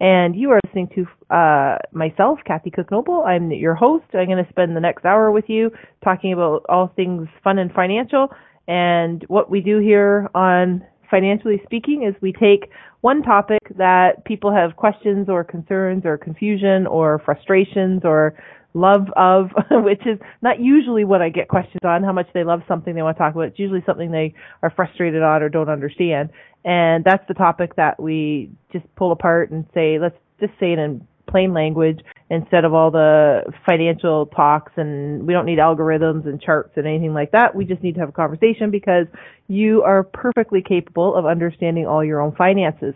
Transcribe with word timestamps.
And 0.00 0.34
you 0.34 0.50
are 0.50 0.60
listening 0.64 0.88
to 0.94 1.34
uh, 1.34 1.76
myself, 1.92 2.38
Kathy 2.46 2.70
Cook 2.70 2.90
Noble. 2.90 3.22
I'm 3.22 3.50
your 3.52 3.74
host. 3.74 4.06
I'm 4.14 4.26
going 4.26 4.42
to 4.42 4.50
spend 4.50 4.74
the 4.74 4.80
next 4.80 5.04
hour 5.04 5.30
with 5.30 5.44
you 5.48 5.70
talking 6.02 6.32
about 6.32 6.64
all 6.70 6.90
things 6.96 7.28
fun 7.44 7.58
and 7.58 7.70
financial. 7.70 8.28
And 8.66 9.22
what 9.28 9.50
we 9.50 9.60
do 9.60 9.78
here 9.78 10.30
on 10.34 10.82
Financially 11.10 11.60
Speaking 11.64 12.04
is 12.04 12.14
we 12.22 12.32
take 12.32 12.70
one 13.02 13.22
topic 13.22 13.60
that 13.76 14.24
people 14.24 14.54
have 14.54 14.76
questions 14.76 15.28
or 15.28 15.44
concerns 15.44 16.06
or 16.06 16.16
confusion 16.16 16.86
or 16.86 17.20
frustrations 17.24 18.00
or 18.02 18.34
love 18.74 19.08
of, 19.16 19.50
which 19.70 20.06
is 20.06 20.18
not 20.42 20.60
usually 20.60 21.04
what 21.04 21.22
I 21.22 21.28
get 21.28 21.48
questions 21.48 21.80
on, 21.84 22.02
how 22.02 22.12
much 22.12 22.28
they 22.34 22.44
love 22.44 22.62
something 22.68 22.94
they 22.94 23.02
want 23.02 23.16
to 23.16 23.22
talk 23.22 23.34
about. 23.34 23.48
It's 23.48 23.58
usually 23.58 23.82
something 23.86 24.10
they 24.10 24.34
are 24.62 24.70
frustrated 24.70 25.22
on 25.22 25.42
or 25.42 25.48
don't 25.48 25.68
understand. 25.68 26.30
And 26.64 27.04
that's 27.04 27.26
the 27.26 27.34
topic 27.34 27.76
that 27.76 28.00
we 28.00 28.50
just 28.72 28.84
pull 28.96 29.12
apart 29.12 29.50
and 29.50 29.64
say, 29.74 29.98
let's 29.98 30.16
just 30.40 30.52
say 30.60 30.72
it 30.72 30.78
in 30.78 31.06
plain 31.28 31.54
language 31.54 32.00
instead 32.28 32.64
of 32.64 32.74
all 32.74 32.90
the 32.90 33.42
financial 33.66 34.26
talks 34.26 34.72
and 34.76 35.26
we 35.26 35.32
don't 35.32 35.46
need 35.46 35.58
algorithms 35.58 36.26
and 36.26 36.40
charts 36.40 36.72
and 36.76 36.86
anything 36.86 37.14
like 37.14 37.32
that. 37.32 37.54
We 37.54 37.64
just 37.64 37.82
need 37.82 37.94
to 37.94 38.00
have 38.00 38.08
a 38.08 38.12
conversation 38.12 38.70
because 38.70 39.06
you 39.48 39.82
are 39.82 40.02
perfectly 40.02 40.62
capable 40.66 41.14
of 41.14 41.26
understanding 41.26 41.86
all 41.86 42.04
your 42.04 42.20
own 42.20 42.34
finances. 42.34 42.94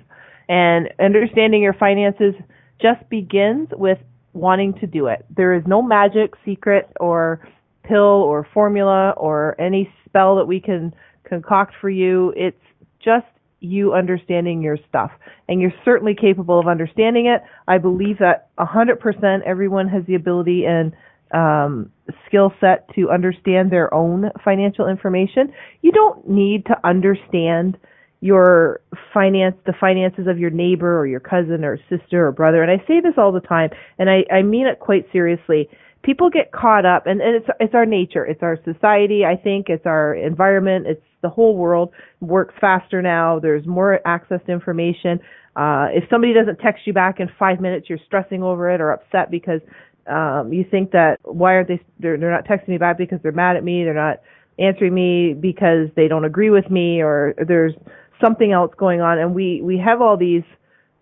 And 0.48 0.90
understanding 1.00 1.62
your 1.62 1.72
finances 1.72 2.34
just 2.80 3.08
begins 3.08 3.68
with 3.72 3.98
wanting 4.34 4.74
to 4.74 4.86
do 4.86 5.06
it. 5.06 5.24
There 5.34 5.54
is 5.54 5.62
no 5.66 5.80
magic, 5.80 6.34
secret, 6.44 6.90
or 7.00 7.48
pill 7.84 7.98
or 7.98 8.46
formula 8.52 9.14
or 9.16 9.58
any 9.60 9.90
spell 10.06 10.36
that 10.36 10.46
we 10.46 10.60
can 10.60 10.94
concoct 11.28 11.74
for 11.80 11.90
you. 11.90 12.32
It's 12.36 12.56
just 13.02 13.26
you 13.60 13.94
understanding 13.94 14.62
your 14.62 14.78
stuff. 14.88 15.10
And 15.48 15.60
you're 15.60 15.72
certainly 15.84 16.14
capable 16.14 16.58
of 16.58 16.66
understanding 16.66 17.26
it. 17.26 17.42
I 17.66 17.78
believe 17.78 18.18
that 18.18 18.48
100% 18.58 19.42
everyone 19.46 19.88
has 19.88 20.04
the 20.06 20.14
ability 20.14 20.64
and 20.66 20.92
um, 21.32 21.90
skill 22.26 22.52
set 22.60 22.88
to 22.94 23.10
understand 23.10 23.70
their 23.70 23.92
own 23.92 24.30
financial 24.44 24.88
information. 24.88 25.52
You 25.82 25.92
don't 25.92 26.28
need 26.28 26.66
to 26.66 26.76
understand 26.84 27.76
your 28.24 28.80
finance, 29.12 29.54
the 29.66 29.74
finances 29.78 30.26
of 30.26 30.38
your 30.38 30.48
neighbor 30.48 30.98
or 30.98 31.06
your 31.06 31.20
cousin 31.20 31.62
or 31.62 31.78
sister 31.90 32.26
or 32.26 32.32
brother. 32.32 32.62
And 32.62 32.70
I 32.70 32.82
say 32.86 33.00
this 33.02 33.12
all 33.18 33.32
the 33.32 33.40
time, 33.40 33.68
and 33.98 34.08
I, 34.08 34.24
I 34.32 34.40
mean 34.40 34.66
it 34.66 34.80
quite 34.80 35.06
seriously. 35.12 35.68
People 36.02 36.30
get 36.30 36.50
caught 36.50 36.86
up, 36.86 37.06
and, 37.06 37.20
and 37.20 37.36
it's 37.36 37.46
it's 37.60 37.74
our 37.74 37.84
nature, 37.84 38.24
it's 38.24 38.42
our 38.42 38.58
society. 38.64 39.26
I 39.26 39.36
think 39.36 39.66
it's 39.68 39.84
our 39.84 40.14
environment. 40.14 40.86
It's 40.86 41.02
the 41.20 41.28
whole 41.28 41.54
world 41.54 41.92
works 42.20 42.54
faster 42.58 43.02
now. 43.02 43.40
There's 43.40 43.66
more 43.66 44.00
access 44.06 44.40
to 44.46 44.52
information. 44.52 45.20
Uh, 45.54 45.88
if 45.92 46.04
somebody 46.08 46.32
doesn't 46.32 46.60
text 46.60 46.86
you 46.86 46.94
back 46.94 47.20
in 47.20 47.28
five 47.38 47.60
minutes, 47.60 47.90
you're 47.90 47.98
stressing 48.06 48.42
over 48.42 48.70
it 48.70 48.80
or 48.80 48.90
upset 48.90 49.30
because 49.30 49.60
um, 50.06 50.50
you 50.50 50.64
think 50.70 50.92
that 50.92 51.18
why 51.24 51.56
aren't 51.56 51.68
they? 51.68 51.80
They're, 52.00 52.16
they're 52.16 52.32
not 52.32 52.46
texting 52.46 52.68
me 52.68 52.78
back 52.78 52.96
because 52.96 53.18
they're 53.22 53.32
mad 53.32 53.56
at 53.56 53.64
me. 53.64 53.84
They're 53.84 53.92
not 53.92 54.22
answering 54.58 54.94
me 54.94 55.34
because 55.34 55.88
they 55.96 56.08
don't 56.08 56.24
agree 56.24 56.50
with 56.50 56.70
me, 56.70 57.02
or 57.02 57.34
there's 57.46 57.74
something 58.22 58.52
else 58.52 58.72
going 58.76 59.00
on. 59.00 59.18
And 59.18 59.34
we 59.34 59.60
we 59.62 59.78
have 59.78 60.00
all 60.00 60.16
these 60.16 60.44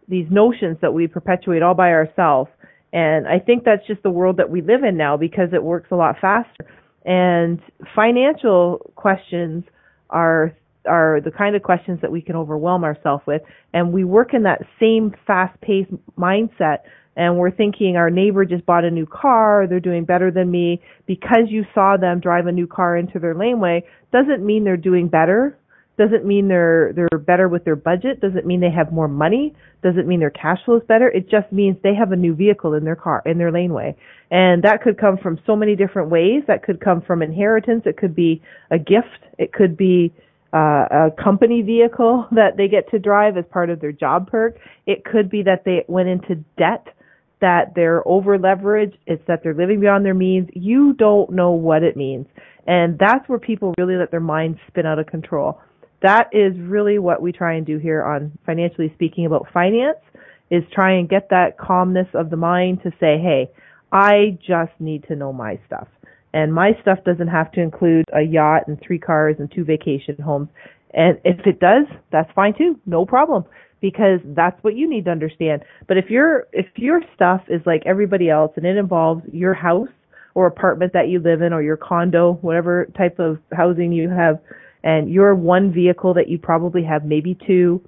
these 0.09 0.27
notions 0.31 0.79
that 0.83 0.93
we 0.93 1.07
perpetuate 1.07 1.63
all 1.63 1.75
by 1.75 1.91
ourselves. 1.91 2.51
And 2.93 3.27
i 3.27 3.39
think 3.39 3.65
that's 3.65 3.87
just 3.87 4.03
the 4.03 4.11
world 4.11 4.37
that 4.37 4.51
we 4.51 4.61
live 4.61 4.85
in 4.85 4.97
now 4.97 5.17
because 5.17 5.49
it 5.53 5.63
works 5.63 5.89
a 5.91 5.97
lot 5.97 6.17
faster. 6.21 6.67
And 7.05 7.61
financial 7.95 8.93
questions 8.97 9.65
are 10.11 10.53
are 10.87 11.21
the 11.25 11.31
kind 11.31 11.55
of 11.55 11.63
questions 11.63 12.01
that 12.03 12.11
we 12.11 12.21
can 12.21 12.37
overwhelm 12.37 12.85
ourselves 12.85 13.23
with. 13.27 13.43
And 13.73 13.93
we 13.93 14.05
work 14.05 14.35
in 14.35 14.43
that 14.45 14.63
same 14.81 15.15
fast 15.27 15.59
paced 15.61 15.93
mindset. 16.19 16.79
And 17.15 17.37
we're 17.37 17.51
thinking 17.51 17.97
our 17.97 18.11
neighbor 18.11 18.45
just 18.45 18.65
bought 18.65 18.85
a 18.85 18.91
new 18.91 19.07
car, 19.07 19.67
they're 19.69 19.81
doing 19.81 20.05
better 20.05 20.31
than 20.31 20.51
me. 20.51 20.81
Because 21.07 21.45
you 21.49 21.65
saw 21.75 21.97
them 21.97 22.21
drive 22.21 22.47
a 22.47 22.53
new 22.53 22.67
car 22.67 22.97
into 22.97 23.19
their 23.19 23.35
laneway 23.35 23.85
doesn't 24.13 24.45
mean 24.45 24.65
they're 24.65 24.77
doing 24.77 25.09
better 25.09 25.59
doesn't 25.99 26.25
mean 26.25 26.49
they're 26.49 26.93
they're 26.95 27.19
better 27.19 27.49
with 27.49 27.65
their 27.65 27.77
budget. 27.77 28.21
Doesn't 28.21 28.47
mean 28.47 28.61
they 28.61 28.71
have 28.71 28.93
more 28.93 29.09
money. 29.09 29.55
Doesn't 29.83 30.07
mean 30.07 30.21
their 30.21 30.31
cash 30.31 30.59
flow 30.65 30.77
is 30.77 30.83
better. 30.89 31.09
It 31.09 31.29
just 31.29 31.53
means 31.53 31.77
they 31.83 31.95
have 31.95 32.13
a 32.13 32.17
new 32.17 32.35
vehicle 32.35 32.75
in 32.75 32.85
their 32.85 32.97
car 32.97 33.23
in 33.27 33.39
their 33.39 33.53
laneway. 33.53 33.95
And 34.31 34.63
that 34.63 34.83
could 34.83 34.99
come 34.99 35.19
from 35.19 35.39
so 35.47 35.55
many 35.55 35.77
different 35.77 36.09
ways. 36.09 36.45
That 36.47 36.63
could 36.63 36.81
come 36.81 37.03
from 37.03 37.23
inheritance. 37.23 37.83
It 37.85 37.99
could 37.99 38.15
be 38.15 38.41
a 38.71 38.79
gift. 38.79 39.21
It 39.39 39.53
could 39.53 39.77
be 39.77 40.15
uh, 40.55 40.87
a 40.91 41.11
company 41.23 41.61
vehicle 41.61 42.27
that 42.33 42.57
they 42.57 42.69
get 42.69 42.91
to 42.91 42.99
drive 42.99 43.37
as 43.37 43.45
part 43.51 43.69
of 43.69 43.81
their 43.81 43.93
job 43.93 44.31
perk. 44.31 44.59
It 44.87 45.05
could 45.05 45.29
be 45.29 45.43
that 45.43 45.65
they 45.65 45.85
went 45.89 46.09
into 46.09 46.37
debt 46.57 46.87
that 47.43 47.75
they're 47.75 48.07
over 48.07 48.39
leveraged. 48.39 48.97
It's 49.07 49.23
that 49.27 49.43
they're 49.43 49.53
living 49.53 49.81
beyond 49.81 50.07
their 50.07 50.15
means. 50.15 50.49
You 50.55 50.95
don't 50.95 51.33
know 51.33 51.51
what 51.51 51.83
it 51.83 51.97
means. 51.97 52.27
And 52.67 52.97
that's 52.99 53.29
where 53.29 53.41
people 53.41 53.75
really 53.77 53.97
let 53.97 54.13
their 54.13 54.21
minds 54.21 54.59
spin 54.69 54.87
out 54.87 55.01
of 55.01 55.07
control 55.07 55.61
that 56.03 56.29
is 56.33 56.53
really 56.59 56.99
what 56.99 57.23
we 57.23 57.33
try 57.33 57.55
and 57.55 57.67
do 57.67 57.79
here 57.79 58.03
on 58.03 58.33
financially 58.45 58.93
speaking 58.95 59.27
about 59.27 59.47
finance 59.53 59.99
is 60.51 60.63
try 60.73 60.93
and 60.93 61.09
get 61.09 61.31
that 61.31 61.59
calmness 61.59 62.09
of 62.15 62.31
the 62.31 62.37
mind 62.37 62.81
to 62.83 62.91
say, 63.01 63.19
hey, 63.19 63.51
I 63.91 64.39
just 64.47 64.73
need 64.79 65.05
to 65.09 65.17
know 65.17 65.33
my 65.33 65.59
stuff. 65.67 65.89
And 66.35 66.53
my 66.53 66.73
stuff 66.81 66.99
doesn't 67.05 67.29
have 67.29 67.53
to 67.53 67.61
include 67.61 68.07
a 68.13 68.23
yacht 68.23 68.67
and 68.67 68.81
three 68.81 68.99
cars 68.99 69.37
and 69.39 69.51
two 69.51 69.65
vacation 69.65 70.17
homes. 70.23 70.49
And 70.95 71.19
if 71.25 71.47
it 71.47 71.61
does, 71.61 71.87
that's 72.11 72.31
fine 72.35 72.55
too. 72.57 72.79
No 72.87 73.05
problem. 73.05 73.45
Because 73.81 74.21
that's 74.25 74.63
what 74.63 74.77
you 74.77 74.89
need 74.89 75.07
to 75.07 75.11
understand. 75.11 75.63
But 75.89 75.99
if 75.99 76.09
your 76.09 76.47
if 76.53 76.67
your 76.77 77.01
stuff 77.15 77.43
is 77.49 77.61
like 77.67 77.83
everybody 77.85 78.31
else 78.31 78.53
and 78.57 78.65
it 78.65 78.77
involves 78.77 79.23
your 79.33 79.55
house 79.55 79.89
or 80.35 80.47
apartment 80.47 80.93
that 80.93 81.09
you 81.09 81.19
live 81.19 81.43
in 81.43 81.53
or 81.53 81.63
your 81.63 81.77
condo, 81.77 82.35
whatever 82.43 82.87
type 82.97 83.19
of 83.19 83.39
housing 83.53 83.93
you 83.93 84.09
have, 84.09 84.39
and 84.85 85.11
you're 85.11 85.35
one 85.35 85.73
vehicle 85.73 86.15
that 86.15 86.29
you 86.29 86.39
probably 86.39 86.83
have 86.85 87.05
maybe 87.05 87.37
two, 87.47 87.81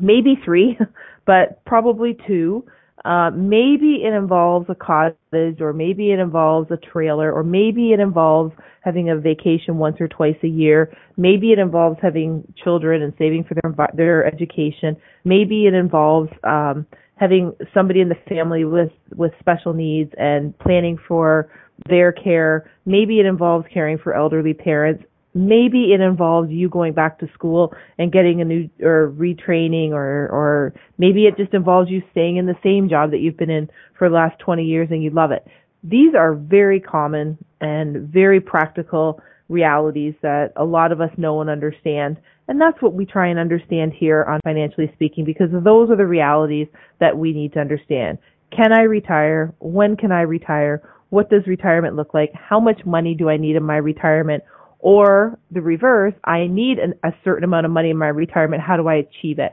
maybe 0.00 0.36
three, 0.44 0.78
but 1.26 1.64
probably 1.64 2.16
two. 2.26 2.64
Uh, 3.04 3.30
maybe 3.30 4.02
it 4.04 4.12
involves 4.12 4.68
a 4.68 4.74
cottage, 4.74 5.60
or 5.60 5.72
maybe 5.72 6.10
it 6.10 6.18
involves 6.18 6.70
a 6.70 6.76
trailer, 6.76 7.32
or 7.32 7.44
maybe 7.44 7.92
it 7.92 8.00
involves 8.00 8.52
having 8.80 9.10
a 9.10 9.16
vacation 9.16 9.76
once 9.78 9.96
or 10.00 10.08
twice 10.08 10.36
a 10.42 10.48
year. 10.48 10.96
Maybe 11.16 11.52
it 11.52 11.58
involves 11.58 11.98
having 12.02 12.42
children 12.62 13.02
and 13.02 13.12
saving 13.18 13.44
for 13.44 13.54
their 13.54 13.88
their 13.94 14.26
education. 14.26 14.96
Maybe 15.24 15.66
it 15.66 15.74
involves 15.74 16.30
um, 16.42 16.86
having 17.16 17.52
somebody 17.74 18.00
in 18.00 18.08
the 18.08 18.16
family 18.28 18.64
with 18.64 18.92
with 19.14 19.32
special 19.40 19.72
needs 19.72 20.12
and 20.18 20.58
planning 20.58 20.98
for 21.06 21.48
their 21.88 22.10
care. 22.10 22.70
Maybe 22.86 23.20
it 23.20 23.26
involves 23.26 23.66
caring 23.72 23.98
for 23.98 24.14
elderly 24.14 24.54
parents 24.54 25.04
maybe 25.36 25.92
it 25.92 26.00
involves 26.00 26.50
you 26.50 26.68
going 26.68 26.94
back 26.94 27.18
to 27.18 27.28
school 27.34 27.74
and 27.98 28.10
getting 28.10 28.40
a 28.40 28.44
new 28.44 28.70
or 28.80 29.12
retraining 29.16 29.90
or 29.90 30.28
or 30.28 30.72
maybe 30.96 31.26
it 31.26 31.36
just 31.36 31.52
involves 31.52 31.90
you 31.90 32.02
staying 32.10 32.38
in 32.38 32.46
the 32.46 32.56
same 32.64 32.88
job 32.88 33.10
that 33.10 33.18
you've 33.18 33.36
been 33.36 33.50
in 33.50 33.68
for 33.98 34.08
the 34.08 34.14
last 34.14 34.38
20 34.38 34.64
years 34.64 34.88
and 34.90 35.02
you 35.02 35.10
love 35.10 35.30
it. 35.30 35.46
These 35.84 36.14
are 36.14 36.34
very 36.34 36.80
common 36.80 37.36
and 37.60 38.08
very 38.08 38.40
practical 38.40 39.20
realities 39.48 40.14
that 40.22 40.52
a 40.56 40.64
lot 40.64 40.90
of 40.90 41.02
us 41.02 41.10
know 41.18 41.42
and 41.42 41.50
understand. 41.50 42.16
And 42.48 42.60
that's 42.60 42.80
what 42.80 42.94
we 42.94 43.04
try 43.04 43.28
and 43.28 43.38
understand 43.38 43.92
here 43.92 44.24
on 44.24 44.40
Financially 44.42 44.90
Speaking 44.94 45.24
because 45.24 45.50
those 45.52 45.90
are 45.90 45.96
the 45.96 46.06
realities 46.06 46.66
that 46.98 47.16
we 47.16 47.32
need 47.32 47.52
to 47.52 47.60
understand. 47.60 48.18
Can 48.50 48.72
I 48.72 48.82
retire? 48.82 49.52
When 49.58 49.96
can 49.96 50.12
I 50.12 50.22
retire? 50.22 50.82
What 51.10 51.30
does 51.30 51.46
retirement 51.46 51.94
look 51.94 52.14
like? 52.14 52.32
How 52.34 52.58
much 52.58 52.80
money 52.86 53.14
do 53.14 53.28
I 53.28 53.36
need 53.36 53.56
in 53.56 53.62
my 53.62 53.76
retirement? 53.76 54.42
Or 54.78 55.38
the 55.50 55.60
reverse, 55.62 56.14
I 56.24 56.46
need 56.46 56.78
an, 56.78 56.94
a 57.02 57.12
certain 57.24 57.44
amount 57.44 57.66
of 57.66 57.72
money 57.72 57.90
in 57.90 57.96
my 57.96 58.08
retirement. 58.08 58.62
How 58.62 58.76
do 58.76 58.88
I 58.88 58.96
achieve 58.96 59.38
it? 59.38 59.52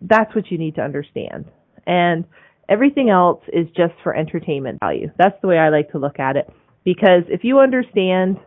That's 0.00 0.34
what 0.34 0.50
you 0.50 0.58
need 0.58 0.76
to 0.76 0.82
understand. 0.82 1.46
And 1.86 2.24
everything 2.68 3.10
else 3.10 3.42
is 3.52 3.66
just 3.76 3.94
for 4.02 4.14
entertainment 4.16 4.80
value. 4.80 5.10
That's 5.18 5.40
the 5.42 5.48
way 5.48 5.58
I 5.58 5.68
like 5.68 5.90
to 5.92 5.98
look 5.98 6.18
at 6.18 6.36
it. 6.36 6.48
Because 6.84 7.22
if 7.28 7.44
you 7.44 7.60
understand, 7.60 8.38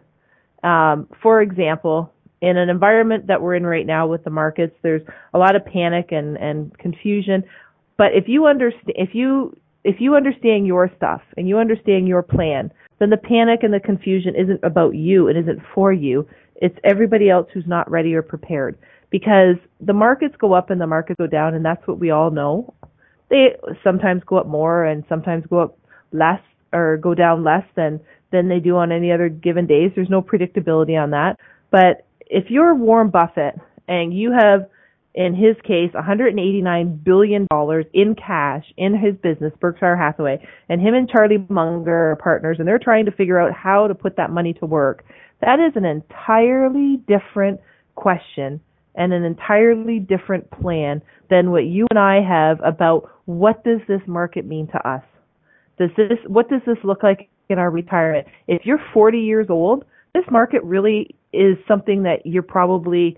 um, 0.63 1.07
for 1.21 1.41
example, 1.41 2.11
in 2.41 2.57
an 2.57 2.69
environment 2.69 3.27
that 3.27 3.41
we're 3.41 3.55
in 3.55 3.65
right 3.65 3.85
now 3.85 4.07
with 4.07 4.23
the 4.23 4.29
markets, 4.29 4.75
there's 4.81 5.01
a 5.33 5.37
lot 5.37 5.55
of 5.55 5.65
panic 5.65 6.11
and, 6.11 6.37
and 6.37 6.77
confusion. 6.77 7.43
But 7.97 8.07
if 8.13 8.25
you 8.27 8.47
understand, 8.47 8.93
if 8.95 9.09
you 9.13 9.55
if 9.83 9.97
you 9.99 10.15
understand 10.15 10.65
your 10.65 10.91
stuff 10.97 11.21
and 11.37 11.47
you 11.47 11.59
understand 11.59 12.07
your 12.07 12.23
plan, 12.23 12.71
then 12.99 13.09
the 13.09 13.17
panic 13.17 13.63
and 13.63 13.73
the 13.73 13.79
confusion 13.79 14.35
isn't 14.35 14.59
about 14.63 14.95
you. 14.95 15.27
It 15.27 15.37
isn't 15.37 15.59
for 15.73 15.91
you. 15.91 16.27
It's 16.55 16.77
everybody 16.83 17.29
else 17.29 17.47
who's 17.53 17.67
not 17.67 17.89
ready 17.89 18.13
or 18.15 18.21
prepared. 18.21 18.77
Because 19.09 19.55
the 19.81 19.93
markets 19.93 20.35
go 20.39 20.53
up 20.53 20.69
and 20.69 20.79
the 20.79 20.87
markets 20.87 21.17
go 21.17 21.27
down, 21.27 21.53
and 21.53 21.63
that's 21.63 21.85
what 21.87 21.99
we 21.99 22.11
all 22.11 22.31
know. 22.31 22.73
They 23.29 23.55
sometimes 23.83 24.23
go 24.25 24.37
up 24.37 24.47
more 24.47 24.85
and 24.85 25.03
sometimes 25.09 25.45
go 25.47 25.59
up 25.59 25.77
less 26.11 26.41
or 26.73 26.97
go 26.97 27.13
down 27.13 27.43
less 27.43 27.63
than 27.75 27.99
than 28.31 28.49
they 28.49 28.59
do 28.59 28.75
on 28.75 28.91
any 28.91 29.11
other 29.11 29.29
given 29.29 29.65
days. 29.65 29.91
There's 29.95 30.09
no 30.09 30.21
predictability 30.21 31.01
on 31.01 31.11
that. 31.11 31.39
But 31.71 32.05
if 32.21 32.49
you're 32.49 32.75
Warren 32.75 33.09
Buffett 33.09 33.55
and 33.87 34.13
you 34.13 34.31
have 34.31 34.67
in 35.15 35.33
his 35.33 35.55
case, 35.63 35.91
$189 35.95 37.03
billion 37.03 37.47
in 37.93 38.15
cash 38.15 38.65
in 38.75 38.97
his 38.97 39.15
business, 39.23 39.53
Berkshire 39.61 39.95
Hathaway, 39.95 40.45
and 40.67 40.81
him 40.81 40.93
and 40.93 41.09
Charlie 41.09 41.45
Munger 41.49 42.11
are 42.11 42.15
partners, 42.17 42.57
and 42.59 42.67
they're 42.67 42.77
trying 42.77 43.05
to 43.05 43.11
figure 43.11 43.39
out 43.39 43.53
how 43.53 43.87
to 43.87 43.95
put 43.95 44.17
that 44.17 44.29
money 44.29 44.53
to 44.55 44.65
work. 44.65 45.05
That 45.39 45.59
is 45.59 45.71
an 45.75 45.85
entirely 45.85 46.97
different 47.07 47.61
question 47.95 48.59
and 48.95 49.13
an 49.13 49.23
entirely 49.23 49.99
different 49.99 50.51
plan 50.51 51.01
than 51.29 51.49
what 51.49 51.65
you 51.65 51.87
and 51.91 51.99
I 51.99 52.21
have 52.21 52.59
about 52.61 53.09
what 53.23 53.63
does 53.63 53.79
this 53.87 54.01
market 54.07 54.45
mean 54.45 54.67
to 54.67 54.87
us? 54.87 55.03
Does 55.79 55.91
this, 55.95 56.19
what 56.27 56.49
does 56.49 56.61
this 56.65 56.77
look 56.83 57.03
like 57.03 57.29
in 57.47 57.57
our 57.57 57.69
retirement? 57.69 58.27
If 58.47 58.65
you're 58.65 58.81
40 58.93 59.19
years 59.19 59.47
old, 59.49 59.85
this 60.13 60.25
market 60.29 60.61
really 60.63 61.15
is 61.31 61.57
something 61.69 62.03
that 62.03 62.25
you're 62.25 62.43
probably 62.43 63.17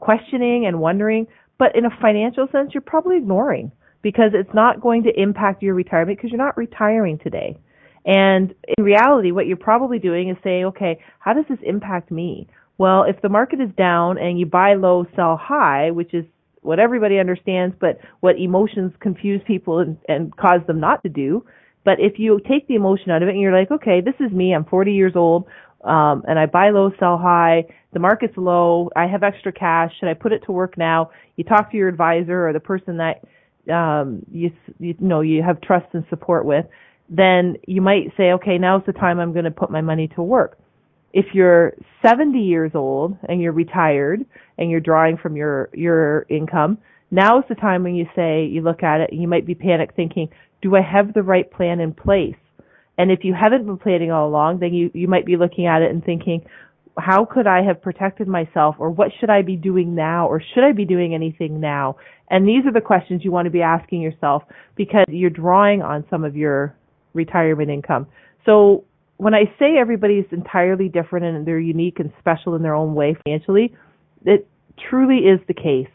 questioning 0.00 0.66
and 0.66 0.80
wondering, 0.80 1.26
but 1.58 1.74
in 1.76 1.84
a 1.84 1.90
financial 2.00 2.46
sense, 2.52 2.70
you're 2.72 2.80
probably 2.80 3.16
ignoring 3.16 3.72
because 4.02 4.30
it's 4.34 4.54
not 4.54 4.80
going 4.80 5.02
to 5.04 5.20
impact 5.20 5.62
your 5.62 5.74
retirement 5.74 6.18
because 6.18 6.30
you're 6.30 6.38
not 6.38 6.56
retiring 6.56 7.18
today. 7.18 7.58
And 8.04 8.54
in 8.76 8.84
reality, 8.84 9.32
what 9.32 9.46
you're 9.46 9.56
probably 9.56 9.98
doing 9.98 10.30
is 10.30 10.36
saying, 10.42 10.66
okay, 10.66 11.00
how 11.18 11.34
does 11.34 11.44
this 11.48 11.58
impact 11.62 12.10
me? 12.10 12.48
Well, 12.78 13.02
if 13.02 13.20
the 13.20 13.28
market 13.28 13.60
is 13.60 13.70
down 13.76 14.18
and 14.18 14.38
you 14.38 14.46
buy 14.46 14.74
low, 14.74 15.04
sell 15.16 15.36
high, 15.36 15.90
which 15.90 16.14
is 16.14 16.24
what 16.62 16.78
everybody 16.78 17.18
understands, 17.18 17.74
but 17.80 17.98
what 18.20 18.38
emotions 18.38 18.92
confuse 19.00 19.40
people 19.46 19.80
and, 19.80 19.98
and 20.08 20.36
cause 20.36 20.60
them 20.66 20.80
not 20.80 21.02
to 21.02 21.08
do. 21.08 21.44
But 21.84 22.00
if 22.00 22.18
you 22.18 22.40
take 22.46 22.68
the 22.68 22.74
emotion 22.74 23.10
out 23.10 23.22
of 23.22 23.28
it 23.28 23.32
and 23.32 23.40
you're 23.40 23.58
like, 23.58 23.70
okay, 23.70 24.00
this 24.00 24.14
is 24.20 24.32
me, 24.32 24.54
I'm 24.54 24.64
40 24.64 24.92
years 24.92 25.12
old, 25.16 25.46
um, 25.84 26.24
and 26.26 26.38
I 26.38 26.46
buy 26.46 26.70
low, 26.70 26.90
sell 26.98 27.18
high. 27.18 27.64
The 27.92 28.00
market's 28.00 28.36
low. 28.36 28.90
I 28.96 29.06
have 29.06 29.22
extra 29.22 29.52
cash. 29.52 29.92
Should 29.98 30.08
I 30.08 30.14
put 30.14 30.32
it 30.32 30.42
to 30.46 30.52
work 30.52 30.76
now? 30.76 31.10
You 31.36 31.44
talk 31.44 31.70
to 31.70 31.76
your 31.76 31.88
advisor 31.88 32.48
or 32.48 32.52
the 32.52 32.60
person 32.60 32.98
that 32.98 33.22
um, 33.72 34.24
you 34.32 34.50
you 34.78 34.94
know 34.98 35.20
you 35.20 35.42
have 35.42 35.60
trust 35.60 35.86
and 35.92 36.04
support 36.10 36.44
with. 36.44 36.66
Then 37.08 37.56
you 37.66 37.80
might 37.80 38.12
say, 38.16 38.32
okay, 38.32 38.58
now's 38.58 38.82
the 38.86 38.92
time 38.92 39.18
I'm 39.18 39.32
going 39.32 39.44
to 39.44 39.50
put 39.50 39.70
my 39.70 39.80
money 39.80 40.08
to 40.16 40.22
work. 40.22 40.58
If 41.12 41.26
you're 41.32 41.72
70 42.04 42.38
years 42.38 42.72
old 42.74 43.16
and 43.28 43.40
you're 43.40 43.52
retired 43.52 44.26
and 44.58 44.70
you're 44.70 44.80
drawing 44.80 45.16
from 45.16 45.36
your 45.36 45.70
your 45.72 46.26
income, 46.28 46.78
now 47.10 47.38
is 47.38 47.44
the 47.48 47.54
time 47.54 47.84
when 47.84 47.94
you 47.94 48.06
say 48.16 48.44
you 48.46 48.62
look 48.62 48.82
at 48.82 49.00
it 49.00 49.12
you 49.12 49.28
might 49.28 49.46
be 49.46 49.54
panic 49.54 49.92
thinking, 49.94 50.28
do 50.60 50.74
I 50.74 50.82
have 50.82 51.14
the 51.14 51.22
right 51.22 51.50
plan 51.50 51.80
in 51.80 51.94
place? 51.94 52.36
And 52.98 53.12
if 53.12 53.20
you 53.22 53.32
haven't 53.32 53.64
been 53.64 53.78
planning 53.78 54.10
all 54.10 54.28
along, 54.28 54.58
then 54.58 54.74
you, 54.74 54.90
you 54.92 55.06
might 55.06 55.24
be 55.24 55.36
looking 55.36 55.66
at 55.66 55.82
it 55.82 55.90
and 55.90 56.04
thinking, 56.04 56.44
how 56.98 57.24
could 57.24 57.46
I 57.46 57.62
have 57.62 57.80
protected 57.80 58.26
myself 58.26 58.74
or 58.78 58.90
what 58.90 59.12
should 59.18 59.30
I 59.30 59.42
be 59.42 59.56
doing 59.56 59.94
now 59.94 60.26
or 60.26 60.42
should 60.42 60.64
I 60.64 60.72
be 60.72 60.84
doing 60.84 61.14
anything 61.14 61.60
now? 61.60 61.96
And 62.28 62.46
these 62.46 62.66
are 62.66 62.72
the 62.72 62.80
questions 62.80 63.22
you 63.24 63.30
want 63.30 63.46
to 63.46 63.50
be 63.50 63.62
asking 63.62 64.02
yourself 64.02 64.42
because 64.74 65.04
you're 65.08 65.30
drawing 65.30 65.80
on 65.80 66.04
some 66.10 66.24
of 66.24 66.36
your 66.36 66.74
retirement 67.14 67.70
income. 67.70 68.08
So 68.44 68.84
when 69.16 69.32
I 69.32 69.44
say 69.58 69.76
everybody's 69.78 70.26
entirely 70.32 70.88
different 70.88 71.24
and 71.24 71.46
they're 71.46 71.60
unique 71.60 72.00
and 72.00 72.12
special 72.18 72.56
in 72.56 72.62
their 72.62 72.74
own 72.74 72.94
way 72.94 73.16
financially, 73.24 73.76
it 74.24 74.48
truly 74.90 75.18
is 75.18 75.40
the 75.46 75.54
case. 75.54 75.88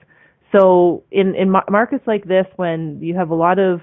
So 0.58 1.04
in, 1.12 1.36
in 1.36 1.50
markets 1.50 2.04
like 2.08 2.26
this, 2.26 2.46
when 2.56 3.00
you 3.02 3.16
have 3.16 3.30
a 3.30 3.36
lot 3.36 3.60
of 3.60 3.82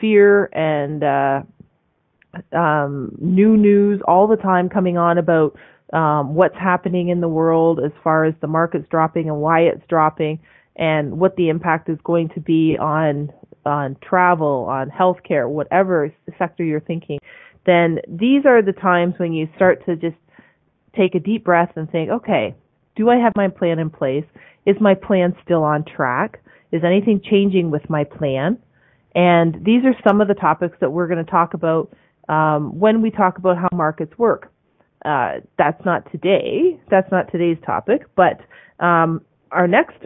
fear 0.00 0.46
and, 0.46 1.04
uh, 1.04 1.42
um, 2.52 3.16
new 3.20 3.56
news 3.56 4.00
all 4.06 4.26
the 4.26 4.36
time 4.36 4.68
coming 4.68 4.96
on 4.96 5.18
about 5.18 5.56
um, 5.92 6.34
what's 6.34 6.56
happening 6.56 7.08
in 7.08 7.20
the 7.20 7.28
world 7.28 7.80
as 7.84 7.92
far 8.02 8.24
as 8.24 8.34
the 8.40 8.46
market's 8.46 8.88
dropping 8.90 9.28
and 9.28 9.40
why 9.40 9.60
it's 9.60 9.86
dropping 9.88 10.40
and 10.76 11.18
what 11.18 11.36
the 11.36 11.48
impact 11.48 11.88
is 11.88 11.98
going 12.04 12.28
to 12.30 12.40
be 12.40 12.76
on 12.78 13.32
on 13.64 13.96
travel, 14.00 14.66
on 14.68 14.88
healthcare, 14.90 15.48
whatever 15.48 16.12
sector 16.38 16.62
you're 16.62 16.78
thinking, 16.78 17.18
then 17.66 17.98
these 18.08 18.46
are 18.46 18.62
the 18.62 18.72
times 18.72 19.14
when 19.18 19.32
you 19.32 19.48
start 19.56 19.84
to 19.84 19.96
just 19.96 20.16
take 20.96 21.16
a 21.16 21.20
deep 21.20 21.44
breath 21.44 21.72
and 21.74 21.90
think, 21.90 22.08
okay, 22.08 22.54
do 22.94 23.10
I 23.10 23.16
have 23.16 23.32
my 23.34 23.48
plan 23.48 23.80
in 23.80 23.90
place? 23.90 24.24
Is 24.66 24.76
my 24.80 24.94
plan 24.94 25.34
still 25.44 25.64
on 25.64 25.84
track? 25.84 26.40
Is 26.70 26.82
anything 26.84 27.20
changing 27.28 27.70
with 27.70 27.90
my 27.90 28.04
plan? 28.04 28.58
And 29.14 29.64
these 29.64 29.84
are 29.84 29.94
some 30.06 30.20
of 30.20 30.28
the 30.28 30.34
topics 30.34 30.76
that 30.80 30.90
we're 30.90 31.08
going 31.08 31.24
to 31.24 31.30
talk 31.30 31.54
about 31.54 31.92
um, 32.28 32.78
when 32.78 33.02
we 33.02 33.10
talk 33.10 33.38
about 33.38 33.56
how 33.56 33.68
markets 33.72 34.16
work. 34.18 34.52
Uh, 35.04 35.40
that's 35.56 35.84
not 35.84 36.10
today. 36.10 36.80
That's 36.90 37.10
not 37.12 37.30
today's 37.30 37.58
topic, 37.64 38.06
but 38.16 38.40
um, 38.84 39.20
our 39.52 39.68
next 39.68 39.96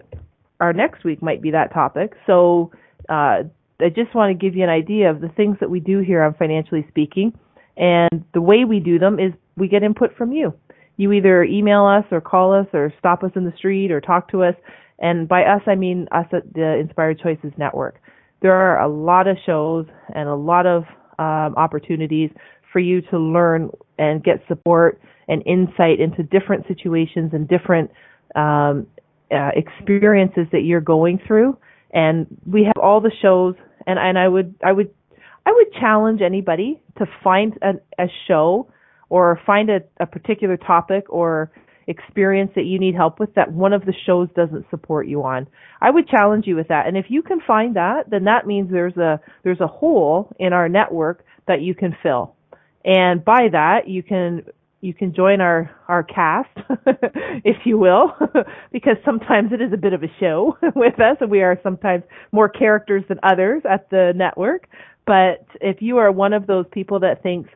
our 0.61 0.75
next 0.75 1.05
week 1.05 1.23
might 1.23 1.41
be 1.41 1.53
that 1.53 1.73
topic. 1.73 2.13
So 2.27 2.71
uh, 3.09 3.45
I 3.81 3.89
just 3.95 4.15
want 4.15 4.31
to 4.31 4.35
give 4.35 4.55
you 4.55 4.63
an 4.63 4.69
idea 4.69 5.11
of 5.11 5.23
the 5.23 5.29
things 5.31 5.57
that 5.61 5.71
we 5.71 5.81
do 5.81 6.01
here 6.01 6.23
on 6.23 6.35
Financially 6.35 6.85
Speaking, 6.89 7.33
and 7.79 8.25
the 8.35 8.43
way 8.43 8.65
we 8.67 8.79
do 8.79 8.99
them 8.99 9.19
is 9.19 9.33
we 9.57 9.69
get 9.69 9.83
input 9.83 10.15
from 10.17 10.33
you. 10.33 10.53
You 10.97 11.13
either 11.13 11.45
email 11.45 11.87
us 11.87 12.05
or 12.11 12.21
call 12.21 12.53
us 12.53 12.67
or 12.75 12.93
stop 12.99 13.25
us 13.25 13.31
in 13.35 13.45
the 13.45 13.57
street 13.57 13.91
or 13.91 14.03
talk 14.03 14.31
to 14.33 14.43
us. 14.43 14.55
And 14.99 15.27
by 15.27 15.45
us, 15.45 15.63
I 15.67 15.75
mean 15.75 16.09
us 16.13 16.27
at 16.31 16.53
the 16.53 16.77
Inspired 16.79 17.21
Choices 17.21 17.53
Network. 17.57 18.03
There 18.43 18.53
are 18.53 18.83
a 18.83 18.89
lot 18.89 19.27
of 19.27 19.39
shows 19.47 19.87
and 20.15 20.29
a 20.29 20.35
lot 20.35 20.67
of 20.67 20.85
um, 21.21 21.55
opportunities 21.57 22.31
for 22.73 22.79
you 22.81 23.03
to 23.03 23.19
learn 23.19 23.71
and 23.99 24.25
get 24.25 24.43
support 24.49 25.01
and 25.29 25.43
insight 25.47 26.01
into 26.01 26.23
different 26.23 26.67
situations 26.67 27.31
and 27.33 27.47
different 27.47 27.91
um, 28.35 28.87
uh, 29.31 29.51
experiences 29.55 30.47
that 30.51 30.63
you're 30.63 30.81
going 30.81 31.21
through. 31.27 31.57
And 31.93 32.27
we 32.47 32.65
have 32.65 32.83
all 32.83 33.01
the 33.01 33.13
shows, 33.23 33.55
and, 33.87 33.99
and 33.99 34.19
I 34.19 34.29
would 34.29 34.55
I 34.65 34.73
would 34.73 34.91
I 35.47 35.53
would 35.53 35.73
challenge 35.81 36.21
anybody 36.23 36.81
to 36.99 37.07
find 37.23 37.59
a, 37.63 37.75
a 38.03 38.09
show 38.27 38.71
or 39.09 39.41
find 39.45 39.71
a, 39.71 39.81
a 39.99 40.07
particular 40.07 40.57
topic 40.57 41.05
or 41.09 41.51
experience 41.91 42.53
that 42.55 42.65
you 42.65 42.79
need 42.79 42.95
help 42.95 43.19
with 43.19 43.35
that 43.35 43.53
one 43.53 43.73
of 43.73 43.85
the 43.85 43.95
shows 44.07 44.29
doesn't 44.35 44.65
support 44.71 45.07
you 45.07 45.25
on. 45.25 45.47
I 45.81 45.91
would 45.91 46.09
challenge 46.09 46.47
you 46.47 46.57
with 46.57 46.69
that. 46.69 46.87
And 46.87 46.97
if 46.97 47.07
you 47.09 47.23
can 47.23 47.41
find 47.47 47.77
that, 47.77 48.09
then 48.09 48.25
that 48.25 48.47
means 48.47 48.71
there's 48.71 48.97
a 48.97 49.21
there's 49.43 49.61
a 49.61 49.67
hole 49.67 50.35
in 50.39 50.53
our 50.53 50.69
network 50.69 51.25
that 51.47 51.61
you 51.61 51.75
can 51.75 51.97
fill. 52.03 52.35
And 52.85 53.25
by 53.25 53.49
that, 53.53 53.89
you 53.89 54.03
can 54.03 54.45
you 54.81 54.95
can 54.95 55.15
join 55.15 55.41
our 55.41 55.71
our 55.89 56.03
cast, 56.03 56.49
if 57.45 57.57
you 57.65 57.77
will, 57.77 58.13
because 58.73 58.97
sometimes 59.05 59.53
it 59.53 59.61
is 59.61 59.73
a 59.73 59.77
bit 59.77 59.93
of 59.93 60.03
a 60.03 60.13
show 60.19 60.57
with 60.75 60.95
us, 61.01 61.17
and 61.21 61.31
we 61.31 61.43
are 61.43 61.59
sometimes 61.63 62.05
more 62.33 62.49
characters 62.49 63.05
than 63.09 63.19
others 63.23 63.63
at 63.69 63.91
the 63.91 64.13
network. 64.15 64.69
But 65.07 65.45
if 65.61 65.83
you 65.83 65.99
are 65.99 66.13
one 66.13 66.33
of 66.33 66.47
those 66.47 66.67
people 66.71 67.01
that 67.01 67.23
thinks, 67.23 67.51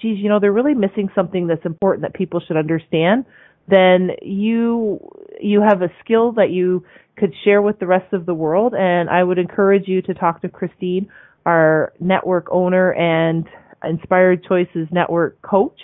geez, 0.00 0.18
you 0.18 0.28
know, 0.28 0.38
they're 0.40 0.52
really 0.52 0.74
missing 0.74 1.08
something 1.14 1.46
that's 1.46 1.64
important 1.64 2.02
that 2.02 2.14
people 2.14 2.40
should 2.46 2.56
understand, 2.56 3.24
then 3.68 4.10
you 4.22 4.98
you 5.40 5.62
have 5.66 5.82
a 5.82 5.88
skill 6.04 6.32
that 6.32 6.50
you 6.50 6.84
could 7.16 7.32
share 7.44 7.62
with 7.62 7.78
the 7.78 7.86
rest 7.86 8.12
of 8.12 8.26
the 8.26 8.34
world 8.34 8.74
and 8.74 9.08
I 9.10 9.22
would 9.22 9.38
encourage 9.38 9.86
you 9.86 10.02
to 10.02 10.14
talk 10.14 10.42
to 10.42 10.48
Christine, 10.48 11.08
our 11.46 11.92
network 12.00 12.46
owner 12.50 12.92
and 12.92 13.46
Inspired 13.84 14.44
Choices 14.44 14.88
network 14.90 15.40
coach 15.42 15.80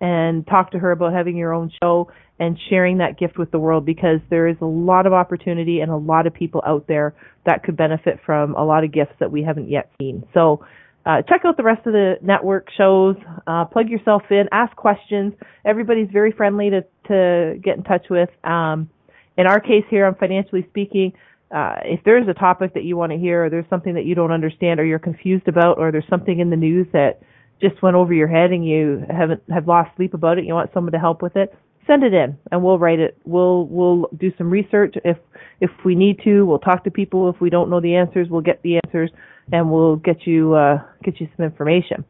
and 0.00 0.46
talk 0.46 0.72
to 0.72 0.78
her 0.78 0.90
about 0.90 1.12
having 1.12 1.36
your 1.36 1.52
own 1.52 1.70
show 1.82 2.10
and 2.38 2.58
sharing 2.68 2.98
that 2.98 3.18
gift 3.18 3.38
with 3.38 3.50
the 3.50 3.58
world 3.58 3.86
because 3.86 4.20
there 4.28 4.46
is 4.46 4.56
a 4.60 4.66
lot 4.66 5.06
of 5.06 5.12
opportunity 5.12 5.80
and 5.80 5.90
a 5.90 5.96
lot 5.96 6.26
of 6.26 6.34
people 6.34 6.62
out 6.66 6.86
there 6.86 7.14
that 7.46 7.62
could 7.62 7.76
benefit 7.76 8.18
from 8.24 8.54
a 8.54 8.64
lot 8.64 8.84
of 8.84 8.92
gifts 8.92 9.14
that 9.20 9.32
we 9.32 9.42
haven't 9.42 9.70
yet 9.70 9.90
seen. 9.98 10.26
So 10.34 10.64
uh, 11.06 11.22
check 11.22 11.42
out 11.44 11.56
the 11.56 11.62
rest 11.62 11.86
of 11.86 11.92
the 11.92 12.14
network 12.20 12.68
shows. 12.76 13.16
Uh, 13.46 13.64
plug 13.64 13.88
yourself 13.88 14.22
in. 14.30 14.48
Ask 14.50 14.74
questions. 14.76 15.32
Everybody's 15.64 16.08
very 16.12 16.32
friendly 16.32 16.70
to 16.70 16.82
to 17.08 17.58
get 17.62 17.76
in 17.76 17.84
touch 17.84 18.06
with. 18.10 18.28
Um, 18.42 18.90
in 19.38 19.46
our 19.46 19.60
case 19.60 19.84
here 19.88 20.06
on 20.06 20.16
Financially 20.16 20.66
Speaking, 20.70 21.12
uh, 21.54 21.76
if 21.84 22.00
there's 22.04 22.26
a 22.26 22.34
topic 22.34 22.74
that 22.74 22.82
you 22.82 22.96
want 22.96 23.12
to 23.12 23.18
hear, 23.18 23.44
or 23.44 23.50
there's 23.50 23.68
something 23.70 23.94
that 23.94 24.04
you 24.04 24.16
don't 24.16 24.32
understand, 24.32 24.80
or 24.80 24.84
you're 24.84 24.98
confused 24.98 25.46
about, 25.46 25.78
or 25.78 25.92
there's 25.92 26.08
something 26.10 26.40
in 26.40 26.50
the 26.50 26.56
news 26.56 26.88
that 26.92 27.20
just 27.62 27.80
went 27.82 27.96
over 27.96 28.12
your 28.12 28.28
head 28.28 28.50
and 28.50 28.66
you 28.66 29.04
haven't 29.08 29.42
have 29.48 29.68
lost 29.68 29.90
sleep 29.96 30.12
about 30.12 30.38
it, 30.38 30.44
you 30.44 30.54
want 30.54 30.70
someone 30.74 30.92
to 30.92 30.98
help 30.98 31.22
with 31.22 31.36
it, 31.36 31.54
send 31.86 32.02
it 32.02 32.12
in 32.12 32.36
and 32.50 32.62
we'll 32.62 32.78
write 32.78 32.98
it. 32.98 33.16
We'll 33.24 33.66
we'll 33.66 34.08
do 34.16 34.32
some 34.36 34.50
research 34.50 34.94
if 35.04 35.16
if 35.60 35.70
we 35.84 35.94
need 35.94 36.20
to. 36.24 36.44
We'll 36.44 36.58
talk 36.58 36.84
to 36.84 36.90
people 36.90 37.28
if 37.30 37.40
we 37.40 37.50
don't 37.50 37.70
know 37.70 37.80
the 37.80 37.94
answers. 37.94 38.28
We'll 38.30 38.40
get 38.40 38.62
the 38.62 38.80
answers 38.84 39.10
and 39.52 39.70
we'll 39.70 39.96
get 39.96 40.26
you 40.26 40.54
uh, 40.54 40.78
get 41.04 41.20
you 41.20 41.28
some 41.36 41.44
information. 41.44 42.04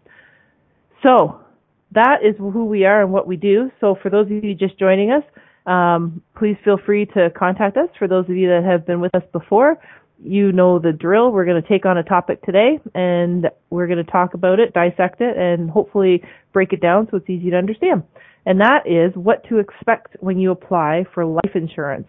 So 1.02 1.40
that 1.92 2.18
is 2.24 2.34
who 2.38 2.64
we 2.64 2.84
are 2.84 3.02
and 3.02 3.12
what 3.12 3.26
we 3.26 3.36
do. 3.36 3.70
So 3.80 3.96
for 4.02 4.10
those 4.10 4.26
of 4.26 4.44
you 4.44 4.54
just 4.54 4.78
joining 4.78 5.10
us, 5.10 5.22
um, 5.66 6.22
please 6.36 6.56
feel 6.64 6.78
free 6.84 7.06
to 7.06 7.30
contact 7.36 7.76
us. 7.76 7.88
For 7.98 8.08
those 8.08 8.28
of 8.28 8.36
you 8.36 8.48
that 8.48 8.64
have 8.64 8.86
been 8.86 9.00
with 9.00 9.14
us 9.14 9.22
before, 9.32 9.78
you 10.22 10.52
know 10.52 10.78
the 10.78 10.92
drill. 10.92 11.30
We're 11.30 11.44
going 11.44 11.62
to 11.62 11.68
take 11.68 11.84
on 11.84 11.98
a 11.98 12.02
topic 12.02 12.42
today 12.42 12.80
and 12.94 13.50
we're 13.70 13.86
going 13.86 14.04
to 14.04 14.10
talk 14.10 14.34
about 14.34 14.58
it, 14.60 14.72
dissect 14.72 15.20
it, 15.20 15.36
and 15.36 15.70
hopefully 15.70 16.22
break 16.52 16.72
it 16.72 16.80
down 16.80 17.08
so 17.10 17.18
it's 17.18 17.28
easy 17.28 17.50
to 17.50 17.56
understand. 17.56 18.02
And 18.46 18.60
that 18.60 18.86
is 18.86 19.12
what 19.14 19.46
to 19.48 19.58
expect 19.58 20.16
when 20.20 20.38
you 20.38 20.52
apply 20.52 21.04
for 21.12 21.26
life 21.26 21.54
insurance. 21.54 22.08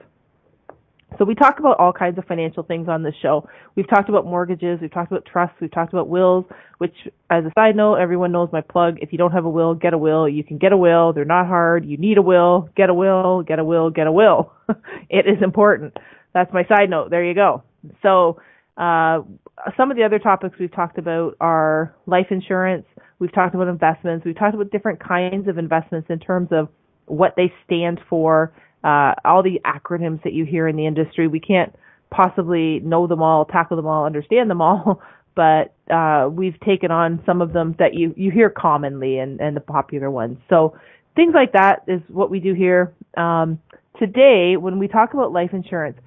So 1.17 1.25
we 1.25 1.35
talk 1.35 1.57
about 1.59 1.79
all 1.79 1.93
kinds 1.93 2.17
of 2.17 2.25
financial 2.25 2.63
things 2.63 2.87
on 2.87 3.01
this 3.01 3.15
show. 3.21 3.47
We've 3.75 3.89
talked 3.89 4.09
about 4.09 4.25
mortgages, 4.25 4.79
we've 4.81 4.91
talked 4.91 5.11
about 5.11 5.25
trusts, 5.25 5.55
we've 5.59 5.71
talked 5.71 5.93
about 5.93 6.09
wills, 6.09 6.45
which 6.77 6.93
as 7.29 7.43
a 7.45 7.51
side 7.57 7.75
note, 7.75 7.95
everyone 7.95 8.31
knows 8.31 8.49
my 8.51 8.61
plug. 8.61 8.97
If 9.01 9.11
you 9.11 9.17
don't 9.17 9.31
have 9.31 9.45
a 9.45 9.49
will, 9.49 9.73
get 9.73 9.93
a 9.93 9.97
will. 9.97 10.29
You 10.29 10.43
can 10.43 10.57
get 10.57 10.73
a 10.73 10.77
will. 10.77 11.13
They're 11.13 11.25
not 11.25 11.47
hard. 11.47 11.85
You 11.85 11.97
need 11.97 12.17
a 12.17 12.21
will. 12.21 12.69
Get 12.75 12.89
a 12.89 12.93
will, 12.93 13.41
get 13.41 13.57
a 13.57 13.63
will, 13.63 13.89
get 13.89 14.05
a 14.05 14.11
will. 14.11 14.53
it 15.09 15.25
is 15.27 15.41
important. 15.41 15.97
That's 16.33 16.53
my 16.53 16.65
side 16.67 16.89
note. 16.89 17.09
There 17.09 17.23
you 17.23 17.33
go. 17.33 17.63
So, 18.03 18.39
uh, 18.77 19.21
some 19.75 19.89
of 19.89 19.97
the 19.97 20.03
other 20.03 20.19
topics 20.19 20.59
we've 20.59 20.71
talked 20.71 20.99
about 20.99 21.35
are 21.39 21.95
life 22.05 22.27
insurance. 22.29 22.85
We've 23.19 23.33
talked 23.33 23.55
about 23.55 23.67
investments. 23.67 24.25
We've 24.25 24.37
talked 24.37 24.53
about 24.53 24.71
different 24.71 24.99
kinds 24.99 25.47
of 25.47 25.57
investments 25.57 26.07
in 26.09 26.19
terms 26.19 26.49
of 26.51 26.69
what 27.05 27.33
they 27.35 27.51
stand 27.65 27.99
for, 28.09 28.53
uh, 28.83 29.13
all 29.25 29.41
the 29.41 29.59
acronyms 29.65 30.23
that 30.23 30.33
you 30.33 30.45
hear 30.45 30.67
in 30.67 30.75
the 30.75 30.85
industry. 30.85 31.27
We 31.27 31.39
can't 31.39 31.73
possibly 32.11 32.79
know 32.81 33.07
them 33.07 33.21
all, 33.21 33.45
tackle 33.45 33.77
them 33.77 33.87
all, 33.87 34.05
understand 34.05 34.49
them 34.49 34.61
all, 34.61 35.01
but 35.35 35.73
uh, 35.91 36.29
we've 36.31 36.59
taken 36.61 36.91
on 36.91 37.21
some 37.25 37.41
of 37.41 37.53
them 37.53 37.75
that 37.79 37.93
you, 37.93 38.13
you 38.17 38.31
hear 38.31 38.49
commonly 38.49 39.19
and, 39.19 39.39
and 39.39 39.55
the 39.55 39.61
popular 39.61 40.11
ones. 40.11 40.37
So 40.49 40.77
things 41.15 41.33
like 41.33 41.53
that 41.53 41.83
is 41.87 42.01
what 42.07 42.29
we 42.29 42.39
do 42.39 42.53
here. 42.53 42.93
Um, 43.17 43.59
today, 43.99 44.57
when 44.57 44.79
we 44.79 44.87
talk 44.87 45.13
about 45.13 45.31
life 45.31 45.51
insurance, 45.53 45.97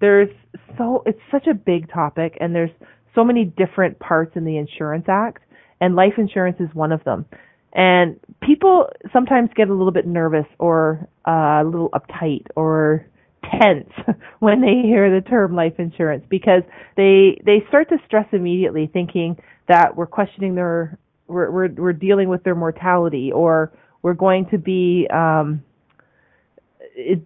there's 0.00 0.28
so 0.76 1.02
it's 1.06 1.20
such 1.30 1.46
a 1.46 1.54
big 1.54 1.90
topic 1.92 2.36
and 2.40 2.54
there's 2.54 2.70
so 3.14 3.24
many 3.24 3.44
different 3.44 3.98
parts 4.00 4.32
in 4.34 4.44
the 4.44 4.56
insurance 4.56 5.04
act 5.08 5.43
and 5.80 5.94
life 5.94 6.14
insurance 6.18 6.56
is 6.60 6.68
one 6.74 6.92
of 6.92 7.02
them 7.04 7.24
and 7.72 8.18
people 8.42 8.88
sometimes 9.12 9.50
get 9.56 9.68
a 9.68 9.74
little 9.74 9.92
bit 9.92 10.06
nervous 10.06 10.46
or 10.58 11.08
uh, 11.26 11.62
a 11.62 11.64
little 11.64 11.90
uptight 11.90 12.46
or 12.56 13.06
tense 13.60 13.90
when 14.38 14.60
they 14.60 14.86
hear 14.86 15.10
the 15.14 15.26
term 15.28 15.54
life 15.54 15.74
insurance 15.78 16.24
because 16.28 16.62
they 16.96 17.40
they 17.44 17.64
start 17.68 17.88
to 17.88 17.96
stress 18.06 18.26
immediately 18.32 18.88
thinking 18.92 19.36
that 19.68 19.96
we're 19.96 20.06
questioning 20.06 20.54
their 20.54 20.98
we're 21.26 21.50
we're, 21.50 21.68
we're 21.74 21.92
dealing 21.92 22.28
with 22.28 22.42
their 22.44 22.54
mortality 22.54 23.30
or 23.32 23.72
we're 24.02 24.14
going 24.14 24.46
to 24.50 24.58
be 24.58 25.06
um 25.12 25.62
it, 26.96 27.20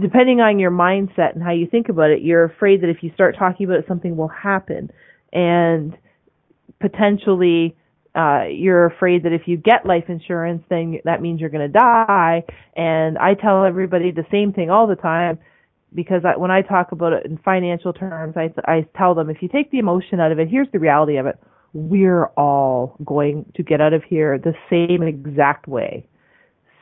depending 0.00 0.40
on 0.40 0.58
your 0.58 0.70
mindset 0.70 1.34
and 1.34 1.42
how 1.42 1.52
you 1.52 1.66
think 1.66 1.88
about 1.88 2.10
it, 2.10 2.22
you're 2.22 2.44
afraid 2.44 2.82
that 2.82 2.88
if 2.88 3.02
you 3.02 3.12
start 3.14 3.36
talking 3.38 3.66
about 3.66 3.78
it, 3.78 3.84
something 3.86 4.16
will 4.16 4.28
happen. 4.28 4.90
And 5.32 5.96
potentially, 6.80 7.76
uh, 8.14 8.44
you're 8.50 8.86
afraid 8.86 9.24
that 9.24 9.32
if 9.32 9.42
you 9.46 9.56
get 9.56 9.86
life 9.86 10.04
insurance, 10.08 10.62
then 10.68 10.98
that 11.04 11.20
means 11.20 11.40
you're 11.40 11.50
going 11.50 11.70
to 11.70 11.78
die. 11.78 12.44
And 12.76 13.18
I 13.18 13.34
tell 13.34 13.64
everybody 13.64 14.10
the 14.10 14.26
same 14.30 14.52
thing 14.52 14.70
all 14.70 14.86
the 14.86 14.96
time 14.96 15.38
because 15.94 16.22
I, 16.24 16.36
when 16.36 16.50
I 16.50 16.62
talk 16.62 16.92
about 16.92 17.12
it 17.12 17.26
in 17.26 17.38
financial 17.38 17.92
terms, 17.92 18.36
I, 18.36 18.52
I 18.64 18.86
tell 18.96 19.14
them 19.14 19.30
if 19.30 19.38
you 19.40 19.48
take 19.48 19.70
the 19.70 19.78
emotion 19.78 20.20
out 20.20 20.32
of 20.32 20.38
it, 20.38 20.48
here's 20.48 20.68
the 20.72 20.78
reality 20.78 21.16
of 21.16 21.26
it. 21.26 21.38
We're 21.72 22.26
all 22.36 22.96
going 23.04 23.46
to 23.56 23.62
get 23.62 23.80
out 23.80 23.92
of 23.92 24.02
here 24.04 24.38
the 24.38 24.54
same 24.70 25.02
exact 25.02 25.66
way. 25.66 26.06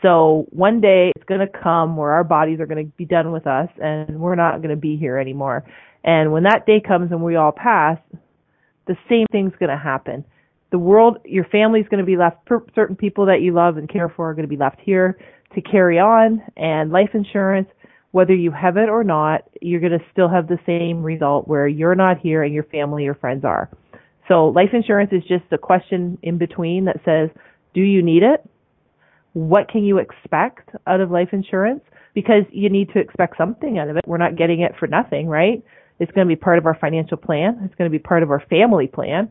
So 0.02 0.46
one 0.50 0.80
day 0.80 1.12
it's 1.14 1.24
going 1.24 1.40
to 1.40 1.46
come 1.46 1.96
where 1.96 2.10
our 2.10 2.24
bodies 2.24 2.60
are 2.60 2.66
going 2.66 2.84
to 2.84 2.92
be 2.96 3.04
done 3.04 3.30
with 3.30 3.46
us 3.46 3.68
and 3.82 4.20
we're 4.20 4.34
not 4.34 4.58
going 4.58 4.70
to 4.70 4.76
be 4.76 4.96
here 4.96 5.16
anymore. 5.16 5.64
And 6.04 6.32
when 6.32 6.42
that 6.42 6.66
day 6.66 6.82
comes 6.86 7.12
and 7.12 7.22
we 7.22 7.36
all 7.36 7.52
pass, 7.52 7.98
the 8.86 8.96
same 9.08 9.26
thing's 9.30 9.52
going 9.58 9.70
to 9.70 9.82
happen. 9.82 10.24
The 10.70 10.78
world, 10.78 11.18
your 11.24 11.44
family's 11.44 11.86
going 11.88 12.00
to 12.00 12.06
be 12.06 12.16
left, 12.16 12.48
certain 12.74 12.96
people 12.96 13.26
that 13.26 13.42
you 13.42 13.52
love 13.52 13.76
and 13.76 13.88
care 13.88 14.08
for 14.08 14.30
are 14.30 14.34
going 14.34 14.46
to 14.46 14.48
be 14.48 14.56
left 14.56 14.80
here 14.80 15.18
to 15.54 15.60
carry 15.60 15.98
on 15.98 16.42
and 16.56 16.90
life 16.90 17.10
insurance, 17.12 17.68
whether 18.12 18.34
you 18.34 18.50
have 18.50 18.76
it 18.78 18.88
or 18.88 19.04
not, 19.04 19.42
you're 19.60 19.80
going 19.80 19.92
to 19.92 20.04
still 20.10 20.28
have 20.28 20.48
the 20.48 20.58
same 20.64 21.02
result 21.02 21.46
where 21.46 21.68
you're 21.68 21.94
not 21.94 22.18
here 22.18 22.42
and 22.42 22.54
your 22.54 22.64
family 22.64 23.06
or 23.06 23.14
friends 23.14 23.44
are. 23.44 23.70
So 24.28 24.48
life 24.48 24.70
insurance 24.72 25.10
is 25.12 25.22
just 25.22 25.44
a 25.50 25.58
question 25.58 26.16
in 26.22 26.38
between 26.38 26.86
that 26.86 27.00
says, 27.04 27.28
do 27.74 27.80
you 27.82 28.02
need 28.02 28.22
it? 28.22 28.48
what 29.32 29.68
can 29.68 29.84
you 29.84 29.98
expect 29.98 30.70
out 30.86 31.00
of 31.00 31.10
life 31.10 31.28
insurance? 31.32 31.80
Because 32.14 32.44
you 32.50 32.68
need 32.68 32.90
to 32.92 32.98
expect 32.98 33.38
something 33.38 33.78
out 33.78 33.88
of 33.88 33.96
it. 33.96 34.04
We're 34.06 34.18
not 34.18 34.36
getting 34.36 34.60
it 34.60 34.72
for 34.78 34.86
nothing, 34.86 35.26
right? 35.26 35.62
It's 36.02 36.10
going 36.10 36.26
to 36.26 36.28
be 36.28 36.36
part 36.36 36.58
of 36.58 36.66
our 36.66 36.74
financial 36.74 37.16
plan. 37.16 37.60
It's 37.64 37.74
going 37.76 37.88
to 37.88 37.96
be 37.96 38.00
part 38.00 38.24
of 38.24 38.30
our 38.32 38.42
family 38.50 38.88
plan. 38.88 39.30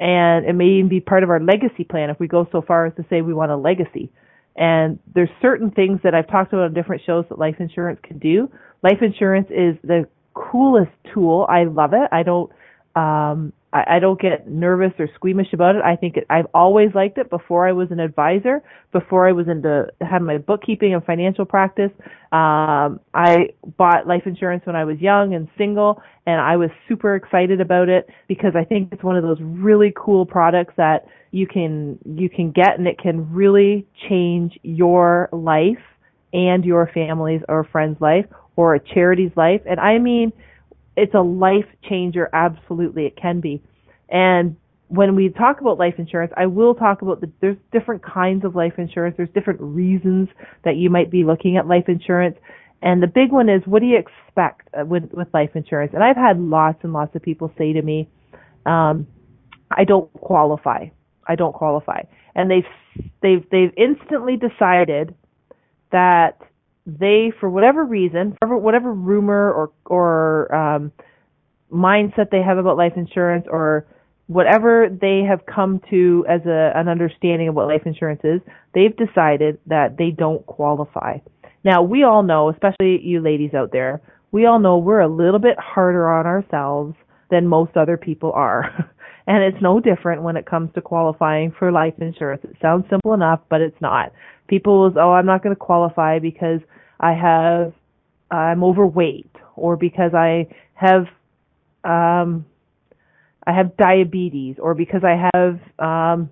And 0.00 0.46
it 0.46 0.54
may 0.54 0.66
even 0.78 0.88
be 0.88 1.00
part 1.00 1.22
of 1.22 1.28
our 1.28 1.38
legacy 1.38 1.84
plan 1.84 2.08
if 2.08 2.18
we 2.18 2.28
go 2.28 2.48
so 2.50 2.62
far 2.62 2.86
as 2.86 2.94
to 2.96 3.04
say 3.10 3.20
we 3.20 3.34
want 3.34 3.50
a 3.50 3.56
legacy. 3.56 4.10
And 4.56 4.98
there's 5.14 5.28
certain 5.42 5.70
things 5.70 6.00
that 6.04 6.14
I've 6.14 6.28
talked 6.28 6.54
about 6.54 6.64
on 6.64 6.74
different 6.74 7.02
shows 7.04 7.26
that 7.28 7.38
life 7.38 7.56
insurance 7.60 8.00
can 8.02 8.18
do. 8.18 8.50
Life 8.82 9.02
insurance 9.02 9.48
is 9.50 9.76
the 9.84 10.08
coolest 10.32 10.92
tool. 11.12 11.46
I 11.48 11.64
love 11.64 11.92
it. 11.92 12.08
I 12.10 12.22
don't 12.22 12.50
um 12.96 13.52
I, 13.72 13.96
I 13.96 13.98
don't 13.98 14.20
get 14.20 14.48
nervous 14.48 14.92
or 14.98 15.08
squeamish 15.14 15.52
about 15.52 15.76
it. 15.76 15.82
I 15.82 15.96
think 15.96 16.16
it, 16.16 16.26
I've 16.30 16.46
always 16.54 16.90
liked 16.94 17.18
it 17.18 17.30
before 17.30 17.68
I 17.68 17.72
was 17.72 17.90
an 17.90 18.00
advisor, 18.00 18.62
before 18.92 19.28
I 19.28 19.32
was 19.32 19.46
into 19.48 19.86
had 20.00 20.22
my 20.22 20.38
bookkeeping 20.38 20.94
and 20.94 21.04
financial 21.04 21.44
practice. 21.44 21.90
Um, 22.32 23.00
I 23.14 23.50
bought 23.76 24.06
life 24.06 24.22
insurance 24.26 24.64
when 24.64 24.76
I 24.76 24.84
was 24.84 24.98
young 24.98 25.34
and 25.34 25.48
single, 25.58 26.02
and 26.26 26.40
I 26.40 26.56
was 26.56 26.70
super 26.88 27.14
excited 27.14 27.60
about 27.60 27.88
it 27.88 28.08
because 28.26 28.52
I 28.56 28.64
think 28.64 28.92
it's 28.92 29.02
one 29.02 29.16
of 29.16 29.22
those 29.22 29.38
really 29.40 29.92
cool 29.96 30.24
products 30.24 30.74
that 30.76 31.06
you 31.30 31.46
can 31.46 31.98
you 32.04 32.30
can 32.30 32.52
get, 32.52 32.78
and 32.78 32.86
it 32.86 32.98
can 32.98 33.32
really 33.32 33.86
change 34.08 34.58
your 34.62 35.28
life 35.32 35.76
and 36.32 36.64
your 36.64 36.90
family's 36.92 37.42
or 37.48 37.64
friend's 37.64 38.00
life 38.00 38.26
or 38.56 38.74
a 38.74 38.80
charity's 38.80 39.32
life. 39.36 39.60
And 39.66 39.78
I 39.78 39.98
mean 39.98 40.32
it's 40.98 41.14
a 41.14 41.20
life 41.20 41.66
changer. 41.88 42.28
Absolutely, 42.32 43.06
it 43.06 43.16
can 43.16 43.40
be. 43.40 43.62
And 44.08 44.56
when 44.88 45.14
we 45.14 45.28
talk 45.28 45.60
about 45.60 45.78
life 45.78 45.94
insurance, 45.98 46.32
I 46.36 46.46
will 46.46 46.74
talk 46.74 47.02
about 47.02 47.20
the, 47.20 47.30
there's 47.40 47.56
different 47.72 48.02
kinds 48.02 48.44
of 48.44 48.54
life 48.54 48.74
insurance. 48.78 49.16
There's 49.16 49.28
different 49.34 49.60
reasons 49.60 50.28
that 50.64 50.76
you 50.76 50.90
might 50.90 51.10
be 51.10 51.24
looking 51.24 51.56
at 51.56 51.66
life 51.66 51.88
insurance. 51.88 52.36
And 52.80 53.02
the 53.02 53.06
big 53.06 53.32
one 53.32 53.48
is, 53.48 53.60
what 53.66 53.80
do 53.80 53.86
you 53.86 53.98
expect 53.98 54.68
uh, 54.78 54.86
with, 54.86 55.12
with 55.12 55.28
life 55.34 55.50
insurance? 55.54 55.92
And 55.94 56.02
I've 56.02 56.16
had 56.16 56.40
lots 56.40 56.78
and 56.84 56.92
lots 56.92 57.14
of 57.14 57.22
people 57.22 57.52
say 57.58 57.72
to 57.74 57.82
me, 57.82 58.08
um, 58.64 59.06
I 59.70 59.84
don't 59.84 60.10
qualify. 60.14 60.86
I 61.26 61.34
don't 61.34 61.54
qualify. 61.54 62.02
And 62.34 62.50
they've, 62.50 63.04
they've, 63.20 63.44
they've 63.50 63.72
instantly 63.76 64.36
decided 64.36 65.14
that 65.90 66.40
they, 66.88 67.32
for 67.38 67.50
whatever 67.50 67.84
reason, 67.84 68.36
for 68.40 68.56
whatever 68.56 68.92
rumor 68.92 69.52
or 69.52 69.70
or 69.84 70.54
um, 70.54 70.92
mindset 71.72 72.30
they 72.30 72.42
have 72.42 72.56
about 72.56 72.78
life 72.78 72.94
insurance, 72.96 73.46
or 73.50 73.86
whatever 74.26 74.88
they 74.88 75.22
have 75.28 75.44
come 75.44 75.80
to 75.90 76.24
as 76.28 76.40
a, 76.46 76.72
an 76.74 76.88
understanding 76.88 77.48
of 77.48 77.54
what 77.54 77.66
life 77.66 77.82
insurance 77.84 78.20
is, 78.24 78.40
they've 78.74 78.96
decided 78.96 79.58
that 79.66 79.98
they 79.98 80.10
don't 80.10 80.44
qualify. 80.46 81.18
Now, 81.64 81.82
we 81.82 82.04
all 82.04 82.22
know, 82.22 82.48
especially 82.50 83.00
you 83.02 83.20
ladies 83.20 83.52
out 83.52 83.72
there, 83.72 84.00
we 84.32 84.46
all 84.46 84.58
know 84.58 84.78
we're 84.78 85.00
a 85.00 85.08
little 85.08 85.40
bit 85.40 85.58
harder 85.58 86.08
on 86.08 86.26
ourselves 86.26 86.94
than 87.30 87.48
most 87.48 87.76
other 87.76 87.96
people 87.96 88.32
are. 88.32 88.64
and 89.26 89.42
it's 89.42 89.62
no 89.62 89.80
different 89.80 90.22
when 90.22 90.36
it 90.36 90.46
comes 90.46 90.70
to 90.74 90.80
qualifying 90.80 91.52
for 91.58 91.70
life 91.70 91.94
insurance. 91.98 92.42
It 92.44 92.56
sounds 92.62 92.86
simple 92.88 93.12
enough, 93.12 93.40
but 93.50 93.60
it's 93.60 93.80
not. 93.80 94.12
People 94.48 94.80
will, 94.80 94.98
oh, 94.98 95.12
I'm 95.12 95.26
not 95.26 95.42
going 95.42 95.54
to 95.54 95.58
qualify 95.58 96.18
because 96.18 96.60
I 97.00 97.12
have 97.12 97.72
I'm 98.30 98.62
overweight 98.62 99.30
or 99.56 99.76
because 99.76 100.12
I 100.14 100.48
have 100.74 101.06
um 101.84 102.44
I 103.46 103.52
have 103.52 103.76
diabetes 103.76 104.56
or 104.58 104.74
because 104.74 105.02
I 105.04 105.30
have 105.34 105.60
um 105.78 106.30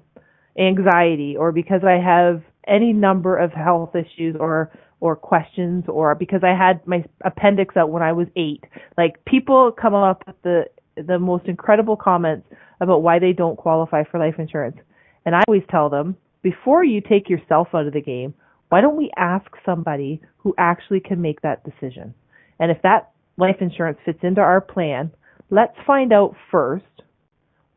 anxiety 0.58 1.36
or 1.36 1.52
because 1.52 1.82
I 1.84 1.98
have 2.02 2.42
any 2.66 2.92
number 2.92 3.36
of 3.36 3.52
health 3.52 3.94
issues 3.94 4.36
or 4.38 4.70
or 5.00 5.14
questions 5.14 5.84
or 5.88 6.14
because 6.14 6.40
I 6.42 6.56
had 6.56 6.86
my 6.86 7.04
appendix 7.24 7.76
out 7.76 7.90
when 7.90 8.02
I 8.02 8.12
was 8.12 8.28
8. 8.34 8.64
Like 8.96 9.24
people 9.24 9.72
come 9.72 9.94
up 9.94 10.22
with 10.26 10.36
the 10.42 10.64
the 10.96 11.18
most 11.18 11.46
incredible 11.46 11.96
comments 11.96 12.46
about 12.80 13.02
why 13.02 13.18
they 13.18 13.32
don't 13.32 13.56
qualify 13.56 14.04
for 14.04 14.18
life 14.18 14.34
insurance. 14.38 14.76
And 15.24 15.34
I 15.34 15.42
always 15.46 15.62
tell 15.70 15.90
them, 15.90 16.16
before 16.46 16.84
you 16.84 17.00
take 17.00 17.28
yourself 17.28 17.66
out 17.74 17.88
of 17.88 17.92
the 17.92 18.00
game, 18.00 18.32
why 18.68 18.80
don't 18.80 18.96
we 18.96 19.10
ask 19.16 19.46
somebody 19.64 20.20
who 20.36 20.54
actually 20.56 21.00
can 21.00 21.20
make 21.20 21.40
that 21.40 21.64
decision? 21.64 22.14
And 22.60 22.70
if 22.70 22.80
that 22.82 23.10
life 23.36 23.56
insurance 23.60 23.98
fits 24.04 24.20
into 24.22 24.40
our 24.40 24.60
plan, 24.60 25.10
let's 25.50 25.74
find 25.84 26.12
out 26.12 26.36
first 26.52 26.84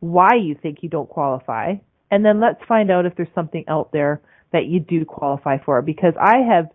why 0.02 0.36
you 0.40 0.56
think 0.62 0.84
you 0.84 0.90
don't 0.90 1.10
qualify, 1.10 1.74
and 2.12 2.24
then 2.24 2.40
let's 2.40 2.62
find 2.68 2.92
out 2.92 3.08
if 3.08 3.16
there's 3.16 3.34
something 3.34 3.66
out 3.68 3.92
there 3.92 4.22
that 4.54 4.68
you 4.68 4.80
do 4.80 5.04
qualify 5.04 5.58
for. 5.66 5.82
Because 5.82 6.14
I 6.22 6.38
have 6.54 6.68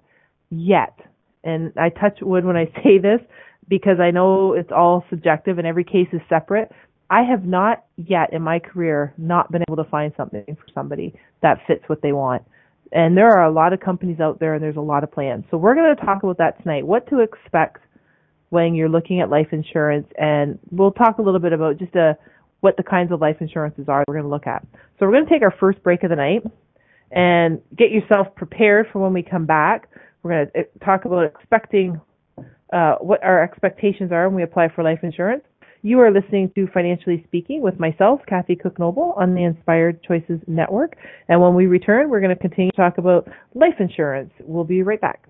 yet, 0.51 0.99
and 1.45 1.73
I 1.79 1.91
touch 1.91 2.19
wood 2.23 2.45
when 2.45 2.57
I 2.57 2.65
say 2.83 2.99
this, 2.99 3.21
because 3.69 4.01
I 4.01 4.11
know 4.11 4.55
it's 4.55 4.73
all 4.73 5.05
subjective 5.11 5.59
and 5.59 5.67
every 5.67 5.85
case 5.85 6.09
is 6.13 6.21
separate. 6.29 6.73
I 7.11 7.23
have 7.23 7.45
not 7.45 7.85
yet 7.97 8.33
in 8.33 8.43
my 8.43 8.59
career 8.59 9.15
not 9.19 9.53
been 9.53 9.63
able 9.69 9.83
to 9.83 9.89
find 9.91 10.13
something 10.17 10.45
for 10.47 10.67
somebody 10.75 11.15
that 11.43 11.59
fits 11.67 11.83
what 11.87 12.03
they 12.03 12.13
want. 12.13 12.43
And 12.93 13.17
there 13.17 13.29
are 13.29 13.45
a 13.45 13.53
lot 13.53 13.73
of 13.73 13.81
companies 13.81 14.21
out 14.21 14.41
there 14.41 14.55
and 14.55 14.63
there's 14.63 14.77
a 14.77 14.81
lot 14.81 15.05
of 15.05 15.13
plans. 15.13 15.45
So 15.51 15.57
we're 15.57 15.75
going 15.75 15.95
to 15.95 16.05
talk 16.05 16.23
about 16.23 16.39
that 16.39 16.63
tonight. 16.63 16.87
What 16.87 17.09
to 17.11 17.21
expect 17.21 17.79
when 18.51 18.75
you're 18.75 18.89
looking 18.89 19.21
at 19.21 19.29
life 19.29 19.49
insurance 19.53 20.07
and 20.17 20.59
we'll 20.71 20.93
talk 20.93 21.19
a 21.19 21.23
little 21.23 21.41
bit 21.41 21.53
about 21.53 21.79
just 21.79 21.95
a 21.95 22.17
what 22.61 22.77
the 22.79 22.83
kinds 22.83 23.13
of 23.13 23.21
life 23.21 23.37
insurances 23.41 23.87
are 23.89 24.05
we're 24.09 24.15
going 24.15 24.25
to 24.25 24.31
look 24.31 24.47
at. 24.47 24.67
So 24.99 25.07
we're 25.07 25.13
going 25.13 25.27
to 25.27 25.31
take 25.31 25.43
our 25.43 25.55
first 25.61 25.83
break 25.83 26.03
of 26.03 26.11
the 26.11 26.17
night 26.17 26.43
and 27.11 27.61
get 27.77 27.91
yourself 27.91 28.35
prepared 28.35 28.87
for 28.91 29.01
when 29.01 29.13
we 29.13 29.23
come 29.23 29.45
back. 29.45 29.91
We're 30.23 30.31
going 30.31 30.47
to 30.47 30.61
uh, 30.61 30.85
talk 30.85 31.05
about 31.05 31.25
expecting 31.27 32.01
uh, 32.73 32.95
what 33.01 33.23
our 33.23 33.43
expectations 33.43 34.13
are 34.13 34.29
when 34.29 34.37
we 34.37 34.43
apply 34.43 34.69
for 34.75 34.83
life 34.83 35.01
insurance. 35.03 35.45
You 35.87 36.01
are 36.01 36.11
listening 36.11 36.51
to 36.55 36.67
Financially 36.69 37.23
Speaking 37.27 37.61
with 37.61 37.79
myself, 37.79 38.23
Kathy 38.27 38.57
Cook 38.57 38.79
Noble, 38.79 39.13
on 39.19 39.35
the 39.35 39.45
Inspired 39.45 40.03
Choices 40.03 40.41
Network. 40.47 40.97
And 41.29 41.43
when 41.43 41.55
we 41.55 41.67
return, 41.67 42.09
we're 42.09 42.23
going 42.23 42.35
to 42.35 42.41
continue 42.41 42.71
to 42.71 42.77
talk 42.79 42.97
about 42.97 43.29
life 43.53 43.75
insurance. 43.79 44.33
We'll 44.41 44.65
be 44.65 44.83
right 44.83 44.99
back. 44.99 45.29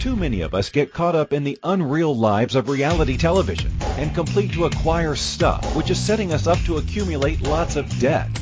Too 0.00 0.16
many 0.16 0.40
of 0.40 0.52
us 0.52 0.70
get 0.70 0.92
caught 0.92 1.14
up 1.14 1.32
in 1.32 1.44
the 1.44 1.60
unreal 1.62 2.16
lives 2.16 2.56
of 2.56 2.68
reality 2.68 3.16
television 3.16 3.70
and 3.98 4.12
complete 4.12 4.52
to 4.54 4.64
acquire 4.64 5.14
stuff, 5.14 5.76
which 5.76 5.90
is 5.90 6.04
setting 6.04 6.32
us 6.32 6.48
up 6.48 6.58
to 6.64 6.78
accumulate 6.78 7.40
lots 7.42 7.76
of 7.76 7.88
debt. 8.00 8.36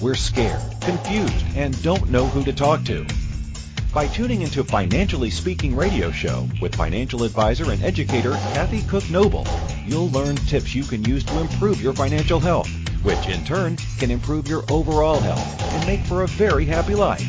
We're 0.00 0.14
scared, 0.14 0.62
confused, 0.80 1.44
and 1.54 1.82
don't 1.82 2.08
know 2.08 2.24
who 2.24 2.44
to 2.44 2.54
talk 2.54 2.82
to. 2.84 3.04
By 3.96 4.08
tuning 4.08 4.42
into 4.42 4.62
Financially 4.62 5.30
Speaking 5.30 5.74
radio 5.74 6.10
show 6.10 6.46
with 6.60 6.74
financial 6.74 7.22
advisor 7.22 7.72
and 7.72 7.82
educator 7.82 8.32
Kathy 8.52 8.82
Cook 8.82 9.08
Noble, 9.08 9.46
you'll 9.86 10.10
learn 10.10 10.36
tips 10.36 10.74
you 10.74 10.84
can 10.84 11.02
use 11.06 11.24
to 11.24 11.40
improve 11.40 11.80
your 11.80 11.94
financial 11.94 12.38
health, 12.38 12.68
which 13.02 13.26
in 13.26 13.42
turn 13.46 13.78
can 13.98 14.10
improve 14.10 14.48
your 14.48 14.64
overall 14.70 15.18
health 15.18 15.62
and 15.72 15.86
make 15.86 16.00
for 16.00 16.24
a 16.24 16.28
very 16.28 16.66
happy 16.66 16.94
life. 16.94 17.26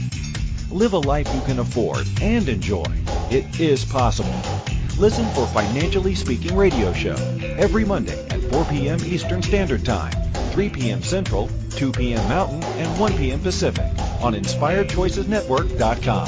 Live 0.69 0.91
a 0.91 0.97
life 0.97 1.33
you 1.33 1.39
can 1.43 1.59
afford 1.59 2.05
and 2.21 2.49
enjoy. 2.49 2.83
It 3.31 3.61
is 3.61 3.85
possible. 3.85 4.35
Listen 4.99 5.25
for 5.29 5.47
Financially 5.47 6.15
Speaking 6.15 6.53
radio 6.53 6.91
show 6.91 7.15
every 7.57 7.85
Monday 7.85 8.27
at 8.27 8.36
4 8.51 8.65
p.m. 8.65 8.99
Eastern 9.05 9.41
Standard 9.41 9.85
Time, 9.85 10.11
3 10.51 10.69
p.m. 10.69 11.01
Central, 11.01 11.49
2 11.71 11.91
p.m. 11.91 12.29
Mountain, 12.29 12.63
and 12.63 12.99
1 12.99 13.17
p.m. 13.17 13.39
Pacific 13.39 13.85
on 14.21 14.33
InspiredChoicesNetwork.com. 14.33 16.27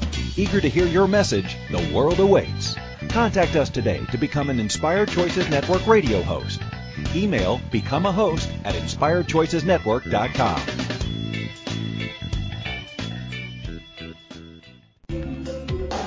Eager 0.37 0.61
to 0.61 0.69
hear 0.69 0.85
your 0.85 1.07
message, 1.07 1.57
the 1.69 1.93
world 1.93 2.19
awaits. 2.19 2.75
Contact 3.09 3.55
us 3.55 3.69
today 3.69 4.05
to 4.11 4.17
become 4.17 4.49
an 4.49 4.59
Inspired 4.59 5.09
Choices 5.09 5.49
Network 5.49 5.85
radio 5.87 6.21
host. 6.21 6.61
Email 7.15 7.59
become 7.71 8.05
a 8.05 8.11
host 8.11 8.49
at 8.63 8.75
inspiredchoicesnetwork.com. 8.75 10.61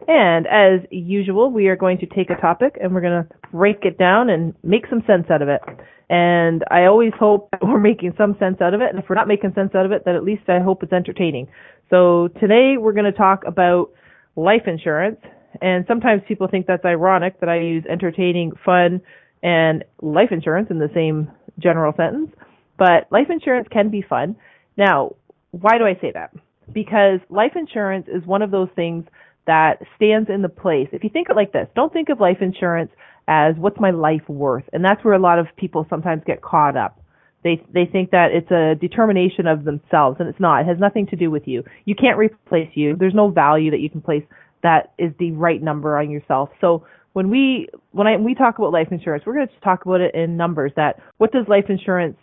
And 0.08 0.46
as 0.48 0.82
usual, 0.92 1.52
we 1.52 1.68
are 1.68 1.76
going 1.76 1.98
to 2.00 2.06
take 2.06 2.30
a 2.30 2.36
topic 2.36 2.78
and 2.82 2.94
we're 2.94 3.02
going 3.02 3.24
to 3.24 3.30
break 3.52 3.84
it 3.84 3.98
down 3.98 4.30
and 4.30 4.54
make 4.64 4.86
some 4.90 5.04
sense 5.08 5.26
out 5.30 5.42
of 5.42 5.48
it. 5.48 5.62
And 6.10 6.64
I 6.70 6.86
always 6.86 7.12
hope 7.20 7.50
that 7.52 7.64
we're 7.64 7.80
making 7.80 8.14
some 8.18 8.36
sense 8.40 8.62
out 8.62 8.74
of 8.74 8.82
it. 8.82 8.90
And 8.90 9.00
if 9.00 9.06
we're 9.10 9.16
not 9.16 9.28
making 9.28 9.54
sense 9.56 9.74
out 9.74 9.86
of 9.86 9.92
it, 9.92 10.04
then 10.06 10.16
at 10.16 10.24
least 10.24 10.44
I 10.48 10.60
hope 10.60 10.84
it's 10.84 10.94
entertaining. 10.94 11.48
So 11.90 12.30
today 12.40 12.76
we're 12.78 12.94
going 12.94 13.12
to 13.12 13.18
talk 13.18 13.44
about 13.48 13.90
life 14.36 14.64
insurance. 14.68 15.20
And 15.62 15.86
sometimes 15.88 16.22
people 16.28 16.48
think 16.48 16.68
that's 16.68 16.86
ironic 16.86 17.40
that 17.40 17.50
I 17.50 17.60
use 17.60 17.84
entertaining, 17.90 18.52
fun, 18.64 19.02
and 19.42 19.84
life 20.02 20.30
insurance 20.32 20.68
in 20.70 20.80
the 20.80 20.90
same 20.94 21.32
general 21.60 21.94
sentence. 21.96 22.32
But 22.78 23.08
life 23.12 23.28
insurance 23.30 23.68
can 23.72 23.90
be 23.90 24.02
fun. 24.02 24.36
Now, 24.78 25.16
why 25.52 25.78
do 25.78 25.86
I 25.86 25.98
say 26.02 26.12
that? 26.14 26.32
Because 26.72 27.20
life 27.30 27.54
insurance 27.56 28.08
is 28.08 28.26
one 28.26 28.42
of 28.42 28.52
those 28.52 28.70
things 28.76 29.06
that 29.48 29.82
stands 29.96 30.30
in 30.30 30.42
the 30.42 30.50
place. 30.50 30.88
If 30.92 31.04
you 31.04 31.10
think 31.10 31.30
it 31.30 31.36
like 31.36 31.54
this, 31.54 31.68
don't 31.76 31.94
think 31.94 32.10
of 32.10 32.20
life 32.20 32.38
insurance 32.42 32.92
as 33.28 33.56
what's 33.58 33.80
my 33.80 33.92
life 33.92 34.28
worth? 34.28 34.66
And 34.74 34.84
that's 34.84 35.04
where 35.04 35.14
a 35.14 35.20
lot 35.20 35.40
of 35.40 35.48
people 35.56 35.86
sometimes 35.90 36.24
get 36.26 36.42
caught 36.42 36.76
up. 36.76 37.00
They 37.44 37.64
they 37.72 37.86
think 37.86 38.10
that 38.10 38.32
it's 38.32 38.50
a 38.50 38.74
determination 38.80 39.46
of 39.46 39.66
themselves 39.66 40.18
and 40.20 40.28
it's 40.28 40.40
not. 40.40 40.62
It 40.62 40.68
has 40.68 40.80
nothing 40.80 41.06
to 41.08 41.16
do 41.16 41.30
with 41.30 41.44
you. 41.48 41.64
You 41.86 41.94
can't 41.94 42.18
replace 42.18 42.72
you. 42.74 42.96
There's 42.96 43.14
no 43.14 43.30
value 43.30 43.70
that 43.72 43.80
you 43.80 43.90
can 43.90 44.02
place 44.02 44.24
that 44.64 44.94
is 44.98 45.12
the 45.20 45.32
right 45.32 45.62
number 45.62 45.96
on 45.96 46.10
yourself. 46.10 46.50
So 46.60 46.86
when 47.14 47.30
we 47.30 47.70
when 47.92 48.08
I 48.08 48.18
we 48.18 48.34
talk 48.34 48.58
about 48.58 48.74
life 48.74 48.88
insurance, 48.90 49.26
we're 49.28 49.36
going 49.36 49.48
to 49.48 49.54
talk 49.64 49.86
about 49.86 50.02
it 50.02 50.16
in 50.16 50.38
numbers 50.38 50.72
that 50.76 51.00
what 51.18 51.32
does 51.32 51.46
life 51.48 51.66
insurance 51.70 52.18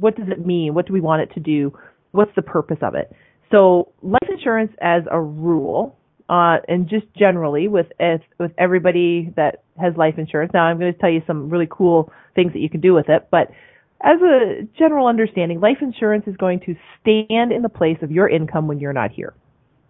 what 0.00 0.16
does 0.16 0.28
it 0.28 0.44
mean? 0.44 0.74
What 0.74 0.86
do 0.86 0.92
we 0.92 1.00
want 1.00 1.22
it 1.22 1.34
to 1.34 1.40
do? 1.40 1.76
What's 2.12 2.34
the 2.36 2.42
purpose 2.42 2.78
of 2.82 2.94
it? 2.94 3.12
So 3.50 3.92
life 4.02 4.28
insurance 4.30 4.72
as 4.80 5.02
a 5.10 5.20
rule, 5.20 5.98
uh, 6.28 6.58
and 6.68 6.88
just 6.88 7.06
generally 7.14 7.68
with 7.68 7.88
with 8.38 8.52
everybody 8.58 9.32
that 9.36 9.62
has 9.80 9.94
life 9.96 10.14
insurance. 10.16 10.52
Now 10.54 10.64
I'm 10.64 10.78
going 10.78 10.92
to 10.92 10.98
tell 10.98 11.10
you 11.10 11.22
some 11.26 11.50
really 11.50 11.68
cool 11.70 12.10
things 12.34 12.52
that 12.52 12.60
you 12.60 12.70
can 12.70 12.80
do 12.80 12.94
with 12.94 13.08
it, 13.08 13.28
but 13.30 13.50
as 14.02 14.20
a 14.20 14.66
general 14.76 15.06
understanding, 15.06 15.60
life 15.60 15.78
insurance 15.80 16.24
is 16.26 16.36
going 16.36 16.60
to 16.60 16.74
stand 17.00 17.52
in 17.52 17.62
the 17.62 17.68
place 17.68 17.98
of 18.02 18.10
your 18.10 18.28
income 18.28 18.66
when 18.66 18.80
you're 18.80 18.92
not 18.92 19.12
here. 19.12 19.32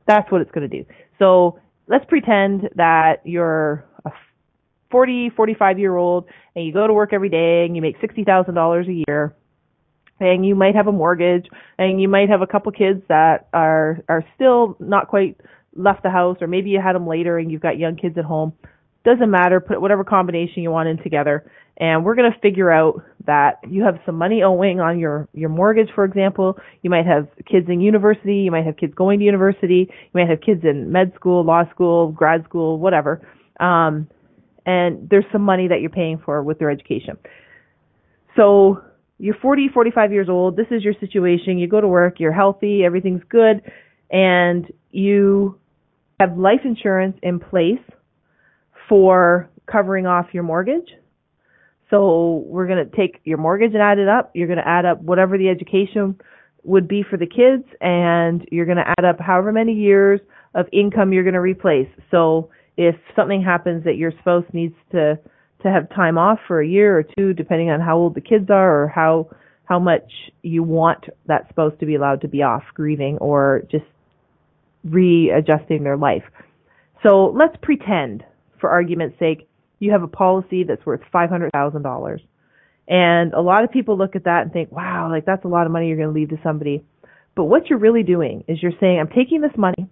That's 0.06 0.30
what 0.30 0.42
it's 0.42 0.50
going 0.50 0.68
to 0.68 0.82
do. 0.82 0.84
So 1.18 1.58
let's 1.86 2.04
pretend 2.06 2.68
that 2.76 3.22
you're 3.24 3.84
a 4.04 4.10
40, 4.90 5.30
45 5.30 5.78
year 5.78 5.96
old 5.96 6.26
and 6.54 6.66
you 6.66 6.72
go 6.72 6.86
to 6.86 6.92
work 6.92 7.12
every 7.12 7.30
day 7.30 7.64
and 7.64 7.74
you 7.74 7.80
make 7.80 7.98
$60,000 8.00 8.88
a 8.88 9.04
year 9.08 9.34
you 10.44 10.54
might 10.54 10.74
have 10.74 10.86
a 10.86 10.92
mortgage 10.92 11.46
and 11.78 12.00
you 12.00 12.08
might 12.08 12.28
have 12.28 12.42
a 12.42 12.46
couple 12.46 12.72
kids 12.72 13.02
that 13.08 13.48
are 13.52 14.02
are 14.08 14.24
still 14.34 14.76
not 14.80 15.08
quite 15.08 15.36
left 15.74 16.02
the 16.02 16.10
house 16.10 16.38
or 16.40 16.46
maybe 16.46 16.70
you 16.70 16.80
had 16.80 16.94
them 16.94 17.06
later 17.06 17.38
and 17.38 17.50
you've 17.50 17.62
got 17.62 17.78
young 17.78 17.96
kids 17.96 18.16
at 18.18 18.24
home. 18.24 18.52
Doesn't 19.04 19.30
matter 19.30 19.60
put 19.60 19.80
whatever 19.80 20.04
combination 20.04 20.62
you 20.62 20.70
want 20.70 20.88
in 20.88 20.98
together. 21.02 21.50
And 21.76 22.04
we're 22.04 22.14
going 22.14 22.30
to 22.30 22.38
figure 22.38 22.70
out 22.70 23.02
that 23.26 23.58
you 23.68 23.82
have 23.82 23.98
some 24.04 24.16
money 24.16 24.42
owing 24.42 24.80
on 24.80 24.98
your 24.98 25.28
your 25.32 25.48
mortgage 25.48 25.88
for 25.94 26.04
example. 26.04 26.58
You 26.82 26.90
might 26.90 27.06
have 27.06 27.28
kids 27.50 27.68
in 27.68 27.80
university 27.80 28.36
you 28.36 28.50
might 28.50 28.66
have 28.66 28.76
kids 28.76 28.94
going 28.94 29.18
to 29.18 29.24
university 29.24 29.88
you 29.88 30.10
might 30.14 30.28
have 30.28 30.40
kids 30.40 30.62
in 30.64 30.92
med 30.92 31.12
school 31.14 31.44
law 31.44 31.68
school 31.70 32.12
grad 32.12 32.44
school 32.44 32.78
whatever. 32.78 33.26
Um 33.58 34.08
and 34.64 35.08
there's 35.10 35.24
some 35.32 35.42
money 35.42 35.68
that 35.68 35.80
you're 35.80 35.90
paying 35.90 36.18
for 36.24 36.42
with 36.42 36.58
their 36.58 36.70
education. 36.70 37.16
So 38.36 38.82
you're 39.18 39.36
40 39.40 39.68
45 39.72 40.12
years 40.12 40.28
old 40.28 40.56
this 40.56 40.66
is 40.70 40.82
your 40.82 40.94
situation 41.00 41.58
you 41.58 41.68
go 41.68 41.80
to 41.80 41.88
work 41.88 42.18
you're 42.18 42.32
healthy 42.32 42.84
everything's 42.84 43.22
good 43.28 43.62
and 44.10 44.72
you 44.90 45.58
have 46.20 46.36
life 46.36 46.60
insurance 46.64 47.16
in 47.22 47.40
place 47.40 47.80
for 48.88 49.48
covering 49.66 50.06
off 50.06 50.26
your 50.32 50.42
mortgage 50.42 50.90
so 51.92 52.42
we're 52.46 52.66
going 52.66 52.88
to 52.88 52.96
take 52.96 53.20
your 53.24 53.36
mortgage 53.36 53.74
and 53.74 53.82
add 53.82 53.98
it 53.98 54.08
up. 54.08 54.30
You're 54.32 54.46
going 54.46 54.58
to 54.58 54.66
add 54.66 54.86
up 54.86 55.02
whatever 55.02 55.36
the 55.36 55.50
education 55.50 56.18
would 56.64 56.88
be 56.88 57.04
for 57.08 57.18
the 57.18 57.26
kids, 57.26 57.64
and 57.82 58.46
you're 58.50 58.64
going 58.64 58.78
to 58.78 58.94
add 58.98 59.04
up 59.04 59.20
however 59.20 59.52
many 59.52 59.74
years 59.74 60.18
of 60.54 60.66
income 60.72 61.12
you're 61.12 61.22
going 61.22 61.34
to 61.34 61.40
replace. 61.40 61.88
So 62.10 62.48
if 62.78 62.94
something 63.14 63.42
happens 63.42 63.84
that 63.84 63.96
your 63.96 64.10
spouse 64.20 64.46
needs 64.54 64.74
to 64.92 65.18
to 65.62 65.70
have 65.70 65.88
time 65.90 66.18
off 66.18 66.38
for 66.46 66.60
a 66.60 66.66
year 66.66 66.98
or 66.98 67.02
two, 67.02 67.32
depending 67.32 67.70
on 67.70 67.80
how 67.80 67.96
old 67.96 68.14
the 68.14 68.20
kids 68.20 68.50
are 68.50 68.82
or 68.82 68.88
how 68.88 69.28
how 69.64 69.78
much 69.78 70.10
you 70.42 70.62
want 70.62 71.04
that 71.26 71.48
spouse 71.48 71.72
to 71.80 71.86
be 71.86 71.94
allowed 71.94 72.20
to 72.20 72.28
be 72.28 72.42
off 72.42 72.64
grieving 72.74 73.16
or 73.18 73.62
just 73.70 73.84
readjusting 74.84 75.82
their 75.82 75.96
life. 75.96 76.24
So 77.02 77.26
let's 77.26 77.56
pretend, 77.62 78.24
for 78.60 78.68
argument's 78.68 79.18
sake, 79.18 79.48
you 79.78 79.92
have 79.92 80.02
a 80.02 80.08
policy 80.08 80.64
that's 80.64 80.84
worth 80.84 81.00
$500,000. 81.14 82.20
And 82.88 83.32
a 83.32 83.40
lot 83.40 83.64
of 83.64 83.70
people 83.70 83.96
look 83.96 84.16
at 84.16 84.24
that 84.24 84.42
and 84.42 84.52
think, 84.52 84.70
wow, 84.70 85.08
like 85.10 85.24
that's 85.24 85.44
a 85.44 85.48
lot 85.48 85.66
of 85.66 85.72
money 85.72 85.88
you're 85.88 85.96
going 85.96 86.08
to 86.08 86.14
leave 86.14 86.30
to 86.30 86.38
somebody. 86.42 86.84
But 87.34 87.44
what 87.44 87.70
you're 87.70 87.78
really 87.78 88.02
doing 88.02 88.44
is 88.48 88.62
you're 88.62 88.72
saying, 88.78 89.00
I'm 89.00 89.08
taking 89.08 89.40
this 89.40 89.56
money, 89.56 89.88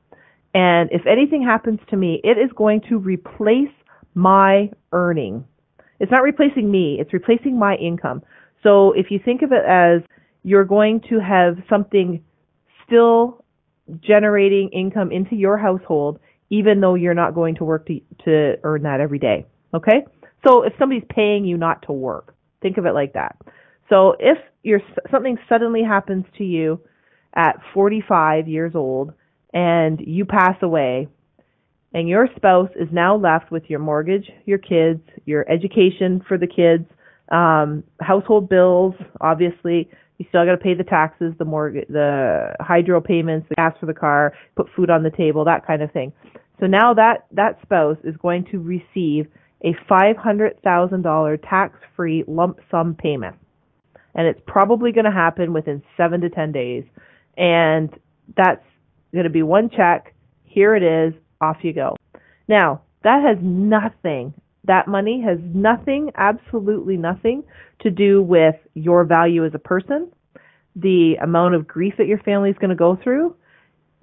and 0.52 0.90
if 0.92 1.06
anything 1.06 1.42
happens 1.42 1.80
to 1.90 1.96
me, 1.96 2.20
it 2.22 2.36
is 2.38 2.50
going 2.54 2.82
to 2.88 2.98
replace 2.98 3.72
my 4.14 4.70
earning. 4.92 5.44
It's 6.00 6.10
not 6.10 6.22
replacing 6.22 6.70
me, 6.70 6.96
it's 6.98 7.12
replacing 7.12 7.58
my 7.58 7.76
income. 7.76 8.22
So 8.62 8.92
if 8.92 9.06
you 9.10 9.20
think 9.24 9.42
of 9.42 9.52
it 9.52 9.64
as 9.66 10.02
you're 10.42 10.64
going 10.64 11.02
to 11.10 11.20
have 11.20 11.58
something 11.68 12.24
still 12.86 13.44
generating 14.02 14.70
income 14.72 15.12
into 15.12 15.36
your 15.36 15.56
household, 15.56 16.18
even 16.50 16.80
though 16.80 16.94
you're 16.94 17.14
not 17.14 17.34
going 17.34 17.54
to 17.56 17.64
work 17.64 17.86
to, 17.86 18.00
to 18.24 18.54
earn 18.62 18.82
that 18.82 19.00
every 19.00 19.18
day. 19.18 19.46
Okay? 19.74 20.04
So 20.46 20.62
if 20.62 20.72
somebody's 20.78 21.04
paying 21.08 21.44
you 21.44 21.56
not 21.56 21.82
to 21.82 21.92
work, 21.92 22.34
think 22.62 22.78
of 22.78 22.86
it 22.86 22.94
like 22.94 23.12
that. 23.12 23.36
So 23.88 24.14
if 24.18 24.38
you're, 24.62 24.80
something 25.10 25.36
suddenly 25.48 25.82
happens 25.82 26.24
to 26.38 26.44
you 26.44 26.80
at 27.34 27.56
45 27.74 28.48
years 28.48 28.72
old 28.74 29.12
and 29.52 30.00
you 30.00 30.24
pass 30.24 30.56
away 30.62 31.08
and 31.92 32.08
your 32.08 32.28
spouse 32.36 32.70
is 32.76 32.88
now 32.92 33.16
left 33.16 33.50
with 33.50 33.64
your 33.68 33.80
mortgage, 33.80 34.30
your 34.46 34.58
kids, 34.58 35.02
your 35.26 35.48
education 35.50 36.22
for 36.26 36.38
the 36.38 36.46
kids, 36.46 36.84
um, 37.30 37.84
household 38.00 38.48
bills, 38.48 38.94
obviously, 39.20 39.88
you 40.18 40.26
still 40.28 40.44
got 40.44 40.52
to 40.52 40.58
pay 40.58 40.74
the 40.74 40.84
taxes, 40.84 41.32
the 41.38 41.44
mortgage, 41.44 41.88
the 41.88 42.54
hydro 42.60 43.00
payments, 43.00 43.48
the 43.48 43.54
gas 43.54 43.74
for 43.80 43.86
the 43.86 43.94
car, 43.94 44.34
put 44.54 44.66
food 44.76 44.90
on 44.90 45.02
the 45.02 45.10
table, 45.10 45.44
that 45.44 45.66
kind 45.66 45.82
of 45.82 45.90
thing. 45.92 46.12
So 46.60 46.66
now 46.66 46.92
that 46.94 47.26
that 47.32 47.58
spouse 47.62 47.96
is 48.04 48.14
going 48.18 48.44
to 48.50 48.58
receive 48.58 49.26
a 49.64 49.74
$500,000 49.90 51.48
tax-free 51.48 52.24
lump 52.26 52.58
sum 52.70 52.94
payment. 52.94 53.36
And 54.14 54.26
it's 54.26 54.40
probably 54.46 54.92
going 54.92 55.04
to 55.04 55.10
happen 55.10 55.52
within 55.52 55.82
7 55.96 56.20
to 56.20 56.28
10 56.28 56.52
days. 56.52 56.84
And 57.36 57.90
that's 58.36 58.64
going 59.12 59.24
to 59.24 59.30
be 59.30 59.42
one 59.42 59.70
check. 59.70 60.14
Here 60.44 60.74
it 60.74 60.82
is. 60.82 61.14
Off 61.40 61.58
you 61.62 61.72
go. 61.72 61.96
Now, 62.48 62.82
that 63.02 63.22
has 63.26 63.38
nothing, 63.40 64.34
that 64.64 64.86
money 64.86 65.22
has 65.22 65.38
nothing, 65.54 66.10
absolutely 66.16 66.96
nothing 66.96 67.44
to 67.80 67.90
do 67.90 68.22
with 68.22 68.56
your 68.74 69.04
value 69.04 69.44
as 69.46 69.52
a 69.54 69.58
person, 69.58 70.10
the 70.76 71.14
amount 71.22 71.54
of 71.54 71.66
grief 71.66 71.94
that 71.98 72.06
your 72.06 72.18
family 72.18 72.50
is 72.50 72.56
going 72.58 72.70
to 72.70 72.76
go 72.76 72.98
through, 73.02 73.34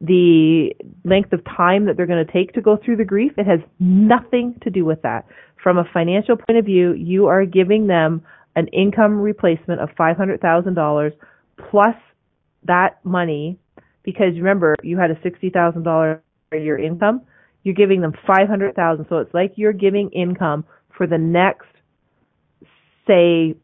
the 0.01 0.75
length 1.03 1.31
of 1.33 1.43
time 1.45 1.85
that 1.85 1.97
they're 1.97 2.07
going 2.07 2.25
to 2.25 2.31
take 2.31 2.53
to 2.53 2.61
go 2.61 2.77
through 2.83 2.97
the 2.97 3.05
grief. 3.05 3.33
It 3.37 3.45
has 3.45 3.59
nothing 3.79 4.55
to 4.63 4.69
do 4.69 4.83
with 4.85 5.01
that. 5.03 5.25
From 5.61 5.77
a 5.77 5.85
financial 5.93 6.37
point 6.37 6.57
of 6.57 6.65
view, 6.65 6.93
you 6.93 7.27
are 7.27 7.45
giving 7.45 7.87
them 7.87 8.23
an 8.55 8.67
income 8.69 9.19
replacement 9.19 9.81
of 9.81 9.89
$500,000 9.89 11.11
plus 11.69 11.95
that 12.63 13.03
money 13.03 13.59
because 14.03 14.35
remember 14.37 14.75
you 14.83 14.97
had 14.97 15.11
a 15.11 15.15
$60,000 15.15 16.19
a 16.53 16.57
year 16.57 16.77
income. 16.77 17.21
You're 17.63 17.75
giving 17.75 18.01
them 18.01 18.13
500,000 18.25 19.05
so 19.09 19.17
it's 19.17 19.33
like 19.33 19.53
you're 19.55 19.73
giving 19.73 20.09
income 20.11 20.65
for 20.95 21.07
the 21.07 21.17
next 21.17 21.67
say 23.05 23.55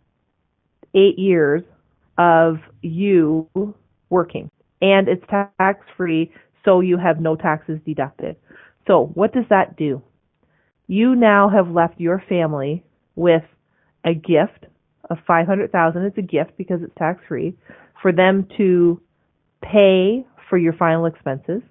8 0.93 1.17
years 1.17 1.63
of 2.17 2.57
you 2.81 3.47
working 4.09 4.49
and 4.81 5.07
it's 5.07 5.23
tax 5.29 5.85
free, 5.95 6.31
so 6.65 6.81
you 6.81 6.97
have 6.97 7.21
no 7.21 7.35
taxes 7.35 7.79
deducted. 7.85 8.35
So 8.85 9.11
what 9.13 9.33
does 9.33 9.45
that 9.49 9.77
do? 9.77 10.01
You 10.87 11.15
now 11.15 11.49
have 11.49 11.69
left 11.69 11.99
your 11.99 12.21
family 12.27 12.83
with 13.15 13.43
a 14.03 14.13
gift 14.13 14.65
of 15.09 15.17
500,000. 15.25 16.01
It's 16.03 16.17
a 16.17 16.21
gift 16.21 16.51
because 16.57 16.81
it's 16.83 16.93
tax 16.97 17.21
free 17.27 17.55
for 18.01 18.11
them 18.11 18.47
to 18.57 19.01
pay 19.61 20.25
for 20.49 20.57
your 20.57 20.73
final 20.73 21.05
expenses 21.05 21.61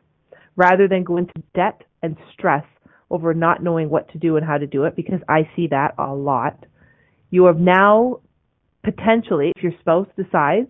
rather 0.57 0.89
than 0.89 1.05
go 1.05 1.17
into 1.17 1.35
debt 1.55 1.83
and 2.03 2.17
stress 2.33 2.65
over 3.11 3.35
not 3.35 3.63
knowing 3.63 3.91
what 3.91 4.11
to 4.13 4.19
do 4.19 4.37
and 4.37 4.47
how 4.47 4.59
to 4.59 4.67
do 4.67 4.85
it 4.85 4.97
because 4.97 5.21
I 5.29 5.49
see 5.55 5.69
that 5.69 5.95
a 5.99 6.15
lot. 6.15 6.65
You 7.31 7.45
have 7.45 7.59
now 7.59 8.21
potentially, 8.83 9.53
if 9.55 9.63
your 9.63 9.73
spouse 9.81 10.09
decides 10.17 10.69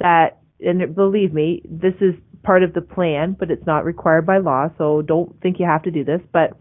that 0.00 0.38
and 0.60 0.94
believe 0.94 1.32
me, 1.32 1.62
this 1.68 1.94
is 2.00 2.14
part 2.42 2.62
of 2.62 2.72
the 2.72 2.80
plan, 2.80 3.36
but 3.38 3.50
it's 3.50 3.66
not 3.66 3.84
required 3.84 4.26
by 4.26 4.38
law, 4.38 4.68
so 4.78 5.02
don't 5.02 5.40
think 5.40 5.58
you 5.58 5.66
have 5.66 5.82
to 5.82 5.90
do 5.90 6.04
this. 6.04 6.20
But 6.32 6.56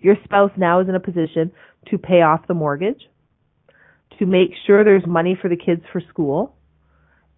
your 0.00 0.16
spouse 0.24 0.50
now 0.56 0.80
is 0.80 0.88
in 0.88 0.94
a 0.94 1.00
position 1.00 1.52
to 1.90 1.98
pay 1.98 2.22
off 2.22 2.46
the 2.48 2.54
mortgage, 2.54 3.08
to 4.18 4.26
make 4.26 4.50
sure 4.66 4.84
there's 4.84 5.06
money 5.06 5.38
for 5.40 5.48
the 5.48 5.56
kids 5.56 5.82
for 5.92 6.00
school, 6.08 6.56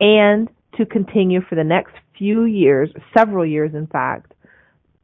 and 0.01 0.49
to 0.77 0.87
continue 0.87 1.41
for 1.49 1.55
the 1.55 1.65
next 1.65 1.95
few 2.17 2.45
years, 2.45 2.91
several 3.17 3.45
years 3.45 3.75
in 3.75 3.87
fact, 3.87 4.33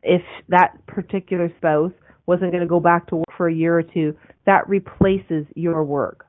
if 0.03 0.22
that 0.48 0.85
particular 0.87 1.53
spouse 1.57 1.92
wasn't 2.27 2.50
going 2.50 2.62
to 2.62 2.68
go 2.68 2.81
back 2.81 3.07
to 3.09 3.16
work 3.16 3.33
for 3.37 3.48
a 3.48 3.55
year 3.55 3.79
or 3.79 3.83
two, 3.83 4.16
that 4.46 4.68
replaces 4.68 5.46
your 5.55 5.83
work. 5.85 6.27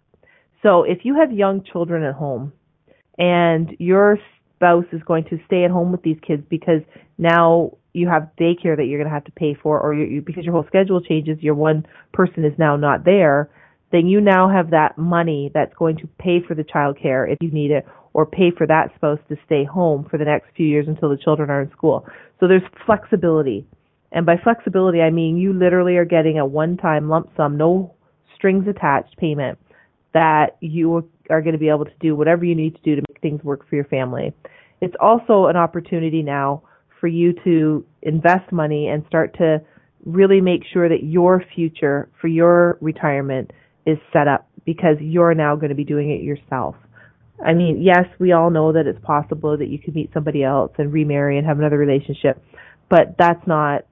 So 0.63 0.83
if 0.83 0.99
you 1.03 1.15
have 1.15 1.31
young 1.31 1.63
children 1.63 2.03
at 2.03 2.15
home, 2.15 2.53
and 3.17 3.75
your 3.79 4.17
spouse 4.55 4.85
is 4.91 5.01
going 5.03 5.25
to 5.25 5.39
stay 5.45 5.63
at 5.63 5.71
home 5.71 5.91
with 5.91 6.01
these 6.01 6.17
kids 6.25 6.43
because 6.49 6.81
now 7.17 7.71
you 7.93 8.09
have 8.09 8.29
daycare 8.39 8.75
that 8.75 8.85
you're 8.85 8.99
going 8.99 9.09
to 9.09 9.13
have 9.13 9.23
to 9.25 9.31
pay 9.31 9.53
for, 9.61 9.79
or 9.79 9.93
you, 9.93 10.21
because 10.21 10.43
your 10.43 10.53
whole 10.53 10.65
schedule 10.67 11.01
changes, 11.01 11.37
your 11.41 11.55
one 11.55 11.85
person 12.13 12.43
is 12.43 12.51
now 12.57 12.75
not 12.75 13.05
there, 13.05 13.49
then 13.91 14.07
you 14.07 14.19
now 14.19 14.49
have 14.49 14.71
that 14.71 14.97
money 14.97 15.49
that's 15.53 15.73
going 15.75 15.97
to 15.97 16.07
pay 16.19 16.41
for 16.45 16.55
the 16.55 16.63
child 16.63 16.97
care 17.01 17.25
if 17.25 17.37
you 17.41 17.51
need 17.51 17.71
it, 17.71 17.85
or 18.15 18.25
pay 18.25 18.49
for 18.57 18.65
that 18.65 18.95
spouse 18.95 19.19
to 19.27 19.35
stay 19.45 19.65
home 19.65 20.07
for 20.09 20.17
the 20.17 20.23
next 20.23 20.47
few 20.55 20.65
years 20.65 20.87
until 20.87 21.09
the 21.09 21.17
children 21.17 21.49
are 21.49 21.61
in 21.61 21.69
school. 21.71 22.07
So 22.39 22.47
there's 22.47 22.63
flexibility. 22.85 23.67
And 24.13 24.25
by 24.25 24.37
flexibility, 24.41 25.01
I 25.01 25.09
mean 25.09 25.35
you 25.35 25.51
literally 25.51 25.97
are 25.97 26.05
getting 26.05 26.39
a 26.39 26.45
one 26.45 26.77
time 26.77 27.09
lump 27.09 27.29
sum, 27.35 27.57
no 27.57 27.93
strings 28.33 28.69
attached 28.69 29.17
payment 29.17 29.59
that 30.13 30.55
you 30.61 31.09
are 31.29 31.41
going 31.41 31.51
to 31.51 31.59
be 31.59 31.67
able 31.67 31.83
to 31.83 31.91
do 31.99 32.15
whatever 32.15 32.45
you 32.45 32.55
need 32.55 32.75
to 32.75 32.81
do 32.83 32.95
to 32.95 33.01
make 33.09 33.21
things 33.21 33.43
work 33.43 33.67
for 33.67 33.75
your 33.75 33.83
family. 33.83 34.33
It's 34.79 34.95
also 35.01 35.47
an 35.47 35.57
opportunity 35.57 36.23
now 36.23 36.63
for 37.01 37.07
you 37.07 37.33
to 37.43 37.85
invest 38.01 38.49
money 38.49 38.87
and 38.87 39.03
start 39.07 39.35
to 39.39 39.61
really 40.05 40.39
make 40.39 40.61
sure 40.71 40.87
that 40.87 41.03
your 41.03 41.43
future 41.53 42.07
for 42.21 42.29
your 42.29 42.77
retirement 42.79 43.51
is 43.85 43.97
set 44.13 44.29
up 44.29 44.47
because 44.65 44.95
you're 45.01 45.33
now 45.33 45.57
going 45.57 45.69
to 45.69 45.75
be 45.75 45.83
doing 45.83 46.11
it 46.11 46.23
yourself. 46.23 46.75
I 47.43 47.53
mean, 47.53 47.81
yes, 47.81 48.05
we 48.19 48.31
all 48.31 48.49
know 48.49 48.71
that 48.73 48.87
it's 48.87 49.03
possible 49.03 49.57
that 49.57 49.67
you 49.67 49.79
could 49.79 49.95
meet 49.95 50.11
somebody 50.13 50.43
else 50.43 50.71
and 50.77 50.91
remarry 50.91 51.37
and 51.37 51.45
have 51.45 51.59
another 51.59 51.77
relationship, 51.77 52.41
but 52.89 53.15
that's 53.17 53.45
not, 53.47 53.85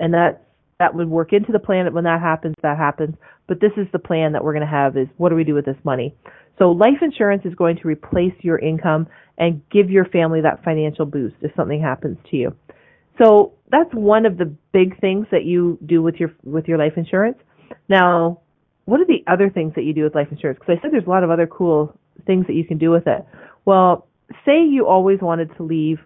and 0.00 0.14
that's 0.14 0.38
that 0.78 0.94
would 0.94 1.08
work 1.08 1.32
into 1.32 1.52
the 1.52 1.58
plan 1.58 1.84
That 1.84 1.94
when 1.94 2.04
that 2.04 2.20
happens, 2.20 2.54
that 2.62 2.76
happens. 2.76 3.16
But 3.46 3.60
this 3.60 3.72
is 3.76 3.86
the 3.92 3.98
plan 3.98 4.32
that 4.32 4.44
we're 4.44 4.52
going 4.52 4.66
to 4.66 4.70
have 4.70 4.96
is 4.96 5.08
what 5.16 5.30
do 5.30 5.34
we 5.34 5.44
do 5.44 5.54
with 5.54 5.64
this 5.64 5.76
money? 5.84 6.14
So 6.58 6.70
life 6.70 7.00
insurance 7.02 7.42
is 7.44 7.54
going 7.54 7.76
to 7.76 7.88
replace 7.88 8.34
your 8.40 8.58
income 8.58 9.06
and 9.38 9.62
give 9.70 9.90
your 9.90 10.06
family 10.06 10.40
that 10.42 10.64
financial 10.64 11.06
boost 11.06 11.36
if 11.42 11.52
something 11.54 11.80
happens 11.80 12.18
to 12.30 12.36
you. 12.36 12.56
So 13.22 13.54
that's 13.70 13.90
one 13.92 14.26
of 14.26 14.38
the 14.38 14.54
big 14.72 15.00
things 15.00 15.26
that 15.30 15.44
you 15.44 15.78
do 15.84 16.02
with 16.02 16.16
your 16.16 16.32
with 16.44 16.66
your 16.66 16.78
life 16.78 16.92
insurance. 16.96 17.38
Now, 17.88 18.40
what 18.84 19.00
are 19.00 19.06
the 19.06 19.24
other 19.26 19.50
things 19.50 19.72
that 19.76 19.82
you 19.82 19.94
do 19.94 20.04
with 20.04 20.14
life 20.14 20.28
insurance? 20.30 20.58
Because 20.60 20.76
I 20.78 20.82
said 20.82 20.92
there's 20.92 21.06
a 21.06 21.10
lot 21.10 21.24
of 21.24 21.30
other 21.30 21.46
cool 21.46 21.98
things 22.24 22.46
that 22.46 22.54
you 22.54 22.64
can 22.64 22.78
do 22.78 22.90
with 22.90 23.06
it. 23.06 23.24
Well, 23.64 24.06
say 24.44 24.64
you 24.64 24.86
always 24.86 25.20
wanted 25.20 25.54
to 25.56 25.62
leave 25.62 25.98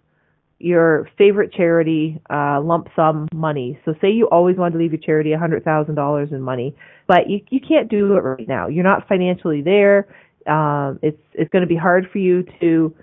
your 0.61 1.09
favorite 1.17 1.53
charity 1.53 2.21
uh, 2.31 2.61
lump 2.61 2.89
sum 2.95 3.29
money. 3.33 3.81
So 3.85 3.95
say 4.01 4.11
you 4.11 4.29
always 4.29 4.57
wanted 4.57 4.73
to 4.73 4.79
leave 4.79 4.93
your 4.93 5.01
charity 5.01 5.33
a 5.33 5.39
hundred 5.39 5.65
thousand 5.65 5.95
dollars 5.95 6.29
in 6.33 6.43
money, 6.43 6.77
but 7.09 7.29
you 7.29 7.41
you 7.49 7.61
can't 7.61 7.89
do 7.89 8.15
it 8.15 8.21
right 8.21 8.47
now. 8.47 8.69
You're 8.69 8.85
not 8.85 9.09
financially 9.09 9.63
there. 9.63 10.15
Um, 10.47 10.99
it's 11.03 11.21
it's 11.33 11.51
going 11.51 11.63
to 11.63 11.69
be 11.69 11.77
hard 11.77 12.09
for 12.13 12.19
you 12.19 12.45
to 12.61 12.95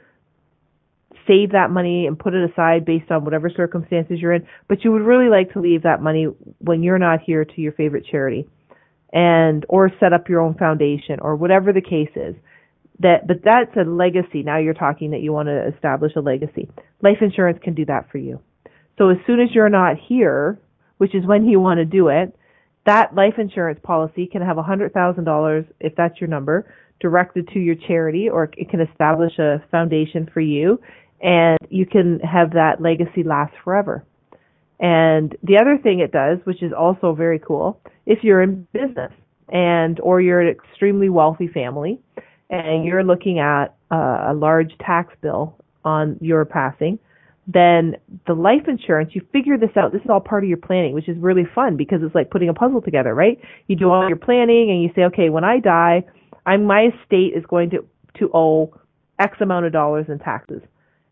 save 1.28 1.52
that 1.52 1.72
money 1.72 2.06
and 2.08 2.18
put 2.18 2.34
it 2.34 2.50
aside 2.50 2.86
based 2.86 3.12
on 3.12 3.26
whatever 3.26 3.50
circumstances 3.50 4.20
you're 4.22 4.34
in. 4.34 4.48
But 4.68 4.84
you 4.84 4.92
would 4.92 5.02
really 5.02 5.30
like 5.30 5.52
to 5.54 5.60
leave 5.60 5.82
that 5.84 6.02
money 6.02 6.26
when 6.60 6.84
you're 6.84 7.00
not 7.00 7.22
here 7.22 7.44
to 7.44 7.62
your 7.62 7.72
favorite 7.74 8.06
charity, 8.10 8.48
and 9.12 9.66
or 9.68 9.92
set 10.00 10.14
up 10.14 10.30
your 10.30 10.42
own 10.42 10.54
foundation 10.54 11.20
or 11.22 11.36
whatever 11.36 11.74
the 11.74 11.82
case 11.82 12.12
is 12.16 12.36
that 13.00 13.28
but 13.28 13.38
that's 13.44 13.76
a 13.78 13.90
legacy. 13.90 14.44
Now 14.44 14.58
you're 14.58 14.74
talking 14.74 15.12
that 15.12 15.22
you 15.22 15.32
want 15.34 15.48
to 15.48 15.68
establish 15.76 16.14
a 16.16 16.22
legacy. 16.22 16.70
Life 17.02 17.18
insurance 17.22 17.60
can 17.64 17.74
do 17.74 17.86
that 17.86 18.10
for 18.12 18.18
you. 18.18 18.40
So 18.98 19.10
as 19.10 19.18
soon 19.28 19.40
as 19.40 19.50
you're 19.54 19.70
not 19.70 19.98
here 19.98 20.60
which 20.98 21.14
is 21.14 21.26
when 21.26 21.46
you 21.46 21.60
want 21.60 21.78
to 21.78 21.86
do 21.86 22.08
it 22.10 22.36
that 22.86 23.14
life 23.14 23.34
insurance 23.38 23.80
policy 23.84 24.28
can 24.28 24.42
have 24.42 24.58
a 24.58 24.64
hundred 24.64 24.94
thousand 24.94 25.26
dollars 25.26 25.66
if 25.80 25.94
that's 25.96 26.20
your 26.20 26.30
number 26.30 26.74
directed 27.00 27.48
to 27.50 27.60
your 27.60 27.76
charity 27.76 28.30
or 28.30 28.50
it 28.58 28.70
can 28.70 28.82
establish 28.82 29.38
a 29.40 29.62
foundation 29.70 30.30
for 30.34 30.42
you 30.42 30.80
and 31.22 31.58
you 31.70 31.86
can 31.86 32.20
have 32.20 32.52
that 32.52 32.80
legacy 32.80 33.24
last 33.24 33.54
forever. 33.64 34.04
And 34.80 35.36
the 35.44 35.58
other 35.60 35.78
thing 35.82 36.00
it 36.00 36.12
does 36.12 36.40
which 36.46 36.64
is 36.64 36.72
also 36.78 37.14
very 37.14 37.40
cool 37.40 37.80
if 38.06 38.20
you're 38.24 38.42
in 38.42 38.68
business 38.74 39.12
and 39.50 40.00
or 40.02 40.22
you're 40.22 40.42
an 40.42 40.50
extremely 40.50 41.10
wealthy 41.10 41.48
family 41.48 42.00
and 42.50 42.86
you're 42.86 43.04
looking 43.04 43.40
at 43.40 43.76
uh, 43.92 44.28
a 44.30 44.34
large 44.34 44.78
tax 44.80 45.14
bill 45.22 45.56
on 45.84 46.18
your 46.22 46.46
passing, 46.46 47.00
then 47.48 47.96
the 48.26 48.34
life 48.34 48.68
insurance, 48.68 49.12
you 49.14 49.22
figure 49.32 49.58
this 49.58 49.70
out. 49.78 49.94
This 49.94 50.02
is 50.02 50.10
all 50.10 50.20
part 50.20 50.44
of 50.44 50.50
your 50.50 50.58
planning, 50.58 50.94
which 50.94 51.08
is 51.08 51.18
really 51.18 51.46
fun 51.56 51.78
because 51.78 52.00
it's 52.04 52.14
like 52.14 52.30
putting 52.30 52.50
a 52.50 52.54
puzzle 52.54 52.82
together, 52.82 53.14
right? 53.16 53.40
You 53.68 53.78
do 53.78 53.90
all 53.90 54.08
your 54.08 54.18
planning 54.18 54.70
and 54.70 54.84
you 54.84 54.90
say, 54.96 55.04
okay, 55.06 55.30
when 55.30 55.46
I 55.46 55.60
die, 55.60 56.04
I'm, 56.46 56.66
my 56.66 56.88
estate 56.88 57.34
is 57.36 57.46
going 57.48 57.70
to, 57.72 57.86
to 58.20 58.30
owe 58.34 58.74
X 59.20 59.38
amount 59.40 59.66
of 59.66 59.72
dollars 59.72 60.08
in 60.10 60.20
taxes. 60.20 60.62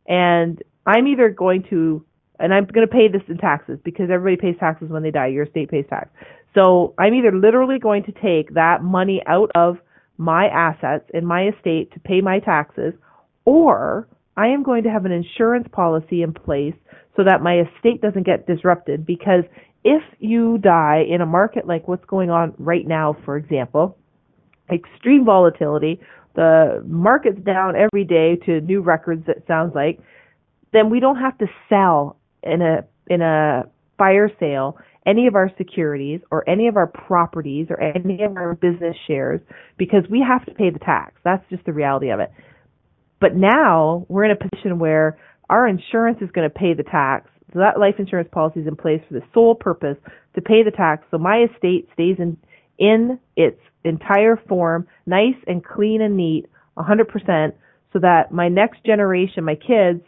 And 0.08 0.62
I'm 0.86 1.08
either 1.08 1.30
going 1.30 1.64
to, 1.70 2.06
and 2.38 2.54
I'm 2.54 2.66
going 2.66 2.86
to 2.86 2.94
pay 2.94 3.08
this 3.08 3.24
in 3.30 3.38
taxes 3.38 3.80
because 3.84 4.10
everybody 4.12 4.36
pays 4.36 4.60
taxes 4.60 4.90
when 4.90 5.04
they 5.04 5.12
die. 5.12 5.28
Your 5.28 5.46
estate 5.46 5.70
pays 5.72 5.86
tax. 5.90 6.10
So 6.54 6.94
I'm 6.98 7.14
either 7.14 7.32
literally 7.32 7.80
going 7.80 8.04
to 8.04 8.12
take 8.12 8.54
that 8.56 8.84
money 8.84 9.22
out 9.26 9.52
of 9.56 9.78
my 10.18 10.48
assets 10.48 11.06
in 11.14 11.26
my 11.26 11.48
estate 11.48 11.92
to 11.94 12.00
pay 12.00 12.22
my 12.22 12.40
taxes, 12.40 12.94
or 13.46 14.08
I 14.38 14.48
am 14.48 14.64
going 14.64 14.84
to 14.84 14.90
have 14.90 15.06
an 15.06 15.12
insurance 15.12 15.68
policy 15.72 16.22
in 16.22 16.34
place 16.34 16.76
so 17.16 17.24
that 17.24 17.42
my 17.42 17.60
estate 17.60 18.02
doesn't 18.02 18.26
get 18.26 18.48
disrupted. 18.48 19.06
Because 19.06 19.44
if 19.84 20.02
you 20.20 20.58
die 20.58 21.04
in 21.08 21.22
a 21.22 21.26
market 21.26 21.68
like 21.68 21.88
what's 21.88 22.06
going 22.06 22.30
on 22.30 22.54
right 22.58 22.88
now, 22.88 23.16
for 23.24 23.38
example, 23.38 23.98
extreme 24.72 25.26
volatility, 25.26 26.00
the 26.36 26.84
market's 26.86 27.40
down 27.46 27.76
every 27.76 28.04
day 28.04 28.36
to 28.46 28.62
new 28.62 28.82
records 28.82 29.24
it 29.28 29.44
sounds 29.48 29.74
like, 29.74 30.00
then 30.74 30.90
we 30.90 31.00
don't 31.00 31.18
have 31.18 31.38
to 31.38 31.48
sell 31.70 32.18
in 32.44 32.62
a 32.62 32.84
in 33.08 33.22
a 33.22 33.64
fire 33.98 34.30
sale 34.40 34.78
any 35.06 35.28
of 35.28 35.36
our 35.36 35.52
securities 35.58 36.22
or 36.32 36.48
any 36.50 36.68
of 36.68 36.78
our 36.78 36.88
properties 36.88 37.68
or 37.70 37.80
any 37.80 38.24
of 38.24 38.38
our 38.38 38.56
business 38.56 38.96
shares 39.08 39.40
because 39.78 40.04
we 40.10 40.24
have 40.28 40.46
to 40.46 40.54
pay 40.54 40.70
the 40.70 40.80
tax. 40.80 41.14
That's 41.24 41.44
just 41.50 41.66
the 41.66 41.74
reality 41.74 42.10
of 42.10 42.20
it. 42.20 42.32
But 43.20 43.36
now 43.36 44.06
we're 44.10 44.26
in 44.26 44.32
a 44.32 44.36
position 44.36 44.80
where 44.80 45.18
our 45.50 45.68
insurance 45.68 46.18
is 46.22 46.30
going 46.32 46.50
to 46.50 46.54
pay 46.54 46.74
the 46.74 46.84
tax. 46.84 47.30
So 47.54 47.60
that 47.60 47.80
life 47.80 47.96
insurance 48.00 48.30
policy 48.32 48.62
is 48.62 48.68
in 48.68 48.76
place 48.76 49.02
for 49.08 49.14
the 49.14 49.26
sole 49.34 49.56
purpose 49.56 49.98
to 50.34 50.42
pay 50.42 50.64
the 50.64 50.72
tax. 50.72 51.06
So 51.12 51.18
my 51.18 51.46
estate 51.54 51.88
stays 51.94 52.18
in 52.20 52.38
in 52.78 53.20
its 53.38 53.60
entire 53.86 54.36
form, 54.50 54.88
nice 55.06 55.36
and 55.48 55.64
clean 55.64 56.02
and 56.02 56.18
neat, 56.18 56.46
100%, 56.78 57.54
so 57.94 58.00
that 58.00 58.32
my 58.32 58.50
next 58.50 58.84
generation, 58.86 59.46
my 59.46 59.56
kids, 59.56 60.02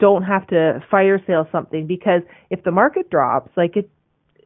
don't 0.00 0.22
have 0.24 0.46
to 0.48 0.82
fire 0.90 1.20
sale 1.24 1.46
something 1.52 1.86
because 1.86 2.22
if 2.50 2.64
the 2.64 2.72
market 2.72 3.10
drops, 3.10 3.50
like 3.56 3.76
it 3.76 3.88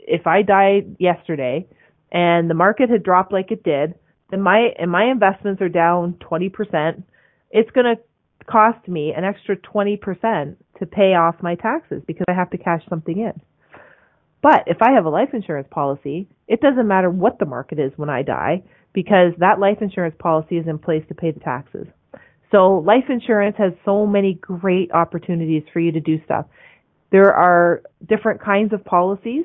if 0.09 0.27
I 0.27 0.43
died 0.43 0.97
yesterday 0.99 1.67
and 2.11 2.49
the 2.49 2.55
market 2.55 2.91
had 2.91 3.03
dropped 3.03 3.33
like 3.33 3.51
it 3.51 3.63
did, 3.63 3.95
then 4.31 4.41
my 4.41 4.69
and 4.79 4.91
my 4.91 5.05
investments 5.11 5.63
are 5.63 5.69
down 5.69 6.15
20%, 6.31 7.03
it's 7.51 7.71
going 7.71 7.97
to 7.97 8.03
cost 8.51 8.89
me 8.89 9.13
an 9.17 9.25
extra 9.25 9.57
20% 9.57 10.57
to 10.79 10.87
pay 10.87 11.15
off 11.15 11.37
my 11.43 11.55
taxes 11.55 12.03
because 12.07 12.25
I 12.29 12.33
have 12.33 12.51
to 12.51 12.59
cash 12.59 12.83
something 12.89 13.19
in. 13.19 13.41
But 14.43 14.65
if 14.67 14.79
I 14.81 14.93
have 14.93 15.05
a 15.05 15.11
life 15.11 15.31
insurance 15.33 15.69
policy, 15.71 16.29
it 16.47 16.61
doesn't 16.61 16.87
matter 16.87 17.11
what 17.11 17.39
the 17.39 17.47
market 17.47 17.79
is 17.79 17.93
when 17.97 18.09
I 18.09 18.23
die 18.23 18.63
because 18.93 19.33
that 19.39 19.59
life 19.59 19.79
insurance 19.81 20.15
policy 20.19 20.57
is 20.57 20.67
in 20.67 20.79
place 20.79 21.05
to 21.09 21.15
pay 21.15 21.31
the 21.31 21.41
taxes. 21.41 21.87
So 22.51 22.79
life 22.79 23.05
insurance 23.11 23.57
has 23.59 23.73
so 23.85 24.07
many 24.07 24.35
great 24.35 24.91
opportunities 24.93 25.65
for 25.73 25.81
you 25.81 25.93
to 25.93 26.01
do 26.01 26.23
stuff. 26.25 26.47
There 27.11 27.35
are 27.35 27.83
different 28.09 28.41
kinds 28.41 28.73
of 28.73 28.85
policies 28.85 29.45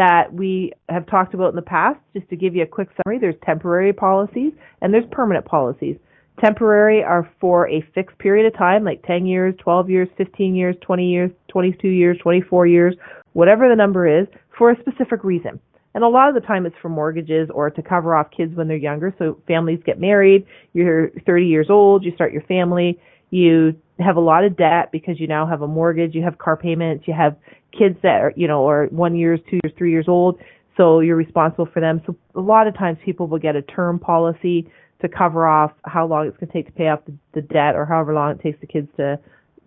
that 0.00 0.32
we 0.32 0.72
have 0.88 1.06
talked 1.06 1.34
about 1.34 1.50
in 1.50 1.56
the 1.56 1.62
past. 1.62 2.00
Just 2.16 2.26
to 2.30 2.36
give 2.36 2.54
you 2.54 2.62
a 2.62 2.66
quick 2.66 2.88
summary, 2.96 3.18
there's 3.18 3.34
temporary 3.44 3.92
policies 3.92 4.52
and 4.80 4.94
there's 4.94 5.04
permanent 5.12 5.44
policies. 5.44 5.96
Temporary 6.42 7.04
are 7.04 7.30
for 7.38 7.68
a 7.68 7.84
fixed 7.94 8.16
period 8.16 8.46
of 8.46 8.58
time, 8.58 8.82
like 8.82 9.04
10 9.06 9.26
years, 9.26 9.54
12 9.58 9.90
years, 9.90 10.08
15 10.16 10.54
years, 10.54 10.74
20 10.80 11.06
years, 11.06 11.30
22 11.48 11.88
years, 11.88 12.16
24 12.22 12.66
years, 12.66 12.94
whatever 13.34 13.68
the 13.68 13.76
number 13.76 14.08
is, 14.22 14.26
for 14.56 14.70
a 14.70 14.80
specific 14.80 15.22
reason. 15.22 15.60
And 15.94 16.02
a 16.02 16.08
lot 16.08 16.30
of 16.30 16.34
the 16.34 16.40
time 16.40 16.64
it's 16.64 16.76
for 16.80 16.88
mortgages 16.88 17.50
or 17.52 17.68
to 17.68 17.82
cover 17.82 18.14
off 18.14 18.28
kids 18.34 18.54
when 18.54 18.68
they're 18.68 18.78
younger. 18.78 19.14
So 19.18 19.38
families 19.46 19.80
get 19.84 20.00
married, 20.00 20.46
you're 20.72 21.10
30 21.26 21.44
years 21.44 21.66
old, 21.68 22.04
you 22.04 22.14
start 22.14 22.32
your 22.32 22.42
family, 22.42 22.98
you 23.28 23.76
have 23.98 24.16
a 24.16 24.20
lot 24.20 24.44
of 24.44 24.56
debt 24.56 24.90
because 24.92 25.20
you 25.20 25.26
now 25.26 25.46
have 25.46 25.60
a 25.60 25.66
mortgage, 25.66 26.14
you 26.14 26.22
have 26.22 26.38
car 26.38 26.56
payments, 26.56 27.04
you 27.06 27.12
have 27.12 27.36
kids 27.76 27.96
that 28.02 28.20
are, 28.20 28.32
you 28.36 28.48
know, 28.48 28.68
are 28.68 28.86
one 28.86 29.16
years, 29.16 29.40
two 29.48 29.58
years, 29.62 29.72
three 29.76 29.90
years 29.90 30.06
old. 30.08 30.38
So 30.76 31.00
you're 31.00 31.16
responsible 31.16 31.68
for 31.72 31.80
them. 31.80 32.00
So 32.06 32.16
a 32.34 32.40
lot 32.40 32.66
of 32.66 32.76
times 32.76 32.98
people 33.04 33.26
will 33.26 33.38
get 33.38 33.56
a 33.56 33.62
term 33.62 33.98
policy 33.98 34.70
to 35.00 35.08
cover 35.08 35.46
off 35.46 35.72
how 35.84 36.06
long 36.06 36.26
it's 36.26 36.36
going 36.36 36.48
to 36.48 36.52
take 36.52 36.66
to 36.66 36.72
pay 36.72 36.88
off 36.88 37.00
the, 37.06 37.12
the 37.34 37.42
debt 37.42 37.74
or 37.74 37.84
however 37.84 38.14
long 38.14 38.32
it 38.32 38.40
takes 38.40 38.60
the 38.60 38.66
kids 38.66 38.88
to 38.96 39.18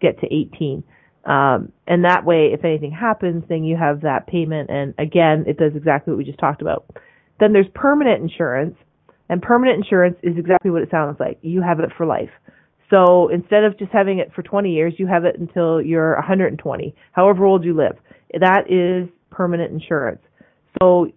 get 0.01 0.19
to 0.21 0.27
18. 0.27 0.83
Um, 1.25 1.71
and 1.87 2.03
that 2.03 2.25
way, 2.25 2.51
if 2.53 2.65
anything 2.65 2.91
happens, 2.91 3.43
then 3.47 3.63
you 3.63 3.77
have 3.77 4.01
that 4.01 4.27
payment. 4.27 4.69
And 4.69 4.93
again, 4.97 5.45
it 5.47 5.57
does 5.57 5.71
exactly 5.75 6.11
what 6.11 6.17
we 6.17 6.25
just 6.25 6.39
talked 6.39 6.61
about. 6.61 6.85
Then 7.39 7.53
there's 7.53 7.67
permanent 7.73 8.21
insurance, 8.21 8.75
and 9.29 9.41
permanent 9.41 9.77
insurance 9.77 10.17
is 10.21 10.37
exactly 10.37 10.69
what 10.69 10.81
it 10.81 10.91
sounds 10.91 11.17
like. 11.19 11.39
You 11.41 11.61
have 11.61 11.79
it 11.79 11.89
for 11.97 12.05
life. 12.05 12.29
So 12.93 13.29
instead 13.29 13.63
of 13.63 13.79
just 13.79 13.91
having 13.91 14.19
it 14.19 14.31
for 14.35 14.43
20 14.43 14.71
years, 14.71 14.93
you 14.97 15.07
have 15.07 15.25
it 15.25 15.39
until 15.39 15.81
you're 15.81 16.13
120, 16.15 16.95
however 17.11 17.45
old 17.45 17.63
you 17.63 17.75
live. 17.75 17.97
That 18.39 18.69
is 18.69 19.09
permanent 19.31 19.73
insurance. 19.73 20.21
So 20.79 21.07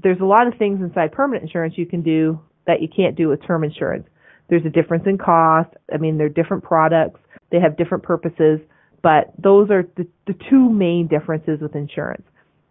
there's 0.00 0.20
a 0.20 0.24
lot 0.24 0.46
of 0.46 0.54
things 0.56 0.80
inside 0.80 1.10
permanent 1.10 1.42
insurance 1.42 1.74
you 1.76 1.86
can 1.86 2.02
do 2.02 2.40
that 2.66 2.80
you 2.80 2.88
can't 2.94 3.16
do 3.16 3.28
with 3.28 3.44
term 3.44 3.64
insurance. 3.64 4.06
There's 4.48 4.64
a 4.64 4.70
difference 4.70 5.04
in 5.06 5.18
cost. 5.18 5.70
I 5.92 5.96
mean, 5.96 6.16
they're 6.16 6.28
different 6.28 6.62
products. 6.62 7.20
They 7.50 7.58
have 7.58 7.76
different 7.76 8.04
purposes, 8.04 8.60
but 9.02 9.32
those 9.36 9.70
are 9.70 9.82
the, 9.96 10.06
the 10.28 10.34
two 10.48 10.70
main 10.70 11.08
differences 11.08 11.60
with 11.60 11.74
insurance 11.74 12.24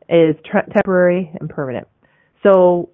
is 0.08 0.36
temporary 0.74 1.32
and 1.40 1.50
permanent. 1.50 1.88
So 2.44 2.90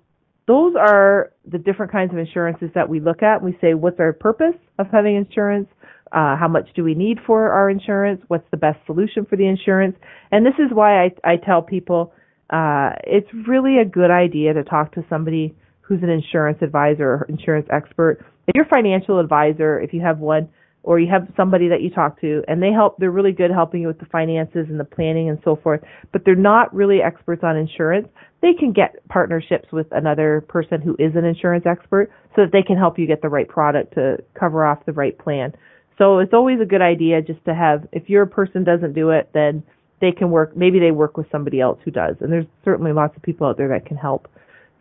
those 0.51 0.73
are 0.77 1.31
the 1.49 1.57
different 1.57 1.93
kinds 1.93 2.11
of 2.11 2.19
insurances 2.19 2.69
that 2.75 2.89
we 2.89 2.99
look 2.99 3.23
at. 3.23 3.41
We 3.41 3.57
say, 3.61 3.73
what's 3.73 4.01
our 4.01 4.11
purpose 4.11 4.59
of 4.79 4.87
having 4.91 5.15
insurance? 5.15 5.69
Uh, 6.11 6.35
how 6.35 6.49
much 6.49 6.67
do 6.75 6.83
we 6.83 6.93
need 6.93 7.19
for 7.25 7.53
our 7.53 7.69
insurance? 7.69 8.21
What's 8.27 8.43
the 8.51 8.57
best 8.57 8.77
solution 8.85 9.23
for 9.23 9.37
the 9.37 9.47
insurance? 9.47 9.95
And 10.29 10.45
this 10.45 10.55
is 10.59 10.67
why 10.73 11.05
I, 11.05 11.11
I 11.23 11.37
tell 11.37 11.61
people 11.61 12.13
uh, 12.49 12.89
it's 13.05 13.29
really 13.47 13.77
a 13.77 13.85
good 13.85 14.11
idea 14.11 14.53
to 14.53 14.65
talk 14.65 14.93
to 14.95 15.05
somebody 15.09 15.55
who's 15.79 16.03
an 16.03 16.09
insurance 16.09 16.57
advisor 16.61 17.05
or 17.05 17.25
insurance 17.29 17.67
expert. 17.71 18.17
If 18.45 18.55
you're 18.55 18.65
financial 18.65 19.19
advisor, 19.19 19.79
if 19.79 19.93
you 19.93 20.01
have 20.01 20.19
one, 20.19 20.49
or 20.83 20.99
you 20.99 21.09
have 21.09 21.27
somebody 21.37 21.69
that 21.69 21.81
you 21.81 21.89
talk 21.89 22.19
to 22.21 22.43
and 22.47 22.61
they 22.61 22.71
help 22.71 22.97
they're 22.97 23.11
really 23.11 23.31
good 23.31 23.51
helping 23.51 23.81
you 23.81 23.87
with 23.87 23.99
the 23.99 24.05
finances 24.05 24.65
and 24.67 24.79
the 24.79 24.83
planning 24.83 25.29
and 25.29 25.37
so 25.43 25.55
forth 25.55 25.79
but 26.11 26.23
they're 26.25 26.35
not 26.35 26.73
really 26.73 27.01
experts 27.01 27.43
on 27.43 27.55
insurance 27.55 28.07
they 28.41 28.53
can 28.53 28.71
get 28.71 29.07
partnerships 29.07 29.71
with 29.71 29.87
another 29.91 30.43
person 30.47 30.81
who 30.81 30.95
is 30.99 31.15
an 31.15 31.25
insurance 31.25 31.65
expert 31.65 32.11
so 32.35 32.43
that 32.43 32.51
they 32.51 32.63
can 32.63 32.77
help 32.77 32.97
you 32.97 33.07
get 33.07 33.21
the 33.21 33.29
right 33.29 33.47
product 33.47 33.93
to 33.93 34.17
cover 34.39 34.65
off 34.65 34.85
the 34.85 34.93
right 34.93 35.17
plan 35.17 35.53
so 35.97 36.19
it's 36.19 36.33
always 36.33 36.59
a 36.61 36.65
good 36.65 36.81
idea 36.81 37.21
just 37.21 37.43
to 37.45 37.53
have 37.53 37.87
if 37.91 38.09
your 38.09 38.25
person 38.25 38.63
doesn't 38.63 38.93
do 38.93 39.09
it 39.09 39.29
then 39.33 39.63
they 39.99 40.11
can 40.11 40.31
work 40.31 40.55
maybe 40.55 40.79
they 40.79 40.91
work 40.91 41.17
with 41.17 41.27
somebody 41.31 41.59
else 41.59 41.79
who 41.85 41.91
does 41.91 42.15
and 42.21 42.31
there's 42.31 42.45
certainly 42.65 42.91
lots 42.93 43.15
of 43.15 43.21
people 43.21 43.47
out 43.47 43.57
there 43.57 43.69
that 43.69 43.85
can 43.85 43.97
help 43.97 44.27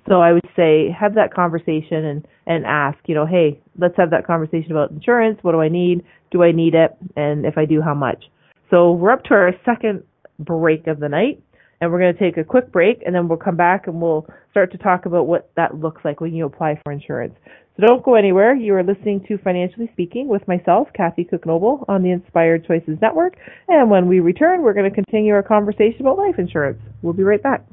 So 0.09 0.20
I 0.20 0.33
would 0.33 0.49
say 0.57 0.90
have 0.99 1.14
that 1.14 1.35
conversation 1.35 2.05
and 2.05 2.27
and 2.46 2.64
ask, 2.66 2.99
you 3.07 3.14
know, 3.14 3.27
hey, 3.27 3.61
let's 3.79 3.96
have 3.96 4.11
that 4.11 4.27
conversation 4.27 4.73
about 4.73 4.90
insurance. 4.90 5.38
What 5.42 5.53
do 5.53 5.61
I 5.61 5.68
need? 5.68 6.05
Do 6.33 6.42
I 6.42 6.53
need 6.53 6.75
it? 6.75 6.96
And 7.16 7.46
if 7.46 7.57
I 7.57 7.64
do, 7.64 7.81
how 7.81 7.94
much? 7.94 8.25
So 8.70 8.92
we're 8.92 9.12
up 9.12 9.25
to 9.25 9.35
our 9.35 9.53
second 9.64 10.03
break 10.38 10.87
of 10.87 11.01
the 11.01 11.09
night 11.09 11.40
and 11.81 11.90
we're 11.90 11.99
going 11.99 12.14
to 12.14 12.19
take 12.19 12.37
a 12.37 12.45
quick 12.45 12.71
break 12.71 13.03
and 13.05 13.14
then 13.14 13.29
we'll 13.29 13.38
come 13.38 13.57
back 13.57 13.87
and 13.87 14.01
we'll 14.01 14.27
start 14.51 14.71
to 14.73 14.79
talk 14.79 15.07
about 15.07 15.27
what 15.27 15.51
that 15.57 15.79
looks 15.79 16.05
like 16.05 16.21
when 16.21 16.35
you 16.35 16.45
apply 16.45 16.79
for 16.85 16.93
insurance. 16.93 17.35
So 17.77 17.87
don't 17.87 18.03
go 18.03 18.14
anywhere. 18.14 18.55
You 18.55 18.75
are 18.75 18.83
listening 18.83 19.25
to 19.29 19.38
Financially 19.38 19.88
Speaking 19.93 20.29
with 20.29 20.47
myself, 20.47 20.88
Kathy 20.93 21.25
Cook 21.25 21.47
Noble, 21.47 21.85
on 21.88 22.03
the 22.03 22.11
Inspired 22.11 22.66
Choices 22.66 22.99
Network. 23.01 23.37
And 23.69 23.90
when 23.90 24.07
we 24.07 24.21
return, 24.21 24.61
we're 24.61 24.75
going 24.75 24.90
to 24.90 24.95
continue 24.95 25.33
our 25.33 25.43
conversation 25.43 26.03
about 26.03 26.19
life 26.19 26.38
insurance. 26.38 26.81
We'll 27.01 27.14
be 27.14 27.23
right 27.23 27.43
back. 27.43 27.64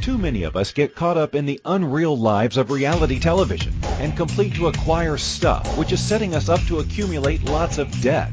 Too 0.00 0.18
many 0.18 0.44
of 0.44 0.56
us 0.56 0.72
get 0.72 0.94
caught 0.94 1.18
up 1.18 1.34
in 1.34 1.44
the 1.44 1.60
unreal 1.64 2.16
lives 2.16 2.56
of 2.56 2.70
reality 2.70 3.20
television 3.20 3.74
and 4.00 4.16
complete 4.16 4.54
to 4.54 4.68
acquire 4.68 5.18
stuff, 5.18 5.76
which 5.76 5.92
is 5.92 6.02
setting 6.02 6.34
us 6.34 6.48
up 6.48 6.60
to 6.62 6.78
accumulate 6.78 7.44
lots 7.44 7.78
of 7.78 8.00
debt. 8.00 8.32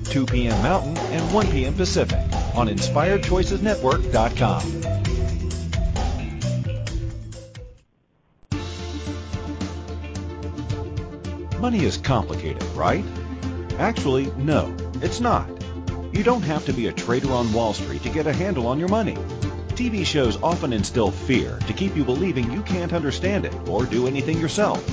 2 0.11 0.25
p.m. 0.25 0.61
Mountain, 0.61 0.97
and 0.97 1.33
1 1.33 1.51
p.m. 1.51 1.73
Pacific 1.73 2.19
on 2.53 2.67
InspiredChoicesNetwork.com. 2.67 4.81
Money 11.61 11.85
is 11.85 11.95
complicated, 11.97 12.63
right? 12.73 13.05
Actually, 13.77 14.25
no, 14.37 14.75
it's 14.95 15.21
not. 15.21 15.47
You 16.11 16.23
don't 16.23 16.41
have 16.41 16.65
to 16.65 16.73
be 16.73 16.87
a 16.87 16.91
trader 16.91 17.31
on 17.31 17.53
Wall 17.53 17.73
Street 17.73 18.03
to 18.03 18.09
get 18.09 18.27
a 18.27 18.33
handle 18.33 18.67
on 18.67 18.79
your 18.79 18.89
money. 18.89 19.15
TV 19.69 20.05
shows 20.05 20.41
often 20.43 20.73
instill 20.73 21.11
fear 21.11 21.57
to 21.67 21.73
keep 21.73 21.95
you 21.95 22.03
believing 22.03 22.51
you 22.51 22.63
can't 22.63 22.91
understand 22.91 23.45
it 23.45 23.55
or 23.69 23.85
do 23.85 24.07
anything 24.07 24.39
yourself. 24.39 24.83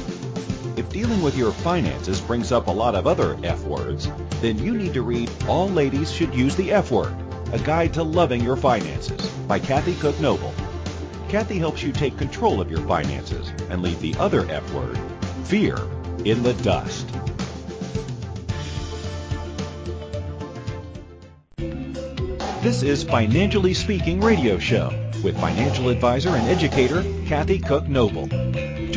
If 0.78 0.90
dealing 0.90 1.22
with 1.22 1.36
your 1.36 1.50
finances 1.50 2.20
brings 2.20 2.52
up 2.52 2.68
a 2.68 2.70
lot 2.70 2.94
of 2.94 3.08
other 3.08 3.36
F 3.42 3.64
words, 3.64 4.08
then 4.40 4.58
you 4.58 4.76
need 4.76 4.94
to 4.94 5.02
read 5.02 5.28
All 5.48 5.68
Ladies 5.68 6.12
Should 6.12 6.32
Use 6.32 6.54
the 6.54 6.70
F 6.70 6.92
Word, 6.92 7.12
a 7.52 7.58
guide 7.58 7.92
to 7.94 8.04
loving 8.04 8.44
your 8.44 8.56
finances 8.56 9.26
by 9.48 9.58
Kathy 9.58 9.96
Cook 9.96 10.20
Noble. 10.20 10.54
Kathy 11.28 11.58
helps 11.58 11.82
you 11.82 11.90
take 11.90 12.16
control 12.16 12.60
of 12.60 12.70
your 12.70 12.78
finances 12.82 13.52
and 13.70 13.82
leave 13.82 14.00
the 14.00 14.14
other 14.20 14.48
F 14.48 14.72
word, 14.72 14.96
fear, 15.42 15.76
in 16.24 16.44
the 16.44 16.54
dust. 16.62 17.08
This 22.62 22.84
is 22.84 23.02
Financially 23.02 23.74
Speaking 23.74 24.20
Radio 24.20 24.60
Show 24.60 24.90
with 25.24 25.36
financial 25.40 25.88
advisor 25.88 26.28
and 26.28 26.46
educator 26.48 27.02
Kathy 27.26 27.58
Cook 27.58 27.88
Noble. 27.88 28.28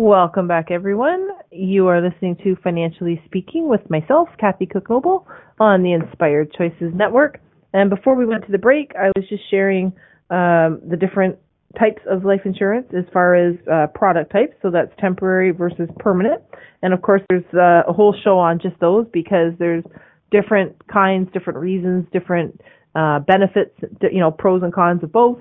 Welcome 0.00 0.46
back, 0.46 0.70
everyone. 0.70 1.26
You 1.50 1.88
are 1.88 2.00
listening 2.00 2.36
to 2.44 2.54
Financially 2.62 3.20
Speaking 3.24 3.68
with 3.68 3.80
myself, 3.90 4.28
Kathy 4.38 4.64
Cook 4.64 4.88
Noble, 4.88 5.26
on 5.58 5.82
the 5.82 5.92
Inspired 5.92 6.52
Choices 6.52 6.94
Network. 6.94 7.40
And 7.72 7.90
before 7.90 8.14
we 8.14 8.24
went 8.24 8.46
to 8.46 8.52
the 8.52 8.58
break, 8.58 8.92
I 8.94 9.10
was 9.16 9.28
just 9.28 9.42
sharing 9.50 9.86
um, 10.30 10.80
the 10.88 10.96
different 10.96 11.36
types 11.76 12.00
of 12.08 12.24
life 12.24 12.42
insurance 12.44 12.86
as 12.96 13.06
far 13.12 13.34
as 13.34 13.56
uh, 13.68 13.88
product 13.92 14.30
types. 14.30 14.52
So 14.62 14.70
that's 14.70 14.92
temporary 15.00 15.50
versus 15.50 15.88
permanent. 15.98 16.42
And 16.80 16.94
of 16.94 17.02
course, 17.02 17.22
there's 17.28 17.42
uh, 17.52 17.90
a 17.90 17.92
whole 17.92 18.14
show 18.22 18.38
on 18.38 18.60
just 18.60 18.78
those 18.78 19.04
because 19.12 19.52
there's 19.58 19.82
different 20.30 20.76
kinds, 20.86 21.28
different 21.32 21.58
reasons, 21.58 22.06
different 22.12 22.60
uh, 22.94 23.18
benefits, 23.18 23.74
you 24.12 24.20
know, 24.20 24.30
pros 24.30 24.62
and 24.62 24.72
cons 24.72 25.02
of 25.02 25.10
both. 25.10 25.40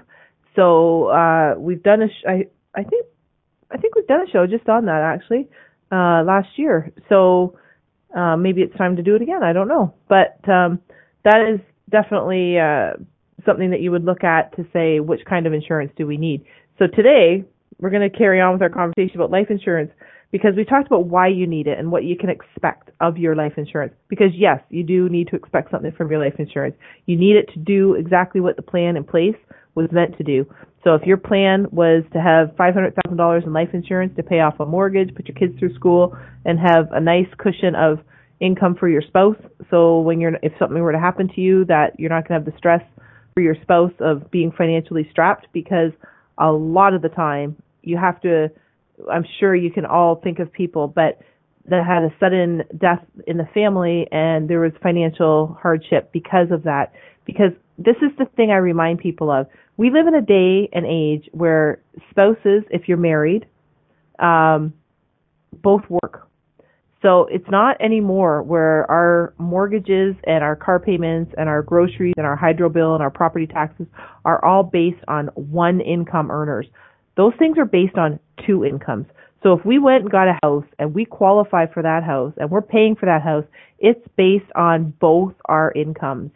So 0.55 1.09
uh, 1.09 1.53
we've 1.59 1.83
done 1.83 2.01
a, 2.01 2.07
sh- 2.07 2.25
I, 2.27 2.45
I 2.73 2.81
think 2.81 3.05
I 3.71 3.77
think 3.77 3.95
we've 3.95 4.07
done 4.07 4.27
a 4.27 4.31
show 4.31 4.47
just 4.47 4.67
on 4.69 4.85
that 4.85 5.01
actually 5.01 5.47
uh, 5.91 6.23
last 6.23 6.49
year. 6.55 6.91
So 7.09 7.57
uh, 8.15 8.37
maybe 8.37 8.61
it's 8.61 8.75
time 8.77 8.95
to 8.95 9.03
do 9.03 9.15
it 9.15 9.21
again. 9.21 9.43
I 9.43 9.53
don't 9.53 9.67
know, 9.67 9.93
but 10.07 10.39
um, 10.49 10.79
that 11.23 11.41
is 11.53 11.59
definitely 11.89 12.57
uh, 12.59 12.93
something 13.45 13.71
that 13.71 13.81
you 13.81 13.91
would 13.91 14.05
look 14.05 14.23
at 14.23 14.55
to 14.55 14.65
say 14.73 14.99
which 14.99 15.21
kind 15.25 15.45
of 15.45 15.53
insurance 15.53 15.91
do 15.97 16.07
we 16.07 16.17
need. 16.17 16.45
So 16.79 16.85
today 16.87 17.43
we're 17.79 17.89
going 17.89 18.09
to 18.09 18.15
carry 18.15 18.41
on 18.41 18.53
with 18.53 18.61
our 18.61 18.69
conversation 18.69 19.15
about 19.15 19.31
life 19.31 19.47
insurance 19.49 19.91
because 20.31 20.51
we 20.55 20.65
talked 20.65 20.87
about 20.87 21.05
why 21.05 21.27
you 21.27 21.47
need 21.47 21.67
it 21.67 21.79
and 21.79 21.91
what 21.91 22.03
you 22.03 22.17
can 22.17 22.29
expect 22.29 22.89
of 22.99 23.17
your 23.17 23.35
life 23.35 23.53
insurance. 23.57 23.93
Because 24.09 24.31
yes, 24.33 24.59
you 24.69 24.83
do 24.83 25.07
need 25.09 25.27
to 25.29 25.35
expect 25.35 25.71
something 25.71 25.91
from 25.91 26.11
your 26.11 26.19
life 26.19 26.35
insurance. 26.37 26.75
You 27.05 27.17
need 27.17 27.35
it 27.37 27.49
to 27.53 27.59
do 27.59 27.95
exactly 27.95 28.41
what 28.41 28.55
the 28.55 28.61
plan 28.61 28.97
in 28.97 29.03
place 29.03 29.35
was 29.75 29.89
meant 29.91 30.17
to 30.17 30.23
do. 30.23 30.45
So 30.83 30.93
if 30.95 31.03
your 31.03 31.17
plan 31.17 31.67
was 31.71 32.03
to 32.13 32.21
have 32.21 32.49
$500,000 32.55 33.45
in 33.45 33.53
life 33.53 33.69
insurance 33.73 34.15
to 34.15 34.23
pay 34.23 34.39
off 34.39 34.59
a 34.59 34.65
mortgage, 34.65 35.13
put 35.15 35.27
your 35.27 35.35
kids 35.35 35.57
through 35.59 35.73
school, 35.75 36.17
and 36.45 36.59
have 36.59 36.91
a 36.91 36.99
nice 36.99 37.27
cushion 37.37 37.75
of 37.75 37.99
income 38.39 38.75
for 38.79 38.87
your 38.87 39.01
spouse, 39.01 39.35
so 39.71 39.99
when 39.99 40.21
you're 40.21 40.35
if 40.43 40.53
something 40.59 40.79
were 40.79 40.91
to 40.91 40.99
happen 40.99 41.27
to 41.33 41.41
you, 41.41 41.65
that 41.65 41.99
you're 41.99 42.09
not 42.09 42.27
going 42.27 42.39
to 42.39 42.45
have 42.45 42.45
the 42.45 42.57
stress 42.57 42.83
for 43.33 43.41
your 43.41 43.55
spouse 43.63 43.91
of 43.99 44.29
being 44.29 44.51
financially 44.51 45.07
strapped, 45.11 45.47
because 45.51 45.91
a 46.37 46.51
lot 46.51 46.93
of 46.93 47.01
the 47.01 47.09
time 47.09 47.55
you 47.81 47.97
have 47.97 48.21
to. 48.21 48.49
I'm 49.11 49.25
sure 49.39 49.55
you 49.55 49.71
can 49.71 49.85
all 49.85 50.15
think 50.15 50.39
of 50.39 50.51
people, 50.51 50.87
but 50.87 51.19
that 51.69 51.85
had 51.85 52.03
a 52.03 52.13
sudden 52.19 52.63
death 52.77 53.03
in 53.27 53.37
the 53.37 53.47
family 53.53 54.07
and 54.11 54.49
there 54.49 54.59
was 54.59 54.71
financial 54.81 55.57
hardship 55.61 56.11
because 56.11 56.49
of 56.51 56.63
that. 56.63 56.93
Because 57.25 57.51
this 57.77 57.95
is 57.97 58.11
the 58.17 58.25
thing 58.35 58.51
I 58.51 58.57
remind 58.57 58.99
people 58.99 59.31
of 59.31 59.47
we 59.77 59.91
live 59.91 60.07
in 60.07 60.15
a 60.15 60.21
day 60.21 60.69
and 60.73 60.85
age 60.85 61.29
where 61.31 61.81
spouses, 62.09 62.63
if 62.71 62.87
you're 62.87 62.97
married, 62.97 63.45
um, 64.19 64.73
both 65.61 65.83
work. 65.89 66.27
So 67.03 67.27
it's 67.29 67.49
not 67.49 67.79
anymore 67.79 68.41
where 68.41 68.89
our 68.89 69.33
mortgages 69.37 70.15
and 70.25 70.43
our 70.43 70.55
car 70.55 70.79
payments 70.79 71.31
and 71.37 71.47
our 71.47 71.61
groceries 71.61 72.15
and 72.17 72.25
our 72.25 72.35
hydro 72.35 72.69
bill 72.69 72.95
and 72.95 73.03
our 73.03 73.11
property 73.11 73.45
taxes 73.45 73.85
are 74.25 74.43
all 74.43 74.63
based 74.63 75.03
on 75.07 75.27
one 75.35 75.79
income 75.79 76.31
earners. 76.31 76.65
Those 77.15 77.33
things 77.37 77.59
are 77.59 77.65
based 77.65 77.97
on 77.97 78.19
two 78.45 78.65
incomes. 78.65 79.05
So 79.43 79.53
if 79.53 79.63
we 79.63 79.77
went 79.77 80.01
and 80.01 80.11
got 80.11 80.27
a 80.27 80.39
house 80.41 80.65
and 80.79 80.95
we 80.95 81.05
qualify 81.05 81.67
for 81.67 81.83
that 81.83 82.03
house 82.03 82.33
and 82.37 82.49
we're 82.49 82.61
paying 82.63 82.95
for 82.95 83.05
that 83.05 83.21
house, 83.21 83.45
it's 83.77 84.05
based 84.15 84.51
on 84.55 84.93
both 84.99 85.33
our 85.45 85.71
incomes. 85.73 86.31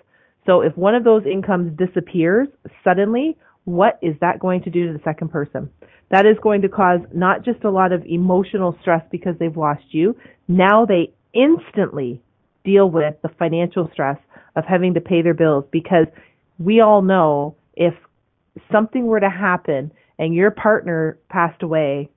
So 0.51 0.59
if 0.59 0.75
one 0.75 0.95
of 0.95 1.05
those 1.05 1.23
incomes 1.25 1.77
disappears 1.77 2.49
suddenly, 2.83 3.37
what 3.63 3.97
is 4.01 4.15
that 4.19 4.37
going 4.37 4.63
to 4.63 4.69
do 4.69 4.87
to 4.87 4.91
the 4.91 5.03
second 5.05 5.29
person? 5.29 5.69
That 6.09 6.25
is 6.25 6.35
going 6.43 6.63
to 6.63 6.67
cause 6.67 6.99
not 7.13 7.45
just 7.45 7.63
a 7.63 7.69
lot 7.69 7.93
of 7.93 8.03
emotional 8.05 8.77
stress 8.81 9.01
because 9.09 9.35
they've 9.39 9.55
lost 9.55 9.85
you. 9.91 10.17
Now 10.49 10.85
they 10.85 11.13
instantly 11.33 12.21
deal 12.65 12.89
with 12.89 13.13
the 13.21 13.29
financial 13.39 13.89
stress 13.93 14.17
of 14.57 14.65
having 14.65 14.95
to 14.95 14.99
pay 14.99 15.21
their 15.21 15.33
bills 15.33 15.63
because 15.71 16.07
we 16.59 16.81
all 16.81 17.01
know 17.01 17.55
if 17.73 17.93
something 18.73 19.05
were 19.05 19.21
to 19.21 19.29
happen 19.29 19.93
and 20.19 20.33
your 20.33 20.51
partner 20.51 21.17
passed 21.29 21.63
away, 21.63 22.09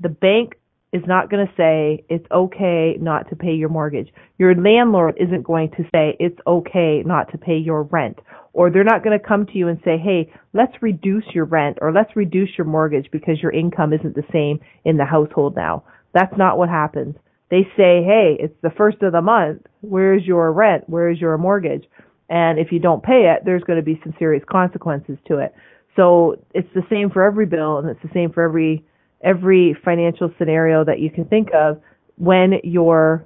the 0.00 0.10
bank 0.10 0.58
is 0.92 1.02
not 1.06 1.30
going 1.30 1.46
to 1.46 1.52
say 1.56 2.04
it's 2.08 2.26
okay 2.30 2.96
not 3.00 3.28
to 3.30 3.36
pay 3.36 3.52
your 3.52 3.68
mortgage. 3.70 4.08
Your 4.38 4.54
landlord 4.54 5.14
isn't 5.18 5.42
going 5.42 5.70
to 5.72 5.84
say 5.92 6.16
it's 6.20 6.38
okay 6.46 7.02
not 7.04 7.30
to 7.32 7.38
pay 7.38 7.56
your 7.56 7.84
rent. 7.84 8.18
or 8.52 8.70
they're 8.70 8.84
not 8.84 9.02
going 9.02 9.18
to 9.18 9.26
come 9.26 9.46
to 9.46 9.56
you 9.58 9.68
and 9.68 9.78
say, 9.84 9.96
hey, 9.98 10.30
let's 10.52 10.72
reduce 10.82 11.24
your 11.34 11.44
rent 11.46 11.78
or 11.80 11.92
let's 11.92 12.14
reduce 12.16 12.50
your 12.58 12.66
mortgage 12.66 13.08
because 13.10 13.40
your 13.40 13.52
income 13.52 13.92
isn't 13.92 14.14
the 14.14 14.24
same 14.32 14.60
in 14.84 14.96
the 14.96 15.04
household 15.04 15.56
now. 15.56 15.84
That's 16.12 16.36
not 16.36 16.58
what 16.58 16.68
happens. 16.68 17.16
They 17.50 17.62
say, 17.76 18.02
hey, 18.04 18.36
it's 18.38 18.54
the 18.62 18.70
first 18.76 19.02
of 19.02 19.12
the 19.12 19.22
month. 19.22 19.62
Where's 19.80 20.24
your 20.24 20.52
rent? 20.52 20.84
Where's 20.86 21.20
your 21.20 21.36
mortgage? 21.38 21.84
And 22.28 22.58
if 22.58 22.72
you 22.72 22.78
don't 22.78 23.02
pay 23.02 23.34
it, 23.34 23.44
there's 23.44 23.64
going 23.64 23.78
to 23.78 23.84
be 23.84 24.00
some 24.02 24.14
serious 24.18 24.42
consequences 24.50 25.18
to 25.28 25.38
it. 25.38 25.54
So 25.96 26.36
it's 26.54 26.68
the 26.74 26.82
same 26.90 27.10
for 27.10 27.22
every 27.22 27.44
bill 27.46 27.78
and 27.78 27.88
it's 27.90 28.02
the 28.02 28.08
same 28.14 28.32
for 28.32 28.42
every, 28.42 28.84
every 29.22 29.76
financial 29.84 30.32
scenario 30.38 30.84
that 30.84 31.00
you 31.00 31.10
can 31.10 31.24
think 31.24 31.48
of 31.54 31.80
when 32.16 32.54
your 32.64 33.24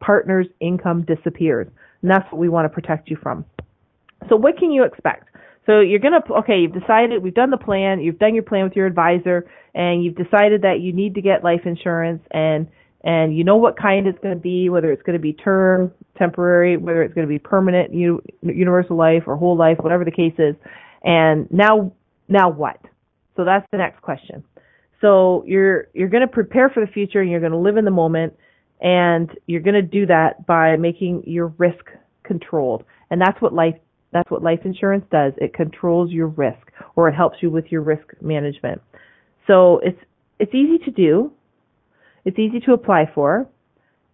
partner's 0.00 0.46
income 0.60 1.04
disappears. 1.04 1.68
And 2.02 2.10
that's 2.10 2.30
what 2.32 2.38
we 2.38 2.48
want 2.48 2.64
to 2.64 2.68
protect 2.68 3.08
you 3.10 3.16
from. 3.22 3.44
So 4.28 4.36
what 4.36 4.56
can 4.58 4.70
you 4.70 4.84
expect? 4.84 5.28
So 5.66 5.80
you're 5.80 6.00
going 6.00 6.20
to, 6.20 6.34
okay, 6.34 6.58
you've 6.58 6.72
decided, 6.72 7.22
we've 7.22 7.34
done 7.34 7.50
the 7.50 7.56
plan, 7.56 8.00
you've 8.00 8.18
done 8.18 8.34
your 8.34 8.42
plan 8.42 8.64
with 8.64 8.74
your 8.74 8.86
advisor, 8.86 9.48
and 9.74 10.02
you've 10.04 10.16
decided 10.16 10.62
that 10.62 10.80
you 10.80 10.92
need 10.92 11.14
to 11.14 11.22
get 11.22 11.44
life 11.44 11.60
insurance 11.64 12.22
and, 12.32 12.66
and 13.04 13.36
you 13.36 13.44
know 13.44 13.56
what 13.56 13.78
kind 13.78 14.06
it's 14.08 14.18
going 14.18 14.34
to 14.34 14.40
be, 14.40 14.68
whether 14.68 14.90
it's 14.90 15.02
going 15.02 15.16
to 15.16 15.22
be 15.22 15.32
term, 15.32 15.92
temporary, 16.18 16.76
whether 16.76 17.02
it's 17.02 17.14
going 17.14 17.26
to 17.26 17.32
be 17.32 17.38
permanent, 17.38 17.94
universal 17.94 18.96
life 18.96 19.22
or 19.26 19.36
whole 19.36 19.56
life, 19.56 19.78
whatever 19.80 20.04
the 20.04 20.10
case 20.10 20.34
is. 20.38 20.56
And 21.04 21.48
now, 21.52 21.92
now 22.28 22.50
what? 22.50 22.78
So 23.36 23.44
that's 23.44 23.66
the 23.70 23.78
next 23.78 24.02
question. 24.02 24.44
So 25.02 25.44
you're, 25.46 25.88
you're 25.92 26.08
going 26.08 26.22
to 26.22 26.32
prepare 26.32 26.70
for 26.70 26.80
the 26.80 26.90
future 26.90 27.20
and 27.20 27.30
you're 27.30 27.40
going 27.40 27.52
to 27.52 27.58
live 27.58 27.76
in 27.76 27.84
the 27.84 27.90
moment 27.90 28.32
and 28.80 29.30
you're 29.46 29.60
going 29.60 29.74
to 29.74 29.82
do 29.82 30.06
that 30.06 30.46
by 30.46 30.76
making 30.76 31.24
your 31.26 31.48
risk 31.58 31.84
controlled. 32.24 32.84
And 33.10 33.20
that's 33.20 33.40
what 33.42 33.52
life 33.52 33.74
that's 34.12 34.30
what 34.30 34.42
life 34.42 34.60
insurance 34.64 35.06
does. 35.10 35.32
It 35.38 35.54
controls 35.54 36.10
your 36.10 36.26
risk 36.26 36.70
or 36.96 37.08
it 37.08 37.14
helps 37.14 37.38
you 37.40 37.50
with 37.50 37.72
your 37.72 37.80
risk 37.80 38.04
management. 38.20 38.82
So 39.46 39.80
it's 39.82 39.98
it's 40.38 40.54
easy 40.54 40.78
to 40.84 40.90
do. 40.90 41.32
It's 42.24 42.38
easy 42.38 42.60
to 42.60 42.72
apply 42.72 43.10
for. 43.14 43.48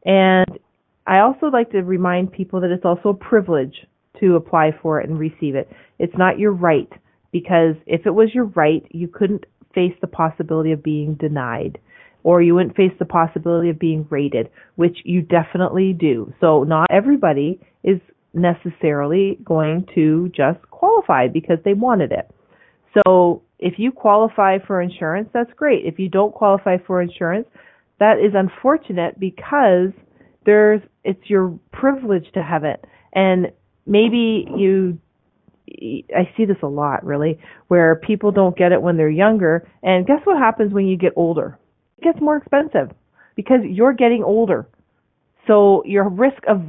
And 0.04 0.58
I 1.06 1.20
also 1.20 1.46
like 1.46 1.70
to 1.72 1.82
remind 1.82 2.32
people 2.32 2.60
that 2.60 2.70
it's 2.70 2.84
also 2.84 3.10
a 3.10 3.14
privilege 3.14 3.86
to 4.20 4.36
apply 4.36 4.72
for 4.82 5.00
it 5.00 5.08
and 5.08 5.18
receive 5.18 5.54
it. 5.54 5.70
It's 5.98 6.16
not 6.16 6.38
your 6.38 6.52
right 6.52 6.90
because 7.32 7.74
if 7.86 8.06
it 8.06 8.10
was 8.10 8.28
your 8.34 8.44
right, 8.44 8.86
you 8.90 9.08
couldn't 9.08 9.44
face 9.74 9.94
the 10.00 10.06
possibility 10.06 10.72
of 10.72 10.82
being 10.82 11.14
denied 11.14 11.78
or 12.24 12.42
you 12.42 12.54
wouldn't 12.54 12.76
face 12.76 12.92
the 12.98 13.04
possibility 13.04 13.70
of 13.70 13.78
being 13.78 14.06
rated, 14.10 14.50
which 14.76 14.98
you 15.04 15.22
definitely 15.22 15.92
do. 15.92 16.32
So 16.40 16.64
not 16.64 16.90
everybody 16.90 17.60
is 17.84 18.00
necessarily 18.34 19.38
going 19.44 19.86
to 19.94 20.30
just 20.36 20.60
qualify 20.70 21.28
because 21.28 21.58
they 21.64 21.74
wanted 21.74 22.12
it. 22.12 22.30
So 22.92 23.42
if 23.58 23.74
you 23.78 23.92
qualify 23.92 24.58
for 24.66 24.82
insurance, 24.82 25.28
that's 25.32 25.52
great. 25.54 25.86
If 25.86 25.98
you 25.98 26.08
don't 26.08 26.34
qualify 26.34 26.78
for 26.86 27.00
insurance, 27.00 27.46
that 27.98 28.18
is 28.18 28.32
unfortunate 28.34 29.18
because 29.18 29.90
there's 30.44 30.80
it's 31.04 31.30
your 31.30 31.58
privilege 31.72 32.26
to 32.34 32.42
have 32.42 32.64
it. 32.64 32.84
And 33.12 33.52
maybe 33.86 34.46
you 34.56 34.98
I 36.16 36.30
see 36.36 36.44
this 36.44 36.56
a 36.62 36.66
lot 36.66 37.04
really 37.04 37.38
where 37.68 37.96
people 37.96 38.32
don't 38.32 38.56
get 38.56 38.72
it 38.72 38.80
when 38.80 38.96
they're 38.96 39.10
younger 39.10 39.68
and 39.82 40.06
guess 40.06 40.20
what 40.24 40.38
happens 40.38 40.72
when 40.72 40.86
you 40.86 40.96
get 40.96 41.12
older? 41.16 41.58
It 41.98 42.04
gets 42.04 42.20
more 42.20 42.36
expensive 42.36 42.90
because 43.34 43.60
you're 43.64 43.92
getting 43.92 44.22
older. 44.22 44.66
So 45.46 45.82
your 45.84 46.08
risk 46.08 46.42
of 46.48 46.62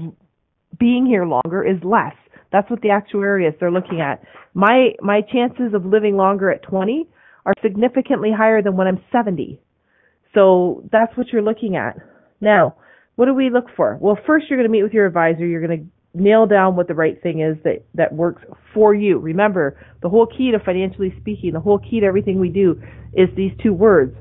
being 0.80 1.06
here 1.06 1.26
longer 1.26 1.64
is 1.64 1.84
less. 1.84 2.16
That's 2.52 2.70
what 2.70 2.82
the 2.82 2.90
actuaries 2.90 3.54
they're 3.60 3.72
looking 3.72 4.02
at. 4.02 4.24
My 4.54 4.92
my 5.02 5.22
chances 5.22 5.74
of 5.74 5.86
living 5.86 6.18
longer 6.18 6.50
at 6.50 6.64
20 6.64 7.08
are 7.46 7.54
significantly 7.62 8.32
higher 8.36 8.62
than 8.62 8.76
when 8.76 8.88
I'm 8.88 9.04
70. 9.12 9.60
So 10.34 10.84
that's 10.92 11.16
what 11.18 11.28
you're 11.32 11.42
looking 11.42 11.76
at. 11.76 11.98
Now, 12.42 12.76
what 13.16 13.26
do 13.26 13.34
we 13.34 13.50
look 13.50 13.66
for? 13.76 13.98
Well, 14.00 14.18
first 14.26 14.46
you're 14.50 14.58
going 14.58 14.70
to 14.70 14.72
meet 14.72 14.84
with 14.84 14.94
your 14.94 15.06
advisor. 15.06 15.46
You're 15.46 15.66
going 15.66 15.80
to 15.80 15.86
nail 16.14 16.48
down 16.48 16.76
what 16.76 16.88
the 16.88 16.96
right 16.96 17.22
thing 17.22 17.42
is 17.42 17.58
that 17.64 17.84
that 17.94 18.14
works 18.14 18.44
for 18.74 18.94
you. 18.94 19.20
Remember, 19.20 19.80
the 20.02 20.10
whole 20.10 20.26
key 20.26 20.52
to 20.52 20.60
financially 20.60 21.14
speaking, 21.20 21.54
the 21.54 21.60
whole 21.60 21.80
key 21.80 22.00
to 22.00 22.06
everything 22.06 22.40
we 22.40 22.50
do 22.50 22.82
is 23.14 23.30
these 23.36 23.52
two 23.62 23.74
words, 23.74 24.16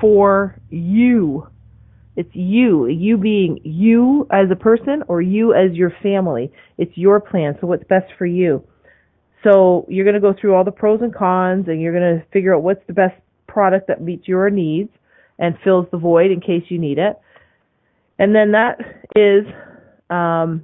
for 0.00 0.60
you. 0.70 1.46
It's 2.14 2.34
you, 2.34 2.88
you 2.88 3.16
being 3.16 3.60
you 3.64 4.26
as 4.30 4.50
a 4.50 4.56
person 4.56 5.02
or 5.08 5.22
you 5.22 5.54
as 5.54 5.72
your 5.72 5.92
family. 6.02 6.52
It's 6.76 6.92
your 6.94 7.20
plan. 7.20 7.56
So 7.60 7.66
what's 7.66 7.84
best 7.84 8.12
for 8.18 8.26
you? 8.26 8.62
So 9.42 9.86
you're 9.88 10.04
going 10.04 10.14
to 10.14 10.20
go 10.20 10.34
through 10.38 10.54
all 10.54 10.64
the 10.64 10.72
pros 10.72 11.00
and 11.00 11.14
cons 11.14 11.68
and 11.68 11.80
you're 11.80 11.98
going 11.98 12.18
to 12.18 12.26
figure 12.32 12.54
out 12.54 12.62
what's 12.62 12.86
the 12.86 12.92
best 12.92 13.14
product 13.46 13.88
that 13.88 14.02
meets 14.02 14.28
your 14.28 14.50
needs 14.50 14.90
and 15.38 15.56
fills 15.64 15.86
the 15.90 15.98
void 15.98 16.30
in 16.30 16.40
case 16.40 16.64
you 16.68 16.78
need 16.78 16.98
it. 16.98 17.18
And 18.18 18.34
then 18.34 18.52
that 18.52 18.78
is 19.16 19.46
um, 20.10 20.62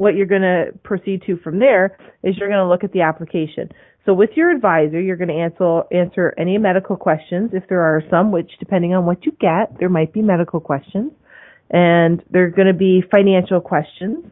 what 0.00 0.16
you're 0.16 0.24
going 0.24 0.40
to 0.40 0.72
proceed 0.82 1.22
to 1.26 1.36
from 1.44 1.58
there 1.58 1.94
is 2.22 2.34
you're 2.38 2.48
going 2.48 2.64
to 2.64 2.66
look 2.66 2.84
at 2.84 2.92
the 2.92 3.02
application. 3.02 3.68
So 4.06 4.14
with 4.14 4.30
your 4.34 4.50
advisor, 4.50 4.98
you're 4.98 5.18
going 5.18 5.28
to 5.28 5.34
answer 5.34 5.82
answer 5.94 6.34
any 6.38 6.56
medical 6.56 6.96
questions 6.96 7.50
if 7.52 7.68
there 7.68 7.82
are 7.82 8.02
some, 8.08 8.32
which 8.32 8.50
depending 8.58 8.94
on 8.94 9.04
what 9.04 9.26
you 9.26 9.32
get, 9.32 9.78
there 9.78 9.90
might 9.90 10.14
be 10.14 10.22
medical 10.22 10.58
questions, 10.58 11.12
and 11.68 12.24
there 12.30 12.44
are 12.44 12.50
going 12.50 12.66
to 12.66 12.72
be 12.72 13.02
financial 13.10 13.60
questions. 13.60 14.24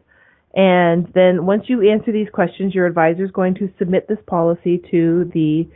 And 0.55 1.07
then 1.13 1.45
once 1.45 1.65
you 1.67 1.87
answer 1.87 2.11
these 2.11 2.29
questions, 2.33 2.73
your 2.73 2.87
advisor 2.87 3.23
is 3.23 3.31
going 3.31 3.53
to 3.61 3.69
submit 3.77 4.07
this 4.07 4.17
policy 4.25 4.81
to 4.89 5.29
the 5.35 5.69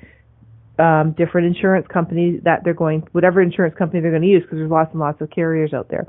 um, 0.83 1.13
different 1.15 1.55
insurance 1.55 1.85
companies 1.93 2.41
that 2.45 2.61
they're 2.63 2.73
going, 2.73 3.07
whatever 3.11 3.43
insurance 3.43 3.75
company 3.77 4.01
they're 4.01 4.09
going 4.09 4.23
to 4.23 4.27
use, 4.27 4.41
because 4.41 4.57
there's 4.57 4.71
lots 4.71 4.89
and 4.89 4.99
lots 4.99 5.21
of 5.21 5.29
carriers 5.29 5.71
out 5.71 5.89
there. 5.89 6.07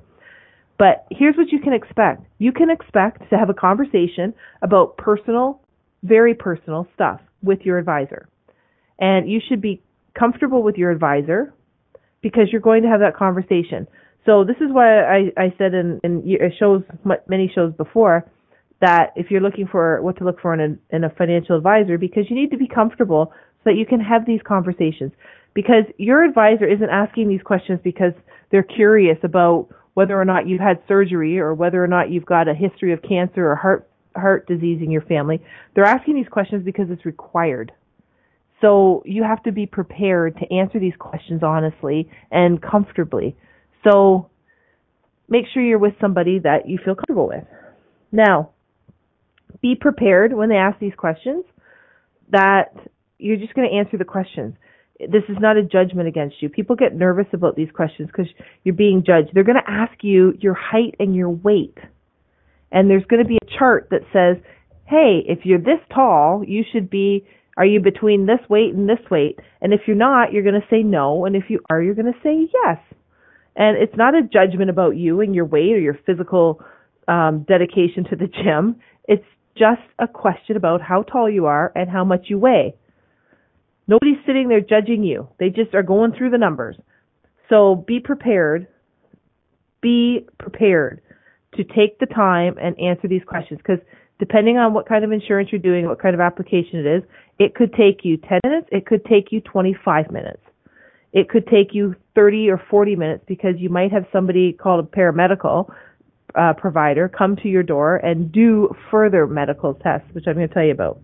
But 0.79 1.07
here's 1.11 1.37
what 1.37 1.53
you 1.53 1.61
can 1.61 1.73
expect. 1.73 2.25
You 2.39 2.53
can 2.53 2.71
expect 2.71 3.31
to 3.31 3.39
have 3.39 3.49
a 3.49 3.55
conversation 3.55 4.35
about 4.63 4.97
personal, 4.97 5.61
very 6.03 6.35
personal 6.35 6.87
stuff 6.95 7.21
with 7.43 7.61
your 7.63 7.79
advisor. 7.79 8.29
And 8.99 9.31
you 9.31 9.41
should 9.49 9.61
be 9.61 9.83
comfortable 10.19 10.63
with 10.63 10.77
your 10.77 10.91
advisor 10.91 11.53
because 12.23 12.45
you're 12.51 12.61
going 12.61 12.83
to 12.83 12.89
have 12.89 13.01
that 13.01 13.17
conversation. 13.17 13.87
So 14.27 14.45
this 14.45 14.57
is 14.57 14.73
why 14.73 15.03
I, 15.03 15.19
I 15.37 15.55
said 15.59 15.75
in, 15.75 16.01
in 16.03 16.37
uh, 16.41 16.49
shows, 16.59 16.83
many 17.29 17.51
shows 17.55 17.73
before, 17.75 18.25
that 18.81 19.13
if 19.17 19.31
you're 19.31 19.41
looking 19.41 19.67
for 19.67 20.01
what 20.03 20.17
to 20.19 20.25
look 20.25 20.41
for 20.41 20.55
in 20.55 20.61
a, 20.93 20.97
in 20.97 21.05
a 21.05 21.11
financial 21.11 21.57
advisor, 21.57 21.99
because 21.99 22.25
you 22.29 22.37
need 22.37 22.51
to 22.51 22.57
be 22.57 22.67
comfortable 22.67 23.33
so 23.33 23.71
that 23.71 23.75
you 23.75 23.87
can 23.87 24.01
have 24.01 24.27
these 24.27 24.41
conversations. 24.47 25.13
Because 25.55 25.85
your 25.99 26.25
advisor 26.25 26.67
isn't 26.67 26.91
asking 26.91 27.29
these 27.29 27.43
questions 27.43 27.79
because 27.85 28.13
they're 28.51 28.63
curious 28.63 29.19
about 29.23 29.69
whether 29.95 30.21
or 30.21 30.25
not 30.25 30.47
you've 30.47 30.61
had 30.61 30.83
surgery 30.87 31.39
or 31.39 31.55
whether 31.55 31.83
or 31.83 31.87
not 31.87 32.11
you've 32.11 32.27
got 32.27 32.49
a 32.49 32.55
history 32.55 32.93
of 32.93 33.01
cancer 33.03 33.51
or 33.51 33.57
heart 33.57 33.89
heart 34.17 34.47
disease 34.47 34.81
in 34.83 34.91
your 34.91 35.03
family. 35.03 35.41
They're 35.75 35.85
asking 35.85 36.15
these 36.15 36.29
questions 36.31 36.65
because 36.65 36.87
it's 36.91 37.05
required. 37.05 37.73
So 38.61 39.03
you 39.05 39.25
have 39.25 39.43
to 39.43 39.53
be 39.53 39.67
prepared 39.67 40.39
to 40.39 40.55
answer 40.55 40.79
these 40.79 40.95
questions 40.99 41.43
honestly 41.43 42.09
and 42.31 42.63
comfortably. 42.63 43.37
So 43.83 44.31
make 45.29 45.45
sure 45.53 45.63
you're 45.63 45.79
with 45.79 45.95
somebody 46.01 46.39
that 46.41 46.69
you 46.69 46.79
feel 46.85 46.95
comfortable 46.95 47.29
with. 47.29 47.45
Now, 48.13 48.51
be 49.61 49.75
prepared 49.75 50.33
when 50.33 50.49
they 50.49 50.57
ask 50.57 50.79
these 50.79 50.95
questions 50.97 51.45
that 52.31 52.75
you're 53.19 53.37
just 53.37 53.55
going 53.55 53.69
to 53.69 53.77
answer 53.77 53.97
the 53.97 54.05
questions. 54.05 54.55
This 54.99 55.25
is 55.29 55.37
not 55.41 55.57
a 55.57 55.63
judgment 55.63 56.09
against 56.09 56.37
you. 56.41 56.49
People 56.49 56.77
get 56.77 56.95
nervous 56.95 57.27
about 57.33 57.57
these 57.57 57.71
questions 57.75 58.09
because 58.09 58.31
you're 58.63 58.75
being 58.75 59.03
judged. 59.05 59.31
They're 59.35 59.45
going 59.45 59.61
to 59.65 59.71
ask 59.71 59.93
you 60.03 60.35
your 60.41 60.55
height 60.55 60.95
and 60.99 61.15
your 61.15 61.31
weight 61.31 61.77
and 62.75 62.91
there's 62.91 63.05
going 63.05 63.23
to 63.23 63.29
be 63.29 63.39
a 63.41 63.59
chart 63.59 63.89
that 63.91 64.01
says, 64.13 64.43
hey, 64.85 65.23
if 65.27 65.47
you're 65.47 65.61
this 65.61 65.79
tall, 65.95 66.43
you 66.45 66.65
should 66.71 66.91
be, 66.91 67.25
are 67.57 67.65
you 67.65 67.81
between 67.81 68.27
this 68.27 68.41
weight 68.51 68.75
and 68.75 68.89
this 68.89 68.99
weight? 69.11 69.39
And 69.63 69.73
if 69.73 69.83
you're 69.87 69.97
not, 69.97 70.33
you're 70.33 70.43
going 70.43 70.61
to 70.61 70.67
say 70.69 70.83
no. 70.83 71.25
And 71.25 71.37
if 71.37 71.45
you 71.49 71.61
are, 71.71 71.81
you're 71.81 71.95
going 71.95 72.13
to 72.13 72.21
say 72.23 72.51
yes. 72.53 72.79
And 73.55 73.79
it's 73.81 73.97
not 73.97 74.17
a 74.17 74.23
judgment 74.23 74.71
about 74.71 74.97
you 74.97 75.21
and 75.21 75.37
your 75.37 75.45
weight 75.45 75.73
or 75.73 75.79
your 75.79 75.97
physical 76.05 76.61
um, 77.07 77.47
dedication 77.47 78.05
to 78.11 78.17
the 78.17 78.27
gym. 78.27 78.81
It's 79.07 79.25
just 79.57 79.83
a 80.01 80.09
question 80.09 80.57
about 80.57 80.83
how 80.83 81.05
tall 81.05 81.31
you 81.31 81.47
are 81.47 81.71
and 81.77 81.89
how 81.89 82.05
much 82.05 82.23
you 82.27 82.41
weigh. 82.41 82.75
Nobody's 83.87 84.19
sitting 84.27 84.49
there 84.49 84.61
judging 84.61 85.05
you. 85.05 85.29
They 85.39 85.51
just 85.51 85.75
are 85.75 85.83
going 85.83 86.13
through 86.13 86.31
the 86.31 86.39
numbers. 86.39 86.77
So 87.49 87.85
be 87.87 88.01
prepared. 88.01 88.67
Be 89.83 90.27
prepared 90.39 91.03
to 91.57 91.65
take 91.65 91.99
the 91.99 92.07
time 92.07 92.57
and 92.61 92.79
answer 92.81 93.07
these 93.07 93.23
questions 93.27 93.59
because 93.59 93.85
depending 94.19 94.57
on 94.57 94.73
what 94.73 94.89
kind 94.89 95.05
of 95.05 95.13
insurance 95.13 95.51
you're 95.53 95.61
doing, 95.61 95.87
what 95.87 96.01
kind 96.01 96.15
of 96.15 96.21
application 96.21 96.81
it 96.81 96.87
is, 96.87 97.03
it 97.39 97.55
could 97.55 97.73
take 97.75 98.05
you 98.05 98.17
10 98.17 98.41
minutes, 98.45 98.69
it 98.73 98.87
could 98.87 99.05
take 99.05 99.31
you 99.31 99.41
25 99.41 100.11
minutes. 100.11 100.41
It 101.13 101.29
could 101.29 101.47
take 101.47 101.69
you 101.73 101.95
30 102.15 102.51
or 102.51 102.63
40 102.71 102.97
minutes 102.97 103.25
because 103.27 103.55
you 103.59 103.69
might 103.69 103.93
have 103.93 104.05
somebody 104.13 104.53
called 104.53 104.85
a 104.85 104.89
paramedical 104.97 105.73
uh, 106.35 106.53
provider 106.55 107.09
come 107.09 107.37
to 107.37 107.49
your 107.49 107.63
door 107.63 107.97
and 107.97 108.33
do 108.33 108.75
further 108.91 109.27
medical 109.27 109.75
tests, 109.75 110.09
which 110.13 110.25
I'm 110.27 110.35
going 110.35 110.49
to 110.49 110.55
tell 110.55 110.65
you 110.65 110.73
about. 110.73 111.01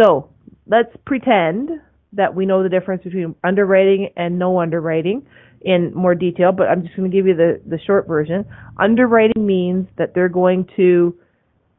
So 0.00 0.30
let's 0.66 0.88
pretend 1.04 1.70
that 2.16 2.34
we 2.34 2.46
know 2.46 2.62
the 2.62 2.68
difference 2.68 3.04
between 3.04 3.34
underwriting 3.44 4.10
and 4.16 4.38
no 4.38 4.60
underwriting 4.60 5.26
in 5.60 5.92
more 5.94 6.14
detail, 6.14 6.52
but 6.52 6.68
I'm 6.68 6.82
just 6.82 6.96
going 6.96 7.10
to 7.10 7.16
give 7.16 7.26
you 7.26 7.34
the, 7.34 7.60
the 7.66 7.78
short 7.86 8.06
version. 8.06 8.44
Underwriting 8.78 9.46
means 9.46 9.88
that 9.98 10.14
they're 10.14 10.28
going 10.28 10.68
to 10.76 11.16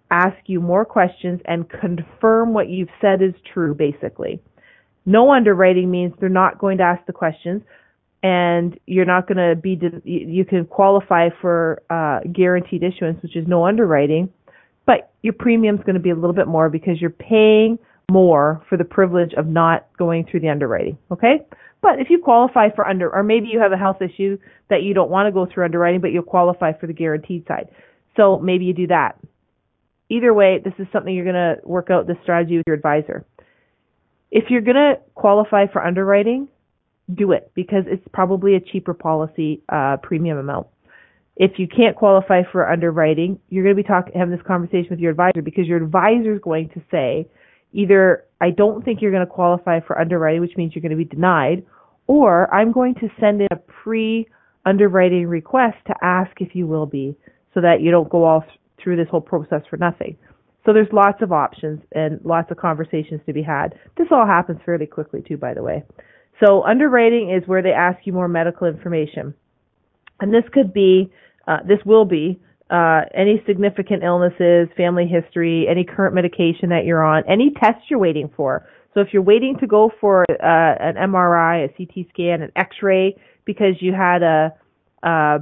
ask 0.10 0.38
you 0.46 0.62
more 0.62 0.86
questions 0.86 1.42
and 1.46 1.70
confirm 1.70 2.54
what 2.54 2.70
you've 2.70 2.90
said 3.02 3.22
is 3.22 3.34
true, 3.54 3.74
basically. 3.74 4.42
No 5.06 5.32
underwriting 5.32 5.90
means 5.90 6.14
they're 6.20 6.30
not 6.30 6.60
going 6.60 6.78
to 6.80 6.84
ask 6.84 7.06
the 7.06 7.14
questions 7.14 7.62
and 8.24 8.78
you're 8.88 9.06
not 9.06 9.28
going 9.28 9.38
to 9.38 9.56
be, 9.56 9.80
you 10.04 10.44
can 10.44 10.66
qualify 10.66 11.30
for 11.40 11.82
uh, 11.90 12.20
guaranteed 12.32 12.84
issuance, 12.84 13.22
which 13.22 13.36
is 13.36 13.48
no 13.48 13.66
underwriting, 13.66 14.30
but 14.86 15.12
your 15.22 15.34
premium's 15.34 15.82
going 15.82 15.96
to 15.96 16.02
be 16.02 16.10
a 16.10 16.16
little 16.16 16.34
bit 16.34 16.48
more 16.48 16.70
because 16.70 17.00
you're 17.00 17.10
paying 17.10 17.78
more 18.10 18.64
for 18.70 18.78
the 18.78 18.86
privilege 18.86 19.34
of 19.34 19.48
not 19.48 19.88
going 19.98 20.26
through 20.26 20.40
the 20.40 20.50
underwriting. 20.50 20.98
Okay? 21.12 21.42
But 21.82 22.00
if 22.00 22.10
you 22.10 22.20
qualify 22.20 22.70
for 22.76 22.88
under, 22.88 23.14
or 23.14 23.24
maybe 23.24 23.48
you 23.48 23.60
have 23.60 23.72
a 23.72 23.78
health 23.78 24.02
issue 24.02 24.38
that 24.70 24.82
you 24.82 24.94
don't 24.94 25.10
want 25.10 25.28
to 25.28 25.32
go 25.32 25.46
through 25.46 25.66
underwriting, 25.66 26.02
but 26.02 26.12
you'll 26.12 26.24
qualify 26.24 26.74
for 26.74 26.88
the 26.88 26.94
guaranteed 26.94 27.46
side. 27.48 27.70
So 28.16 28.40
maybe 28.40 28.66
you 28.66 28.74
do 28.74 28.88
that. 28.88 29.20
Either 30.10 30.34
way, 30.34 30.60
this 30.64 30.74
is 30.80 30.88
something 30.92 31.14
you're 31.14 31.26
going 31.26 31.36
to 31.36 31.56
work 31.68 31.90
out 31.90 32.08
the 32.08 32.16
strategy 32.24 32.58
with 32.58 32.66
your 32.66 32.76
advisor. 32.76 33.26
If 34.32 34.46
you're 34.50 34.62
going 34.62 34.76
to 34.76 34.96
qualify 35.16 35.68
for 35.72 35.86
underwriting, 35.86 36.48
do 37.14 37.32
it 37.32 37.52
because 37.54 37.84
it's 37.88 38.06
probably 38.14 38.56
a 38.56 38.60
cheaper 38.60 38.94
policy 38.94 39.62
uh, 39.70 39.98
premium 40.02 40.38
amount. 40.38 40.68
If 41.36 41.60
you 41.60 41.68
can't 41.68 41.96
qualify 41.96 42.42
for 42.52 42.70
underwriting, 42.70 43.40
you're 43.50 43.64
going 43.64 43.76
to 43.76 43.84
be 43.84 43.88
talking 43.88 44.14
having 44.18 44.36
this 44.36 44.46
conversation 44.46 44.88
with 44.90 45.00
your 45.00 45.12
advisor 45.12 45.42
because 45.44 45.68
your 45.68 45.78
advisor 45.78 46.34
is 46.34 46.42
going 46.42 46.70
to 46.70 46.82
say, 46.90 47.28
either 47.74 48.26
I 48.40 48.52
don't 48.52 48.84
think 48.84 49.02
you're 49.02 49.12
going 49.12 49.26
to 49.26 49.32
qualify 49.32 49.80
for 49.80 50.00
underwriting, 50.00 50.42
which 50.42 50.58
means 50.58 50.74
you're 50.76 50.82
going 50.82 50.92
to 50.92 50.98
be 50.98 51.06
denied, 51.06 51.66
or 52.08 52.54
I'm 52.54 52.72
going 52.72 52.96
to 52.96 53.10
send 53.20 53.42
in 53.42 53.48
a 53.52 53.56
pre 53.56 54.28
underwriting 54.66 55.28
request 55.28 55.78
to 55.88 55.96
ask 56.02 56.32
if 56.42 56.56
you 56.56 56.68
will 56.68 56.86
be 56.86 57.16
so 57.54 57.62
that 57.62 57.82
you 57.82 57.92
don't 57.92 58.10
go 58.10 58.26
all 58.26 58.44
through 58.82 58.98
this 58.98 59.08
whole 59.10 59.22
process 59.22 59.62
for 59.70 59.78
nothing. 59.78 60.18
So 60.66 60.74
there's 60.74 60.92
lots 60.92 61.22
of 61.22 61.32
options 61.32 61.82
and 61.94 62.20
lots 62.24 62.52
of 62.52 62.58
conversations 62.58 63.22
to 63.26 63.34
be 63.34 63.42
had. 63.42 63.74
This 63.98 64.08
all 64.12 64.26
happens 64.26 64.60
fairly 64.66 64.86
quickly 64.86 65.24
too, 65.26 65.38
by 65.38 65.54
the 65.54 65.64
way. 65.64 65.84
So 66.44 66.64
underwriting 66.64 67.32
is 67.32 67.48
where 67.48 67.64
they 67.64 67.72
ask 67.72 68.06
you 68.06 68.14
more 68.14 68.28
medical 68.28 68.68
information. 68.68 69.34
And 70.20 70.34
this 70.34 70.44
could 70.52 70.74
be, 70.74 71.12
uh, 71.48 71.60
this 71.66 71.80
will 71.86 72.06
be 72.06 72.40
uh, 72.70 73.02
any 73.14 73.42
significant 73.48 74.04
illnesses, 74.04 74.68
family 74.76 75.08
history, 75.08 75.68
any 75.70 75.86
current 75.86 76.14
medication 76.14 76.70
that 76.70 76.86
you're 76.86 77.04
on, 77.04 77.24
any 77.28 77.52
tests 77.62 77.84
you're 77.90 78.00
waiting 78.00 78.30
for. 78.36 78.68
So 78.94 79.02
if 79.02 79.10
you're 79.14 79.22
waiting 79.22 79.58
to 79.60 79.68
go 79.68 79.92
for 80.02 80.26
uh, 80.30 80.36
an 80.42 80.96
MRI, 80.96 81.66
a 81.66 81.68
CT 81.70 82.08
scan, 82.10 82.42
an 82.42 82.52
X-ray 82.56 83.16
because 83.46 83.76
you 83.80 83.94
had 83.94 84.24
a 84.24 84.54
uh, 85.04 85.40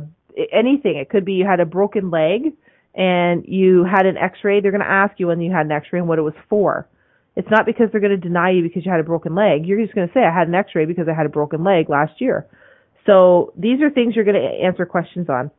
anything, 0.51 0.97
it 0.97 1.09
could 1.09 1.25
be 1.25 1.33
you 1.33 1.45
had 1.45 1.59
a 1.59 1.65
broken 1.65 2.11
leg 2.11 2.53
and 2.93 3.45
you 3.47 3.85
had 3.85 4.05
an 4.05 4.17
X-ray. 4.17 4.61
They're 4.61 4.71
going 4.71 4.83
to 4.83 4.87
ask 4.87 5.19
you 5.19 5.27
when 5.27 5.41
you 5.41 5.51
had 5.51 5.65
an 5.65 5.71
X-ray 5.71 5.99
and 5.99 6.07
what 6.07 6.19
it 6.19 6.23
was 6.23 6.33
for. 6.49 6.87
It's 7.35 7.49
not 7.49 7.65
because 7.65 7.87
they're 7.91 8.01
going 8.01 8.19
to 8.19 8.27
deny 8.27 8.51
you 8.51 8.61
because 8.61 8.85
you 8.85 8.91
had 8.91 8.99
a 8.99 9.03
broken 9.05 9.35
leg. 9.35 9.65
You're 9.65 9.81
just 9.81 9.95
going 9.95 10.07
to 10.07 10.13
say 10.13 10.21
I 10.21 10.37
had 10.37 10.47
an 10.47 10.55
X-ray 10.55 10.85
because 10.85 11.07
I 11.09 11.15
had 11.15 11.25
a 11.25 11.29
broken 11.29 11.63
leg 11.63 11.89
last 11.89 12.19
year. 12.19 12.45
So 13.05 13.53
these 13.57 13.81
are 13.81 13.89
things 13.89 14.15
you're 14.15 14.25
going 14.25 14.41
to 14.41 14.65
answer 14.65 14.85
questions 14.85 15.29
on 15.29 15.51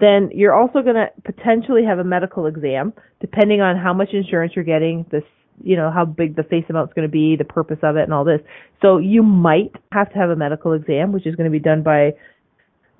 then 0.00 0.30
you're 0.32 0.54
also 0.54 0.82
going 0.82 0.96
to 0.96 1.06
potentially 1.24 1.84
have 1.84 1.98
a 1.98 2.04
medical 2.04 2.46
exam, 2.46 2.92
depending 3.20 3.60
on 3.60 3.76
how 3.76 3.92
much 3.92 4.08
insurance 4.12 4.52
you're 4.54 4.64
getting, 4.64 5.06
this, 5.10 5.22
you 5.62 5.76
know, 5.76 5.90
how 5.90 6.04
big 6.04 6.36
the 6.36 6.42
face 6.42 6.64
amount 6.68 6.90
is 6.90 6.94
going 6.94 7.06
to 7.06 7.12
be, 7.12 7.36
the 7.36 7.44
purpose 7.44 7.78
of 7.82 7.96
it, 7.96 8.02
and 8.02 8.12
all 8.12 8.24
this. 8.24 8.40
So 8.82 8.98
you 8.98 9.22
might 9.22 9.72
have 9.92 10.12
to 10.12 10.18
have 10.18 10.30
a 10.30 10.36
medical 10.36 10.72
exam, 10.72 11.12
which 11.12 11.26
is 11.26 11.34
going 11.36 11.50
to 11.50 11.52
be 11.52 11.60
done 11.60 11.82
by 11.82 12.14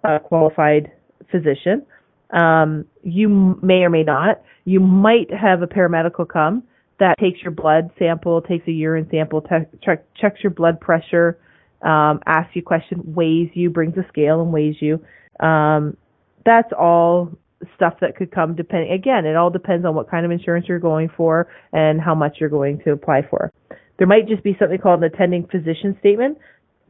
a 0.05 0.21
qualified 0.21 0.93
physician. 1.31 1.85
Um, 2.31 2.85
you 3.03 3.59
may 3.63 3.83
or 3.83 3.91
may 3.91 4.03
not. 4.03 4.43
You 4.65 4.81
might 4.81 5.33
have 5.33 5.63
a 5.63 5.67
paramedical 5.67 6.29
come 6.29 6.65
that 7.01 7.17
takes 7.19 7.43
your 7.43 7.51
blood 7.51 7.91
sample, 7.99 8.41
takes 8.41 8.67
a 8.69 8.71
urine 8.71 9.09
sample, 9.11 9.41
te- 9.41 9.79
check, 9.83 10.05
checks 10.15 10.41
your 10.43 10.51
blood 10.51 10.81
pressure, 10.81 11.39
um, 11.83 12.21
asks 12.27 12.55
you 12.55 12.63
questions, 12.63 13.03
weighs 13.05 13.51
you, 13.55 13.71
brings 13.71 13.97
a 13.97 14.07
scale 14.09 14.41
and 14.41 14.53
weighs 14.53 14.77
you. 14.81 15.05
Um, 15.45 15.97
that's 16.45 16.73
all 16.79 17.31
stuff 17.77 17.95
that 18.01 18.15
could 18.17 18.31
come 18.31 18.55
depending 18.55 18.93
again 18.93 19.25
it 19.25 19.37
all 19.37 19.49
depends 19.49 19.87
on 19.87 19.95
what 19.95 20.11
kind 20.11 20.27
of 20.27 20.31
insurance 20.31 20.67
you're 20.69 20.79
going 20.79 21.09
for 21.17 21.49
and 21.73 22.01
how 22.01 22.15
much 22.15 22.37
you're 22.39 22.51
going 22.51 22.79
to 22.85 22.93
apply 22.93 23.23
for. 23.29 23.51
There 23.99 24.07
might 24.07 24.27
just 24.29 24.43
be 24.43 24.57
something 24.59 24.79
called 24.79 25.03
an 25.03 25.11
attending 25.13 25.47
physician 25.47 25.97
statement. 26.01 26.39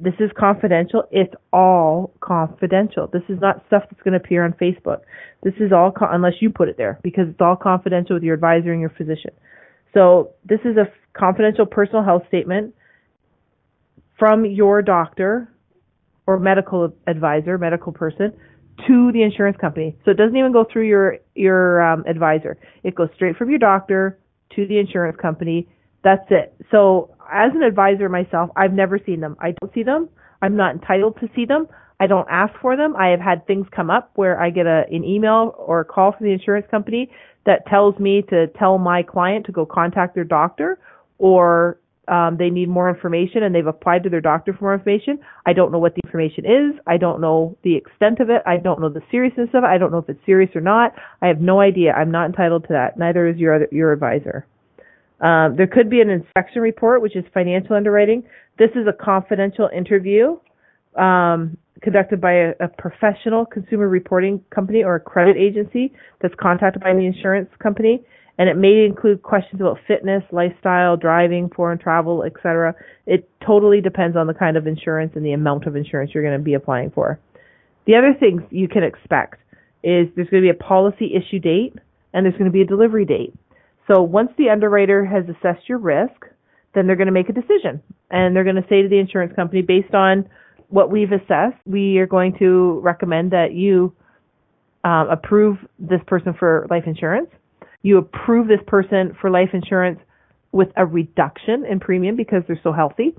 This 0.01 0.15
is 0.19 0.31
confidential. 0.39 1.05
It's 1.11 1.35
all 1.53 2.13
confidential. 2.21 3.09
This 3.13 3.23
is 3.29 3.39
not 3.41 3.63
stuff 3.67 3.85
that's 3.91 4.03
going 4.03 4.13
to 4.13 4.19
appear 4.19 4.45
on 4.45 4.53
facebook. 4.55 5.01
This 5.43 5.55
is 5.61 5.71
all 5.71 5.93
co- 5.93 6.09
unless 6.11 6.35
you 6.41 6.51
put 6.51 6.69
it 6.69 6.77
there 6.77 6.99
because 7.03 7.29
it's 7.29 7.41
all 7.41 7.57
confidential 7.57 8.17
with 8.17 8.23
your 8.23 8.35
advisor 8.35 8.73
and 8.73 8.81
your 8.81 8.91
physician. 8.91 9.31
So 9.93 10.31
this 10.45 10.61
is 10.65 10.77
a 10.77 10.87
confidential 11.17 11.67
personal 11.67 12.03
health 12.03 12.23
statement 12.27 12.75
from 14.19 14.45
your 14.45 14.83
doctor 14.83 15.49
or 16.27 16.41
medical 16.41 16.93
advisor 17.07 17.59
medical 17.59 17.93
person 17.93 18.33
to 18.87 19.13
the 19.13 19.23
insurance 19.23 19.57
company. 19.61 19.97
So 20.05 20.11
it 20.11 20.17
doesn't 20.17 20.37
even 20.37 20.53
go 20.53 20.65
through 20.71 20.89
your 20.89 21.19
your 21.35 21.83
um, 21.83 22.05
advisor. 22.07 22.57
It 22.83 22.95
goes 22.95 23.09
straight 23.15 23.37
from 23.37 23.51
your 23.51 23.59
doctor 23.59 24.19
to 24.57 24.67
the 24.67 24.79
insurance 24.79 25.17
company. 25.21 25.69
That's 26.03 26.25
it. 26.31 26.55
So 26.71 27.15
as 27.33 27.53
an 27.55 27.63
advisor 27.63 28.09
myself, 28.09 28.51
I've 28.57 28.73
never 28.73 28.99
seen 29.05 29.21
them. 29.21 29.37
I 29.41 29.55
don't 29.61 29.73
see 29.73 29.83
them. 29.83 30.09
I'm 30.43 30.57
not 30.57 30.75
entitled 30.75 31.19
to 31.21 31.29
see 31.35 31.47
them. 31.47 31.69
I 32.01 32.07
don't 32.07 32.27
ask 32.31 32.53
for 32.61 32.77
them. 32.77 32.95
I 32.97 33.09
have 33.09 33.21
had 33.21 33.47
things 33.47 33.67
come 33.75 33.89
up 33.89 34.11
where 34.17 34.41
I 34.41 34.51
get 34.51 34.67
a, 34.67 34.85
an 34.91 35.05
email 35.05 35.55
or 35.57 35.81
a 35.81 35.85
call 35.85 36.13
from 36.13 36.27
the 36.27 36.33
insurance 36.33 36.67
company 36.71 37.11
that 37.47 37.67
tells 37.67 37.99
me 37.99 38.23
to 38.31 38.49
tell 38.59 38.79
my 38.79 39.03
client 39.03 39.47
to 39.47 39.53
go 39.53 39.65
contact 39.65 40.15
their 40.15 40.25
doctor 40.25 40.79
or 41.19 41.79
um, 42.09 42.37
they 42.39 42.51
need 42.51 42.69
more 42.69 42.89
information 42.89 43.43
and 43.43 43.55
they've 43.55 43.67
applied 43.67 44.03
to 44.05 44.11
their 44.11 44.21
doctor 44.21 44.53
for 44.53 44.65
more 44.65 44.75
information. 44.75 45.19
I 45.47 45.53
don't 45.53 45.73
know 45.73 45.79
what 45.79 45.95
the 45.95 46.01
information 46.05 46.45
is. 46.45 46.81
I 46.87 46.97
don't 46.97 47.21
know 47.21 47.57
the 47.63 47.77
extent 47.77 48.21
of 48.21 48.31
it. 48.31 48.43
I 48.47 48.57
don't 48.57 48.81
know 48.81 48.89
the 48.89 49.03
seriousness 49.11 49.49
of 49.55 49.65
it. 49.65 49.67
I 49.67 49.79
don't 49.79 49.91
know 49.91 49.99
if 49.99 50.09
it's 50.09 50.25
serious 50.27 50.51
or 50.55 50.61
not. 50.61 50.93
I 51.23 51.29
have 51.29 51.41
no 51.41 51.61
idea. 51.61 51.93
I'm 51.93 52.11
not 52.11 52.27
entitled 52.27 52.65
to 52.65 52.73
that. 52.75 52.99
Neither 52.99 53.27
is 53.29 53.37
your 53.39 53.55
other, 53.55 53.69
your 53.71 53.93
advisor. 53.93 54.47
Um, 55.21 55.57
there 55.57 55.67
could 55.67 55.89
be 55.89 56.01
an 56.01 56.11
inspection 56.11 56.61
report, 56.61 57.01
which 57.01 57.17
is 57.17 57.25
financial 57.33 57.77
underwriting. 57.77 58.25
This 58.59 58.71
is 58.75 58.87
a 58.87 58.93
confidential 58.93 59.71
interview 59.75 60.37
um, 60.97 61.57
conducted 61.83 62.21
by 62.21 62.33
a, 62.33 62.51
a 62.61 62.69
professional 62.69 63.47
consumer 63.47 63.89
reporting 63.89 64.43
company 64.55 64.83
or 64.83 64.97
a 64.97 65.01
credit 65.01 65.37
agency 65.37 65.93
that's 66.21 66.35
contacted 66.41 66.83
by 66.83 66.93
the 66.93 67.07
insurance 67.07 67.49
company 67.63 68.05
and 68.39 68.49
it 68.49 68.57
may 68.57 68.85
include 68.85 69.23
questions 69.23 69.61
about 69.61 69.79
fitness, 69.87 70.23
lifestyle, 70.33 70.97
driving, 70.97 71.49
foreign 71.55 71.79
travel, 71.79 72.25
etc. 72.25 72.75
It 73.07 73.29
totally 73.47 73.81
depends 73.81 74.17
on 74.17 74.27
the 74.27 74.35
kind 74.35 74.57
of 74.57 74.67
insurance 74.67 75.13
and 75.15 75.25
the 75.25 75.33
amount 75.33 75.67
of 75.67 75.77
insurance 75.77 76.11
you're 76.13 76.25
going 76.25 76.39
to 76.39 76.43
be 76.43 76.55
applying 76.55 76.91
for. 76.91 77.21
The 77.87 77.95
other 77.95 78.15
things 78.19 78.43
you 78.51 78.67
can 78.67 78.83
expect 78.83 79.41
is 79.83 80.09
there's 80.17 80.29
going 80.29 80.43
to 80.43 80.53
be 80.53 80.59
a 80.59 80.63
policy 80.63 81.13
issue 81.15 81.39
date 81.39 81.75
and 82.13 82.25
there's 82.25 82.37
going 82.37 82.51
to 82.51 82.53
be 82.53 82.63
a 82.63 82.67
delivery 82.67 83.05
date. 83.05 83.35
So 83.87 84.03
once 84.03 84.31
the 84.39 84.49
underwriter 84.49 85.05
has 85.05 85.25
assessed 85.25 85.69
your 85.69 85.79
risk, 85.79 86.25
then 86.75 86.87
they're 86.87 86.97
going 86.97 87.07
to 87.07 87.13
make 87.13 87.29
a 87.29 87.33
decision 87.33 87.83
and 88.11 88.35
they're 88.35 88.45
going 88.45 88.57
to 88.57 88.67
say 88.69 88.83
to 88.83 88.89
the 88.89 88.99
insurance 88.99 89.33
company 89.37 89.63
based 89.63 89.95
on 89.95 90.29
what 90.69 90.91
we've 90.91 91.13
assessed, 91.13 91.59
we 91.67 91.99
are 91.99 92.07
going 92.07 92.37
to 92.39 92.81
recommend 92.83 93.31
that 93.31 93.53
you 93.53 93.95
um, 94.83 95.09
approve 95.09 95.59
this 95.79 96.01
person 96.07 96.35
for 96.37 96.67
life 96.69 96.85
insurance 96.87 97.29
you 97.85 97.99
approve 97.99 98.49
this 98.49 98.63
person 98.67 99.15
for 99.21 99.31
life 99.31 99.51
insurance 99.53 100.01
with 100.53 100.69
a 100.77 100.87
reduction 100.87 101.65
in 101.71 101.79
premium 101.79 102.17
because 102.17 102.43
they're 102.47 102.59
so 102.63 102.73
healthy, 102.73 103.15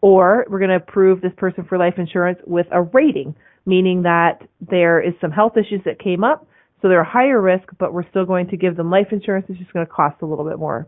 or 0.00 0.46
we're 0.48 0.58
going 0.58 0.70
to 0.70 0.76
approve 0.76 1.20
this 1.20 1.32
person 1.36 1.64
for 1.68 1.76
life 1.76 1.94
insurance 1.98 2.38
with 2.46 2.66
a 2.72 2.80
rating, 2.80 3.34
meaning 3.66 4.02
that 4.02 4.42
there 4.60 5.00
is 5.00 5.12
some 5.20 5.30
health 5.30 5.56
issues 5.56 5.82
that 5.84 5.98
came 5.98 6.24
up, 6.24 6.46
so 6.80 6.88
they're 6.88 7.00
a 7.00 7.08
higher 7.08 7.40
risk, 7.40 7.68
but 7.78 7.92
we're 7.92 8.08
still 8.08 8.24
going 8.24 8.48
to 8.48 8.56
give 8.56 8.76
them 8.76 8.90
life 8.90 9.08
insurance. 9.10 9.46
It's 9.48 9.58
just 9.58 9.72
going 9.72 9.86
to 9.86 9.92
cost 9.92 10.22
a 10.22 10.26
little 10.26 10.48
bit 10.48 10.58
more. 10.58 10.86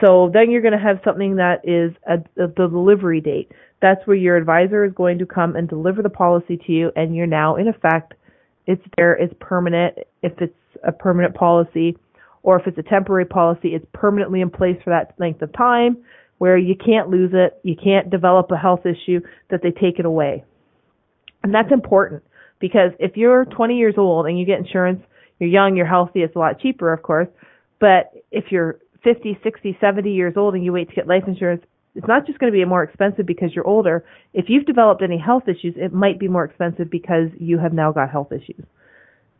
So 0.00 0.30
then 0.32 0.50
you're 0.50 0.62
going 0.62 0.78
to 0.78 0.78
have 0.78 1.00
something 1.04 1.36
that 1.36 1.60
is 1.64 1.92
a, 2.08 2.14
a, 2.40 2.48
the 2.48 2.68
delivery 2.68 3.20
date. 3.20 3.50
That's 3.80 4.06
where 4.06 4.16
your 4.16 4.36
advisor 4.36 4.84
is 4.84 4.92
going 4.92 5.18
to 5.18 5.26
come 5.26 5.56
and 5.56 5.68
deliver 5.68 6.02
the 6.02 6.10
policy 6.10 6.56
to 6.66 6.72
you, 6.72 6.92
and 6.94 7.16
you're 7.16 7.26
now 7.26 7.56
in 7.56 7.66
effect. 7.66 8.14
It's 8.66 8.82
there. 8.96 9.14
It's 9.14 9.34
permanent. 9.40 9.98
If 10.22 10.32
it's 10.40 10.54
a 10.84 10.92
permanent 10.92 11.34
policy, 11.34 11.96
or 12.42 12.58
if 12.58 12.66
it's 12.66 12.78
a 12.78 12.82
temporary 12.82 13.24
policy, 13.24 13.68
it's 13.68 13.86
permanently 13.92 14.40
in 14.40 14.50
place 14.50 14.76
for 14.82 14.90
that 14.90 15.14
length 15.18 15.42
of 15.42 15.52
time 15.52 15.98
where 16.38 16.58
you 16.58 16.74
can't 16.74 17.08
lose 17.08 17.30
it, 17.32 17.58
you 17.62 17.76
can't 17.76 18.10
develop 18.10 18.50
a 18.50 18.56
health 18.56 18.80
issue 18.84 19.20
that 19.50 19.60
they 19.62 19.70
take 19.70 20.00
it 20.00 20.04
away. 20.04 20.42
And 21.44 21.54
that's 21.54 21.70
important 21.72 22.24
because 22.58 22.90
if 22.98 23.16
you're 23.16 23.44
20 23.44 23.76
years 23.76 23.94
old 23.96 24.26
and 24.26 24.38
you 24.38 24.44
get 24.44 24.58
insurance, 24.58 25.02
you're 25.38 25.50
young, 25.50 25.76
you're 25.76 25.86
healthy, 25.86 26.20
it's 26.20 26.34
a 26.34 26.38
lot 26.38 26.60
cheaper, 26.60 26.92
of 26.92 27.02
course. 27.02 27.28
But 27.78 28.12
if 28.30 28.46
you're 28.50 28.78
50, 29.04 29.38
60, 29.42 29.78
70 29.80 30.10
years 30.10 30.34
old 30.36 30.54
and 30.54 30.64
you 30.64 30.72
wait 30.72 30.88
to 30.88 30.94
get 30.94 31.06
life 31.06 31.24
insurance, 31.26 31.62
it's 31.94 32.06
not 32.06 32.26
just 32.26 32.38
going 32.38 32.52
to 32.52 32.56
be 32.56 32.64
more 32.64 32.82
expensive 32.82 33.26
because 33.26 33.50
you're 33.54 33.66
older. 33.66 34.04
If 34.32 34.46
you've 34.48 34.66
developed 34.66 35.02
any 35.02 35.18
health 35.18 35.44
issues, 35.46 35.74
it 35.76 35.92
might 35.92 36.18
be 36.18 36.28
more 36.28 36.44
expensive 36.44 36.90
because 36.90 37.28
you 37.38 37.58
have 37.58 37.72
now 37.72 37.92
got 37.92 38.10
health 38.10 38.32
issues. 38.32 38.64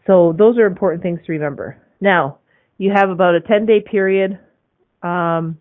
So 0.07 0.35
those 0.37 0.59
are 0.59 0.67
important 0.67 1.03
things 1.03 1.21
to 1.27 1.33
remember. 1.33 1.79
Now, 2.01 2.39
you 2.83 2.91
have 2.93 3.11
about 3.11 3.37
a 3.37 3.41
10 3.41 3.65
day 3.65 3.79
period 3.81 4.41
um, 5.05 5.57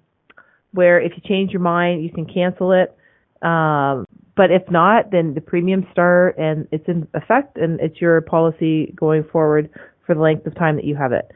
where 0.72 1.00
if 1.00 1.12
you 1.16 1.22
change 1.24 1.52
your 1.52 1.62
mind, 1.62 2.04
you 2.04 2.10
can 2.10 2.26
cancel 2.26 2.72
it. 2.72 2.98
Um, 3.46 4.08
but 4.36 4.50
if 4.50 4.64
not, 4.72 5.12
then 5.12 5.36
the 5.36 5.42
premiums 5.42 5.86
start 5.92 6.40
and 6.40 6.68
it's 6.72 6.88
in 6.88 7.08
effect 7.14 7.58
and 7.58 7.80
it's 7.80 8.02
your 8.02 8.22
policy 8.22 8.92
going 8.96 9.24
forward 9.32 9.70
for 10.08 10.16
the 10.16 10.22
length 10.22 10.48
of 10.48 10.56
time 10.56 10.78
that 10.78 10.84
you 10.86 10.96
have 10.96 11.12
it. 11.12 11.30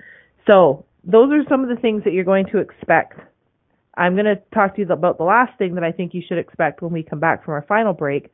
So 0.48 0.86
those 1.04 1.32
are 1.32 1.44
some 1.48 1.62
of 1.62 1.70
the 1.70 1.80
things 1.80 2.04
that 2.06 2.14
you're 2.14 2.24
going 2.24 2.48
to 2.52 2.58
expect. 2.58 3.20
I'm 3.96 4.16
going 4.16 4.26
to 4.26 4.42
talk 4.56 4.76
to 4.76 4.82
you 4.82 4.88
about 4.88 5.20
the 5.20 5.24
last 5.24 5.56
thing 5.60 5.76
that 5.76 5.84
I 5.84 5.92
think 5.92 6.16
you 6.16 6.24
should 6.28 6.40
expect 6.40 6.82
when 6.82 6.94
we 6.94 7.04
come 7.04 7.20
back 7.20 7.46
from 7.46 7.54
our 7.54 7.66
final 7.68 7.94
break. 7.94 8.34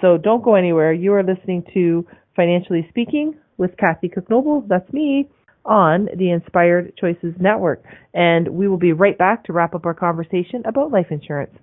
So 0.00 0.18
don't 0.18 0.44
go 0.44 0.54
anywhere. 0.54 0.92
You 0.92 1.14
are 1.14 1.24
listening 1.24 1.64
to 1.74 2.06
Financially 2.36 2.86
Speaking 2.90 3.34
with 3.56 3.76
Kathy 3.76 4.08
Cook 4.08 4.30
Noble. 4.30 4.64
That's 4.68 4.92
me 4.92 5.28
on 5.66 6.08
the 6.14 6.30
Inspired 6.30 6.96
Choices 6.96 7.34
Network. 7.38 7.84
And 8.14 8.48
we 8.48 8.68
will 8.68 8.78
be 8.78 8.92
right 8.92 9.18
back 9.18 9.44
to 9.44 9.52
wrap 9.52 9.74
up 9.74 9.84
our 9.86 9.94
conversation 9.94 10.62
about 10.64 10.90
life 10.90 11.10
insurance. 11.10 11.54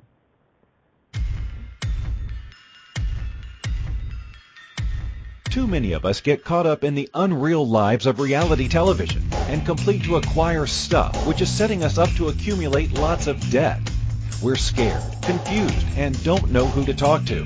Too 5.53 5.67
many 5.67 5.91
of 5.91 6.03
us 6.03 6.21
get 6.21 6.43
caught 6.43 6.65
up 6.65 6.83
in 6.83 6.95
the 6.95 7.11
unreal 7.13 7.67
lives 7.67 8.07
of 8.07 8.19
reality 8.19 8.67
television 8.67 9.21
and 9.31 9.63
complete 9.63 10.03
to 10.05 10.15
acquire 10.15 10.65
stuff, 10.65 11.27
which 11.27 11.41
is 11.41 11.49
setting 11.49 11.83
us 11.83 11.99
up 11.99 12.09
to 12.15 12.29
accumulate 12.29 12.93
lots 12.93 13.27
of 13.27 13.39
debt. 13.51 13.79
We're 14.41 14.55
scared, 14.55 15.03
confused, 15.21 15.85
and 15.95 16.21
don't 16.23 16.49
know 16.49 16.65
who 16.65 16.85
to 16.85 16.95
talk 16.95 17.25
to. 17.25 17.45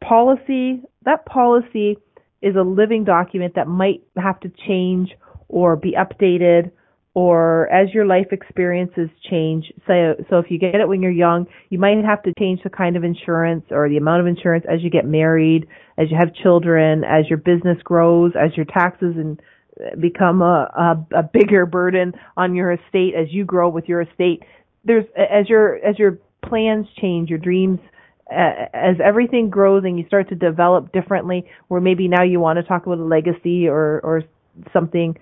policy. 0.01 0.81
That 1.05 1.25
policy 1.25 1.97
is 2.41 2.55
a 2.55 2.61
living 2.61 3.03
document 3.03 3.55
that 3.55 3.67
might 3.67 4.01
have 4.15 4.39
to 4.41 4.51
change 4.67 5.11
or 5.49 5.75
be 5.75 5.93
updated 5.93 6.71
or 7.15 7.67
as 7.73 7.93
your 7.93 8.05
life 8.05 8.27
experiences 8.31 9.09
change. 9.29 9.73
So, 9.87 10.15
so 10.29 10.37
if 10.37 10.49
you 10.49 10.59
get 10.59 10.75
it 10.75 10.87
when 10.87 11.01
you're 11.01 11.11
young, 11.11 11.47
you 11.69 11.79
might 11.79 11.97
have 12.05 12.23
to 12.23 12.33
change 12.39 12.61
the 12.63 12.69
kind 12.69 12.95
of 12.95 13.03
insurance 13.03 13.65
or 13.71 13.89
the 13.89 13.97
amount 13.97 14.21
of 14.21 14.27
insurance 14.27 14.63
as 14.71 14.81
you 14.83 14.89
get 14.89 15.05
married, 15.05 15.67
as 15.97 16.09
you 16.11 16.17
have 16.17 16.33
children, 16.35 17.03
as 17.03 17.27
your 17.27 17.39
business 17.39 17.77
grows, 17.83 18.33
as 18.39 18.55
your 18.55 18.65
taxes 18.65 19.15
and 19.17 19.41
become 19.99 20.41
a, 20.41 20.69
a, 21.13 21.19
a 21.19 21.23
bigger 21.23 21.65
burden 21.65 22.13
on 22.37 22.53
your 22.53 22.71
estate 22.71 23.15
as 23.15 23.27
you 23.31 23.43
grow 23.43 23.69
with 23.69 23.85
your 23.87 24.01
estate. 24.01 24.43
There's 24.89 25.05
as 25.15 25.47
your 25.47 25.75
as 25.85 25.99
your 25.99 26.17
plans 26.43 26.87
change, 26.99 27.29
your 27.29 27.37
dreams 27.37 27.79
as 28.31 28.95
everything 29.03 29.49
grows 29.49 29.83
and 29.85 29.97
you 29.97 30.05
start 30.07 30.29
to 30.29 30.35
develop 30.35 30.91
differently, 30.91 31.45
where 31.67 31.81
maybe 31.81 32.07
now 32.07 32.23
you 32.23 32.39
want 32.39 32.57
to 32.57 32.63
talk 32.63 32.85
about 32.87 32.97
a 32.97 33.03
legacy 33.03 33.67
or 33.67 34.01
or 34.01 34.23
something 34.73 35.15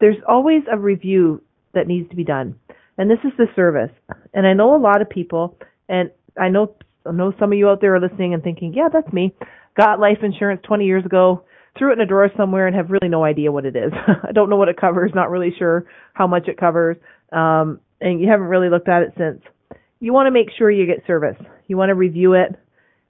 there's 0.00 0.16
always 0.28 0.62
a 0.70 0.78
review 0.78 1.42
that 1.72 1.86
needs 1.86 2.08
to 2.10 2.16
be 2.16 2.24
done. 2.24 2.56
And 2.98 3.10
this 3.10 3.18
is 3.24 3.32
the 3.38 3.46
service. 3.56 3.90
And 4.32 4.46
I 4.46 4.52
know 4.52 4.76
a 4.76 4.78
lot 4.78 5.00
of 5.00 5.08
people, 5.08 5.58
and 5.88 6.10
I 6.38 6.48
know 6.48 6.74
I 7.06 7.12
know 7.12 7.32
some 7.38 7.52
of 7.52 7.58
you 7.58 7.68
out 7.68 7.80
there 7.80 7.94
are 7.94 8.00
listening 8.00 8.32
and 8.34 8.42
thinking, 8.42 8.72
yeah, 8.74 8.88
that's 8.92 9.12
me. 9.12 9.34
Got 9.76 10.00
life 10.00 10.18
insurance 10.22 10.62
20 10.66 10.84
years 10.86 11.04
ago, 11.04 11.44
threw 11.76 11.90
it 11.90 11.94
in 11.94 12.00
a 12.00 12.06
drawer 12.06 12.30
somewhere, 12.36 12.66
and 12.66 12.76
have 12.76 12.90
really 12.90 13.08
no 13.08 13.24
idea 13.24 13.52
what 13.52 13.66
it 13.66 13.76
is. 13.76 13.92
I 14.28 14.32
don't 14.32 14.48
know 14.48 14.56
what 14.56 14.68
it 14.68 14.80
covers. 14.80 15.12
Not 15.14 15.30
really 15.30 15.54
sure 15.58 15.86
how 16.14 16.26
much 16.26 16.48
it 16.48 16.56
covers, 16.58 16.96
um, 17.32 17.80
and 18.04 18.20
you 18.20 18.28
haven't 18.28 18.46
really 18.46 18.68
looked 18.68 18.88
at 18.88 19.02
it 19.02 19.14
since. 19.16 19.40
You 19.98 20.12
want 20.12 20.26
to 20.26 20.30
make 20.30 20.48
sure 20.56 20.70
you 20.70 20.86
get 20.86 21.04
service. 21.06 21.38
You 21.66 21.78
want 21.78 21.88
to 21.88 21.94
review 21.94 22.34
it. 22.34 22.54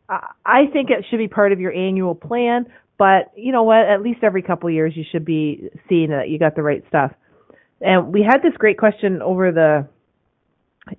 I 0.08 0.66
think 0.72 0.90
it 0.90 1.04
should 1.10 1.18
be 1.18 1.28
part 1.28 1.52
of 1.52 1.58
your 1.58 1.72
annual 1.72 2.14
plan, 2.14 2.66
but 2.96 3.32
you 3.36 3.52
know 3.52 3.64
what? 3.64 3.88
At 3.88 4.02
least 4.02 4.20
every 4.22 4.42
couple 4.42 4.68
of 4.68 4.74
years, 4.74 4.92
you 4.94 5.04
should 5.10 5.24
be 5.24 5.70
seeing 5.88 6.10
that 6.10 6.28
you 6.28 6.38
got 6.38 6.54
the 6.54 6.62
right 6.62 6.84
stuff. 6.88 7.10
And 7.80 8.12
we 8.12 8.22
had 8.22 8.38
this 8.38 8.52
great 8.56 8.78
question 8.78 9.20
over 9.20 9.50
the 9.50 9.88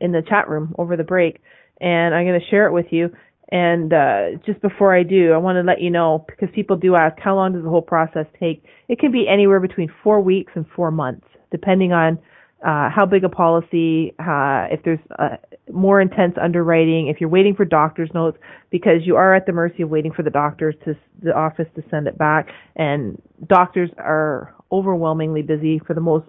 in 0.01 0.11
the 0.11 0.23
chat 0.27 0.49
room 0.49 0.75
over 0.77 0.97
the 0.97 1.03
break, 1.03 1.41
and 1.79 2.13
I'm 2.13 2.25
going 2.25 2.39
to 2.39 2.47
share 2.47 2.67
it 2.67 2.73
with 2.73 2.87
you. 2.89 3.11
And 3.49 3.93
uh, 3.93 4.21
just 4.45 4.59
before 4.61 4.93
I 4.93 5.03
do, 5.03 5.31
I 5.31 5.37
want 5.37 5.57
to 5.57 5.61
let 5.61 5.79
you 5.79 5.91
know 5.91 6.25
because 6.27 6.49
people 6.53 6.75
do 6.75 6.95
ask 6.95 7.17
how 7.19 7.35
long 7.35 7.53
does 7.53 7.63
the 7.63 7.69
whole 7.69 7.83
process 7.83 8.25
take. 8.39 8.63
It 8.89 8.99
can 8.99 9.11
be 9.11 9.27
anywhere 9.31 9.59
between 9.59 9.89
four 10.03 10.19
weeks 10.19 10.51
and 10.55 10.65
four 10.75 10.89
months, 10.91 11.27
depending 11.51 11.93
on 11.93 12.19
uh, 12.65 12.89
how 12.89 13.05
big 13.05 13.23
a 13.23 13.29
policy, 13.29 14.13
uh, 14.17 14.65
if 14.71 14.81
there's 14.83 14.99
uh, 15.19 15.37
more 15.71 16.01
intense 16.01 16.33
underwriting, 16.41 17.07
if 17.07 17.21
you're 17.21 17.29
waiting 17.29 17.53
for 17.53 17.63
doctor's 17.63 18.09
notes, 18.15 18.39
because 18.71 19.01
you 19.03 19.15
are 19.15 19.35
at 19.35 19.45
the 19.45 19.51
mercy 19.51 19.83
of 19.83 19.89
waiting 19.89 20.11
for 20.11 20.23
the 20.23 20.31
doctors 20.31 20.73
to 20.83 20.95
the 21.21 21.31
office 21.31 21.67
to 21.75 21.83
send 21.91 22.07
it 22.07 22.17
back, 22.17 22.47
and 22.75 23.21
doctors 23.47 23.91
are 23.99 24.55
overwhelmingly 24.71 25.43
busy 25.43 25.79
for 25.85 25.93
the 25.93 26.01
most 26.01 26.25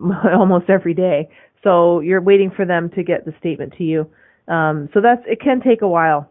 almost 0.34 0.68
every 0.68 0.94
day. 0.94 1.28
So 1.62 2.00
you're 2.00 2.20
waiting 2.20 2.50
for 2.50 2.64
them 2.64 2.90
to 2.96 3.04
get 3.04 3.24
the 3.24 3.32
statement 3.38 3.74
to 3.78 3.84
you. 3.84 4.10
Um, 4.48 4.88
so 4.92 5.00
that's 5.00 5.22
it 5.26 5.40
can 5.40 5.60
take 5.60 5.82
a 5.82 5.88
while. 5.88 6.28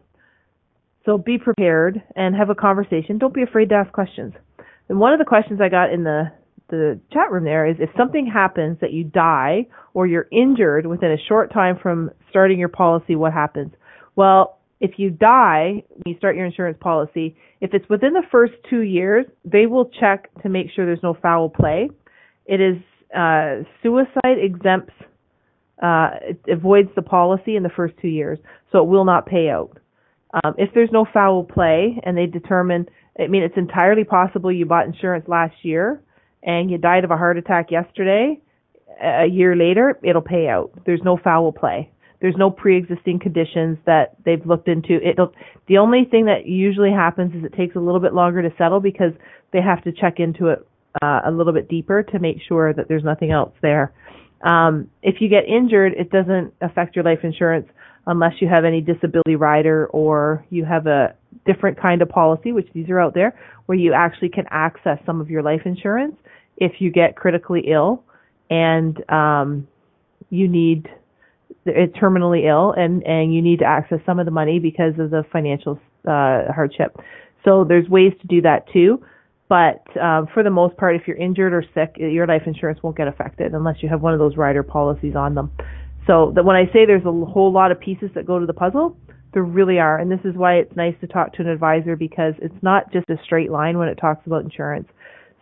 So 1.06 1.16
be 1.16 1.38
prepared 1.38 2.02
and 2.14 2.36
have 2.36 2.50
a 2.50 2.54
conversation. 2.54 3.16
Don't 3.16 3.32
be 3.32 3.42
afraid 3.42 3.70
to 3.70 3.76
ask 3.76 3.90
questions. 3.92 4.34
And 4.90 5.00
one 5.00 5.14
of 5.14 5.18
the 5.18 5.24
questions 5.24 5.58
I 5.62 5.70
got 5.70 5.90
in 5.90 6.04
the 6.04 6.30
the 6.76 7.00
chat 7.12 7.30
room 7.30 7.44
there 7.44 7.66
is 7.66 7.76
if 7.78 7.90
something 7.96 8.26
happens 8.26 8.78
that 8.80 8.92
you 8.92 9.04
die 9.04 9.66
or 9.94 10.06
you're 10.06 10.26
injured 10.32 10.86
within 10.86 11.12
a 11.12 11.16
short 11.28 11.52
time 11.52 11.78
from 11.82 12.10
starting 12.30 12.58
your 12.58 12.68
policy, 12.68 13.14
what 13.14 13.32
happens? 13.32 13.72
Well, 14.16 14.58
if 14.80 14.92
you 14.96 15.10
die 15.10 15.84
when 15.88 16.02
you 16.06 16.16
start 16.18 16.34
your 16.34 16.46
insurance 16.46 16.78
policy, 16.80 17.36
if 17.60 17.74
it's 17.74 17.88
within 17.88 18.14
the 18.14 18.24
first 18.32 18.54
two 18.68 18.80
years, 18.80 19.26
they 19.44 19.66
will 19.66 19.90
check 20.00 20.28
to 20.42 20.48
make 20.48 20.66
sure 20.74 20.84
there's 20.84 21.02
no 21.02 21.16
foul 21.22 21.48
play. 21.48 21.90
It 22.46 22.60
is 22.60 22.76
uh, 23.16 23.62
suicide 23.82 24.38
exempts, 24.42 24.92
uh, 25.82 26.10
it 26.22 26.40
avoids 26.48 26.88
the 26.96 27.02
policy 27.02 27.54
in 27.54 27.62
the 27.62 27.70
first 27.70 27.94
two 28.00 28.08
years, 28.08 28.38
so 28.72 28.78
it 28.78 28.88
will 28.88 29.04
not 29.04 29.26
pay 29.26 29.48
out. 29.48 29.78
Um, 30.42 30.54
if 30.56 30.70
there's 30.74 30.90
no 30.90 31.06
foul 31.12 31.44
play 31.44 32.00
and 32.02 32.16
they 32.16 32.26
determine, 32.26 32.86
I 33.20 33.26
mean, 33.26 33.42
it's 33.42 33.56
entirely 33.56 34.04
possible 34.04 34.50
you 34.50 34.64
bought 34.64 34.86
insurance 34.86 35.26
last 35.28 35.54
year 35.62 36.02
and 36.42 36.70
you 36.70 36.78
died 36.78 37.04
of 37.04 37.10
a 37.10 37.16
heart 37.16 37.38
attack 37.38 37.70
yesterday, 37.70 38.40
a 39.02 39.26
year 39.26 39.56
later, 39.56 39.98
it'll 40.02 40.22
pay 40.22 40.48
out. 40.48 40.70
There's 40.86 41.02
no 41.04 41.16
foul 41.16 41.52
play. 41.52 41.90
There's 42.20 42.36
no 42.36 42.50
pre-existing 42.50 43.18
conditions 43.18 43.78
that 43.84 44.14
they've 44.24 44.44
looked 44.46 44.68
into. 44.68 45.00
It'll, 45.02 45.32
the 45.66 45.78
only 45.78 46.04
thing 46.08 46.26
that 46.26 46.46
usually 46.46 46.92
happens 46.92 47.34
is 47.34 47.44
it 47.44 47.52
takes 47.56 47.74
a 47.74 47.80
little 47.80 48.00
bit 48.00 48.14
longer 48.14 48.42
to 48.42 48.50
settle 48.56 48.80
because 48.80 49.12
they 49.52 49.60
have 49.60 49.82
to 49.84 49.92
check 49.92 50.20
into 50.20 50.48
it 50.48 50.66
uh, 51.02 51.22
a 51.24 51.30
little 51.32 51.52
bit 51.52 51.68
deeper 51.68 52.02
to 52.02 52.18
make 52.20 52.36
sure 52.46 52.72
that 52.72 52.86
there's 52.86 53.02
nothing 53.02 53.32
else 53.32 53.52
there. 53.60 53.92
Um, 54.42 54.88
if 55.02 55.16
you 55.20 55.28
get 55.28 55.46
injured, 55.46 55.94
it 55.94 56.10
doesn't 56.10 56.54
affect 56.60 56.94
your 56.94 57.04
life 57.04 57.20
insurance 57.24 57.66
unless 58.06 58.34
you 58.40 58.48
have 58.48 58.64
any 58.64 58.80
disability 58.80 59.36
rider 59.36 59.86
or 59.86 60.44
you 60.50 60.64
have 60.64 60.86
a 60.86 61.14
different 61.44 61.80
kind 61.80 62.02
of 62.02 62.08
policy, 62.08 62.52
which 62.52 62.68
these 62.72 62.88
are 62.88 63.00
out 63.00 63.14
there, 63.14 63.38
where 63.66 63.78
you 63.78 63.92
actually 63.92 64.28
can 64.28 64.44
access 64.50 64.98
some 65.06 65.20
of 65.20 65.30
your 65.30 65.42
life 65.42 65.62
insurance 65.64 66.16
if 66.62 66.80
you 66.80 66.90
get 66.90 67.16
critically 67.16 67.64
ill 67.66 68.04
and 68.50 69.02
um, 69.10 69.66
you 70.30 70.46
need 70.48 70.88
it's 71.64 71.96
terminally 71.96 72.46
ill 72.48 72.72
and 72.72 73.02
and 73.04 73.34
you 73.34 73.42
need 73.42 73.58
to 73.58 73.64
access 73.64 73.98
some 74.06 74.18
of 74.18 74.24
the 74.24 74.32
money 74.32 74.58
because 74.58 74.94
of 74.98 75.10
the 75.10 75.24
financial 75.32 75.78
uh, 76.06 76.50
hardship. 76.52 76.96
So 77.44 77.64
there's 77.64 77.88
ways 77.88 78.12
to 78.20 78.26
do 78.26 78.40
that 78.42 78.66
too. 78.72 79.04
But 79.48 79.84
um, 80.00 80.28
for 80.32 80.42
the 80.42 80.50
most 80.50 80.76
part, 80.76 80.96
if 80.96 81.02
you're 81.06 81.16
injured 81.16 81.52
or 81.52 81.62
sick, 81.74 81.96
your 81.98 82.26
life 82.26 82.42
insurance 82.46 82.82
won't 82.82 82.96
get 82.96 83.06
affected 83.06 83.52
unless 83.52 83.82
you 83.82 83.88
have 83.88 84.00
one 84.00 84.14
of 84.14 84.18
those 84.18 84.36
rider 84.36 84.62
policies 84.62 85.14
on 85.14 85.34
them. 85.34 85.50
So 86.06 86.32
that 86.34 86.44
when 86.44 86.56
I 86.56 86.64
say 86.72 86.86
there's 86.86 87.04
a 87.04 87.12
whole 87.12 87.52
lot 87.52 87.70
of 87.70 87.78
pieces 87.78 88.10
that 88.14 88.26
go 88.26 88.38
to 88.38 88.46
the 88.46 88.54
puzzle, 88.54 88.96
there 89.34 89.42
really 89.42 89.78
are, 89.78 89.98
and 89.98 90.10
this 90.10 90.20
is 90.24 90.34
why 90.36 90.54
it's 90.54 90.74
nice 90.74 90.94
to 91.00 91.06
talk 91.06 91.34
to 91.34 91.42
an 91.42 91.48
advisor 91.48 91.96
because 91.96 92.34
it's 92.40 92.62
not 92.62 92.92
just 92.92 93.08
a 93.08 93.16
straight 93.24 93.50
line 93.50 93.78
when 93.78 93.88
it 93.88 93.96
talks 93.96 94.26
about 94.26 94.42
insurance. 94.42 94.88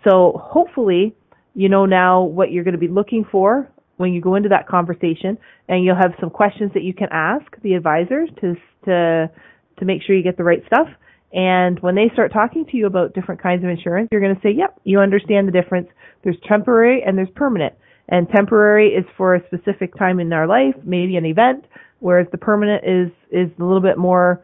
So 0.04 0.40
hopefully, 0.42 1.14
you 1.54 1.68
know 1.68 1.86
now 1.86 2.22
what 2.22 2.52
you're 2.52 2.64
going 2.64 2.74
to 2.74 2.78
be 2.78 2.88
looking 2.88 3.24
for 3.30 3.70
when 3.96 4.12
you 4.12 4.20
go 4.20 4.34
into 4.34 4.48
that 4.48 4.66
conversation, 4.66 5.36
and 5.68 5.84
you'll 5.84 5.96
have 5.96 6.12
some 6.20 6.30
questions 6.30 6.72
that 6.74 6.82
you 6.82 6.94
can 6.94 7.08
ask 7.10 7.44
the 7.62 7.74
advisors 7.74 8.30
to 8.40 8.54
to 8.86 9.30
to 9.78 9.84
make 9.84 10.02
sure 10.02 10.16
you 10.16 10.22
get 10.22 10.36
the 10.36 10.44
right 10.44 10.62
stuff. 10.66 10.88
And 11.32 11.78
when 11.80 11.94
they 11.94 12.10
start 12.12 12.32
talking 12.32 12.66
to 12.66 12.76
you 12.76 12.86
about 12.86 13.14
different 13.14 13.42
kinds 13.42 13.62
of 13.62 13.70
insurance, 13.70 14.08
you're 14.10 14.20
going 14.20 14.34
to 14.34 14.40
say, 14.42 14.50
"Yep, 14.50 14.80
you 14.84 15.00
understand 15.00 15.46
the 15.46 15.52
difference. 15.52 15.88
There's 16.22 16.38
temporary 16.48 17.02
and 17.02 17.16
there's 17.16 17.30
permanent." 17.34 17.74
And 18.08 18.28
temporary 18.28 18.88
is 18.88 19.04
for 19.16 19.36
a 19.36 19.46
specific 19.46 19.94
time 19.96 20.18
in 20.18 20.32
our 20.32 20.46
life, 20.46 20.74
maybe 20.82 21.16
an 21.16 21.24
event, 21.26 21.64
whereas 22.00 22.26
the 22.32 22.38
permanent 22.38 22.84
is 22.84 23.10
is 23.30 23.50
a 23.58 23.64
little 23.64 23.82
bit 23.82 23.98
more 23.98 24.40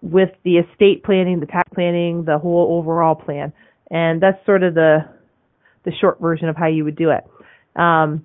with 0.00 0.30
the 0.44 0.58
estate 0.58 1.04
planning, 1.04 1.40
the 1.40 1.46
tax 1.46 1.68
planning, 1.74 2.24
the 2.24 2.38
whole 2.38 2.78
overall 2.78 3.14
plan. 3.14 3.52
And 3.92 4.20
that's 4.20 4.44
sort 4.44 4.64
of 4.64 4.74
the 4.74 5.04
the 5.84 5.92
short 6.00 6.20
version 6.20 6.48
of 6.48 6.56
how 6.56 6.68
you 6.68 6.84
would 6.84 6.96
do 6.96 7.10
it. 7.10 7.24
Um, 7.80 8.24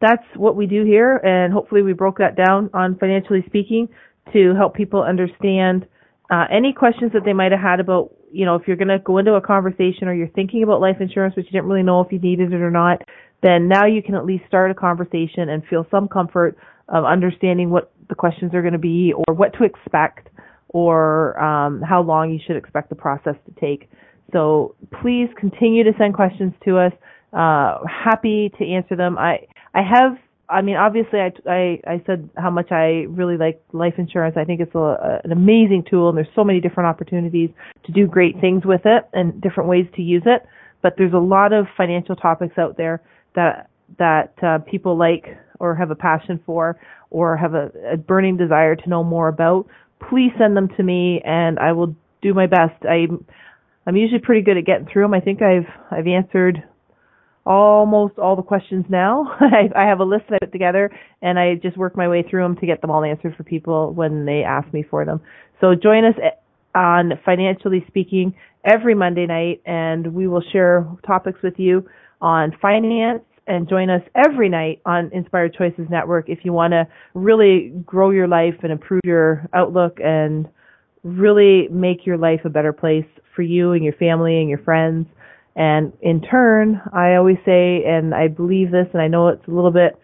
that's 0.00 0.24
what 0.36 0.56
we 0.56 0.66
do 0.66 0.84
here, 0.84 1.16
and 1.16 1.52
hopefully 1.52 1.82
we 1.82 1.92
broke 1.92 2.18
that 2.18 2.36
down 2.36 2.70
on 2.72 2.96
financially 2.96 3.42
speaking 3.46 3.88
to 4.32 4.54
help 4.54 4.74
people 4.74 5.02
understand 5.02 5.86
uh, 6.30 6.44
any 6.50 6.72
questions 6.72 7.12
that 7.12 7.24
they 7.24 7.32
might 7.32 7.50
have 7.50 7.60
had 7.60 7.80
about, 7.80 8.12
you 8.30 8.44
know, 8.44 8.54
if 8.54 8.62
you're 8.66 8.76
going 8.76 8.88
to 8.88 9.00
go 9.00 9.18
into 9.18 9.34
a 9.34 9.40
conversation 9.40 10.06
or 10.06 10.14
you're 10.14 10.28
thinking 10.28 10.62
about 10.62 10.80
life 10.80 10.96
insurance, 11.00 11.34
but 11.34 11.44
you 11.44 11.50
didn't 11.50 11.66
really 11.66 11.82
know 11.82 12.00
if 12.00 12.12
you 12.12 12.20
needed 12.20 12.52
it 12.52 12.60
or 12.60 12.70
not, 12.70 13.02
then 13.42 13.68
now 13.68 13.86
you 13.86 14.02
can 14.02 14.14
at 14.14 14.24
least 14.24 14.44
start 14.46 14.70
a 14.70 14.74
conversation 14.74 15.48
and 15.48 15.64
feel 15.68 15.86
some 15.90 16.06
comfort 16.06 16.56
of 16.88 17.04
understanding 17.04 17.70
what 17.70 17.90
the 18.08 18.14
questions 18.14 18.54
are 18.54 18.62
going 18.62 18.72
to 18.72 18.78
be 18.78 19.12
or 19.12 19.34
what 19.34 19.52
to 19.54 19.64
expect 19.64 20.28
or 20.68 21.40
um, 21.42 21.82
how 21.82 22.00
long 22.00 22.30
you 22.30 22.38
should 22.46 22.56
expect 22.56 22.90
the 22.90 22.94
process 22.94 23.34
to 23.46 23.60
take. 23.60 23.90
So 24.32 24.74
please 25.00 25.28
continue 25.36 25.84
to 25.84 25.92
send 25.98 26.14
questions 26.14 26.52
to 26.64 26.78
us. 26.78 26.92
Uh, 27.32 27.78
happy 27.86 28.52
to 28.58 28.66
answer 28.66 28.96
them. 28.96 29.18
I 29.18 29.46
I 29.74 29.82
have. 29.82 30.18
I 30.48 30.62
mean, 30.62 30.74
obviously, 30.74 31.20
I, 31.20 31.30
I, 31.46 31.80
I 31.86 32.02
said 32.06 32.28
how 32.36 32.50
much 32.50 32.72
I 32.72 33.06
really 33.08 33.36
like 33.36 33.62
life 33.72 33.94
insurance. 33.98 34.36
I 34.36 34.42
think 34.44 34.60
it's 34.60 34.74
a, 34.74 35.20
an 35.22 35.30
amazing 35.30 35.84
tool, 35.88 36.08
and 36.08 36.18
there's 36.18 36.34
so 36.34 36.42
many 36.42 36.60
different 36.60 36.88
opportunities 36.88 37.50
to 37.84 37.92
do 37.92 38.08
great 38.08 38.40
things 38.40 38.64
with 38.64 38.80
it 38.84 39.08
and 39.12 39.40
different 39.40 39.68
ways 39.68 39.86
to 39.94 40.02
use 40.02 40.24
it. 40.26 40.44
But 40.82 40.94
there's 40.98 41.12
a 41.12 41.18
lot 41.18 41.52
of 41.52 41.66
financial 41.76 42.16
topics 42.16 42.58
out 42.58 42.76
there 42.76 43.00
that 43.36 43.70
that 43.98 44.32
uh, 44.42 44.58
people 44.58 44.96
like 44.96 45.38
or 45.60 45.76
have 45.76 45.90
a 45.90 45.94
passion 45.94 46.40
for 46.44 46.80
or 47.10 47.36
have 47.36 47.54
a, 47.54 47.70
a 47.92 47.96
burning 47.96 48.36
desire 48.36 48.74
to 48.74 48.88
know 48.88 49.04
more 49.04 49.28
about, 49.28 49.66
please 50.08 50.32
send 50.38 50.56
them 50.56 50.68
to 50.76 50.82
me 50.82 51.20
and 51.24 51.58
I 51.58 51.72
will 51.72 51.94
do 52.22 52.34
my 52.34 52.46
best. 52.46 52.84
I 52.88 53.06
I'm 53.86 53.96
usually 53.96 54.20
pretty 54.20 54.42
good 54.42 54.56
at 54.56 54.66
getting 54.66 54.86
through 54.92 55.04
them. 55.04 55.14
I 55.14 55.20
think 55.20 55.42
I've 55.42 55.66
I've 55.90 56.06
answered 56.06 56.62
almost 57.46 58.18
all 58.18 58.36
the 58.36 58.42
questions 58.42 58.84
now. 58.88 59.36
I, 59.40 59.70
I 59.74 59.88
have 59.88 60.00
a 60.00 60.04
list 60.04 60.24
that 60.28 60.36
I 60.36 60.38
put 60.46 60.52
together 60.52 60.90
and 61.22 61.38
I 61.38 61.54
just 61.54 61.76
work 61.76 61.96
my 61.96 62.08
way 62.08 62.24
through 62.28 62.42
them 62.42 62.56
to 62.56 62.66
get 62.66 62.80
them 62.80 62.90
all 62.90 63.04
answered 63.04 63.34
for 63.36 63.44
people 63.44 63.92
when 63.92 64.24
they 64.24 64.44
ask 64.44 64.72
me 64.72 64.84
for 64.88 65.04
them. 65.04 65.20
So 65.60 65.74
join 65.74 66.04
us 66.04 66.14
eh, 66.22 66.30
on 66.78 67.12
Financially 67.24 67.84
Speaking 67.88 68.34
every 68.64 68.94
Monday 68.94 69.26
night 69.26 69.62
and 69.64 70.14
we 70.14 70.28
will 70.28 70.42
share 70.52 70.86
topics 71.06 71.40
with 71.42 71.54
you 71.56 71.88
on 72.20 72.54
finance 72.60 73.22
and 73.46 73.68
join 73.68 73.88
us 73.90 74.02
every 74.14 74.48
night 74.48 74.80
on 74.84 75.10
Inspired 75.12 75.54
Choices 75.54 75.86
Network 75.90 76.28
if 76.28 76.40
you 76.44 76.52
want 76.52 76.72
to 76.72 76.86
really 77.14 77.72
grow 77.84 78.10
your 78.10 78.28
life 78.28 78.54
and 78.62 78.70
improve 78.70 79.00
your 79.02 79.48
outlook 79.54 79.98
and 80.04 80.46
really 81.02 81.66
make 81.68 82.04
your 82.06 82.18
life 82.18 82.40
a 82.44 82.50
better 82.50 82.72
place 82.72 83.06
for 83.34 83.42
you 83.42 83.72
and 83.72 83.84
your 83.84 83.94
family 83.94 84.40
and 84.40 84.48
your 84.48 84.58
friends. 84.58 85.06
And 85.56 85.92
in 86.00 86.20
turn, 86.22 86.80
I 86.92 87.14
always 87.16 87.38
say, 87.44 87.84
and 87.84 88.14
I 88.14 88.28
believe 88.28 88.70
this, 88.70 88.86
and 88.92 89.02
I 89.02 89.08
know 89.08 89.28
it's 89.28 89.46
a 89.46 89.50
little 89.50 89.72
bit 89.72 89.98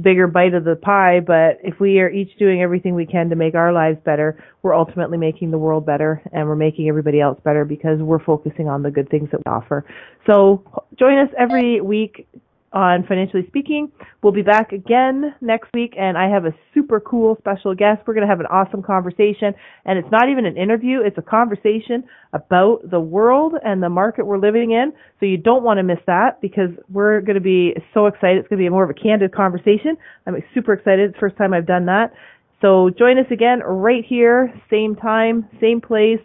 bigger 0.00 0.26
bite 0.26 0.54
of 0.54 0.64
the 0.64 0.76
pie, 0.76 1.20
but 1.20 1.58
if 1.62 1.80
we 1.80 1.98
are 2.00 2.08
each 2.08 2.36
doing 2.38 2.62
everything 2.62 2.94
we 2.94 3.06
can 3.06 3.30
to 3.30 3.36
make 3.36 3.54
our 3.54 3.72
lives 3.72 3.98
better, 4.04 4.42
we're 4.62 4.74
ultimately 4.74 5.18
making 5.18 5.50
the 5.50 5.58
world 5.58 5.84
better 5.84 6.22
and 6.32 6.46
we're 6.46 6.56
making 6.56 6.88
everybody 6.88 7.20
else 7.20 7.38
better 7.44 7.64
because 7.64 7.98
we're 8.00 8.22
focusing 8.22 8.68
on 8.68 8.82
the 8.82 8.90
good 8.90 9.08
things 9.10 9.28
that 9.32 9.38
we 9.38 9.50
offer. 9.50 9.84
So 10.26 10.62
join 10.98 11.18
us 11.18 11.30
every 11.36 11.80
week 11.80 12.28
on 12.72 13.04
Financially 13.06 13.46
Speaking. 13.48 13.90
We'll 14.22 14.32
be 14.32 14.42
back 14.42 14.72
again 14.72 15.34
next 15.40 15.72
week, 15.72 15.94
and 15.98 16.18
I 16.18 16.28
have 16.28 16.44
a 16.44 16.52
super 16.74 17.00
cool 17.00 17.36
special 17.38 17.74
guest. 17.74 18.02
We're 18.06 18.14
going 18.14 18.26
to 18.26 18.30
have 18.30 18.40
an 18.40 18.46
awesome 18.46 18.82
conversation, 18.82 19.54
and 19.84 19.98
it's 19.98 20.10
not 20.10 20.28
even 20.28 20.46
an 20.46 20.56
interview, 20.56 21.00
it's 21.04 21.18
a 21.18 21.22
conversation 21.22 22.04
about 22.32 22.80
the 22.90 23.00
world 23.00 23.54
and 23.64 23.82
the 23.82 23.88
market 23.88 24.26
we're 24.26 24.38
living 24.38 24.72
in. 24.72 24.92
So 25.20 25.26
you 25.26 25.38
don't 25.38 25.62
want 25.62 25.78
to 25.78 25.82
miss 25.82 25.98
that 26.06 26.40
because 26.40 26.70
we're 26.90 27.20
going 27.20 27.36
to 27.36 27.40
be 27.40 27.74
so 27.94 28.06
excited. 28.06 28.38
It's 28.38 28.48
going 28.48 28.58
to 28.58 28.64
be 28.64 28.68
more 28.68 28.84
of 28.84 28.90
a 28.90 28.94
candid 28.94 29.34
conversation. 29.34 29.96
I'm 30.26 30.36
super 30.54 30.72
excited. 30.72 31.10
It's 31.10 31.14
the 31.14 31.20
first 31.20 31.36
time 31.36 31.52
I've 31.54 31.66
done 31.66 31.86
that. 31.86 32.12
So 32.60 32.90
join 32.98 33.18
us 33.18 33.26
again 33.30 33.60
right 33.60 34.04
here, 34.04 34.52
same 34.68 34.96
time, 34.96 35.48
same 35.60 35.80
place, 35.80 36.20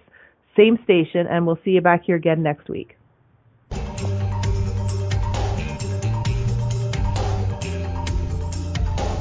same 0.57 0.79
station, 0.83 1.27
and 1.29 1.45
we'll 1.45 1.59
see 1.63 1.71
you 1.71 1.81
back 1.81 2.03
here 2.05 2.15
again 2.15 2.41
next 2.41 2.69
week. 2.69 2.97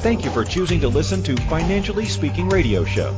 Thank 0.03 0.23
you 0.25 0.31
for 0.31 0.43
choosing 0.43 0.81
to 0.81 0.89
listen 0.89 1.23
to 1.23 1.37
Financially 1.43 2.03
Speaking 2.03 2.49
Radio 2.49 2.83
Show. 2.83 3.15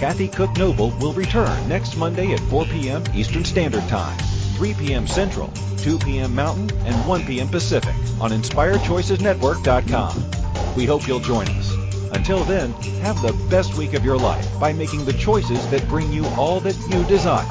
Kathy 0.00 0.26
Cook 0.26 0.56
Noble 0.56 0.90
will 0.98 1.12
return 1.12 1.68
next 1.68 1.96
Monday 1.96 2.32
at 2.32 2.40
4 2.40 2.64
p.m. 2.64 3.04
Eastern 3.14 3.44
Standard 3.44 3.86
Time, 3.86 4.18
3 4.56 4.74
p.m. 4.74 5.06
Central, 5.06 5.52
2 5.78 6.00
p.m. 6.00 6.34
Mountain, 6.34 6.68
and 6.84 6.96
1 7.06 7.26
p.m. 7.26 7.46
Pacific 7.46 7.94
on 8.20 8.32
InspiredChoicesNetwork.com. 8.32 10.74
We 10.74 10.84
hope 10.84 11.06
you'll 11.06 11.20
join 11.20 11.46
us. 11.46 11.72
Until 12.10 12.42
then, 12.42 12.72
have 13.02 13.22
the 13.22 13.32
best 13.48 13.76
week 13.76 13.94
of 13.94 14.04
your 14.04 14.18
life 14.18 14.58
by 14.58 14.72
making 14.72 15.04
the 15.04 15.12
choices 15.12 15.70
that 15.70 15.86
bring 15.86 16.12
you 16.12 16.26
all 16.36 16.58
that 16.58 16.76
you 16.90 17.04
desire. 17.04 17.46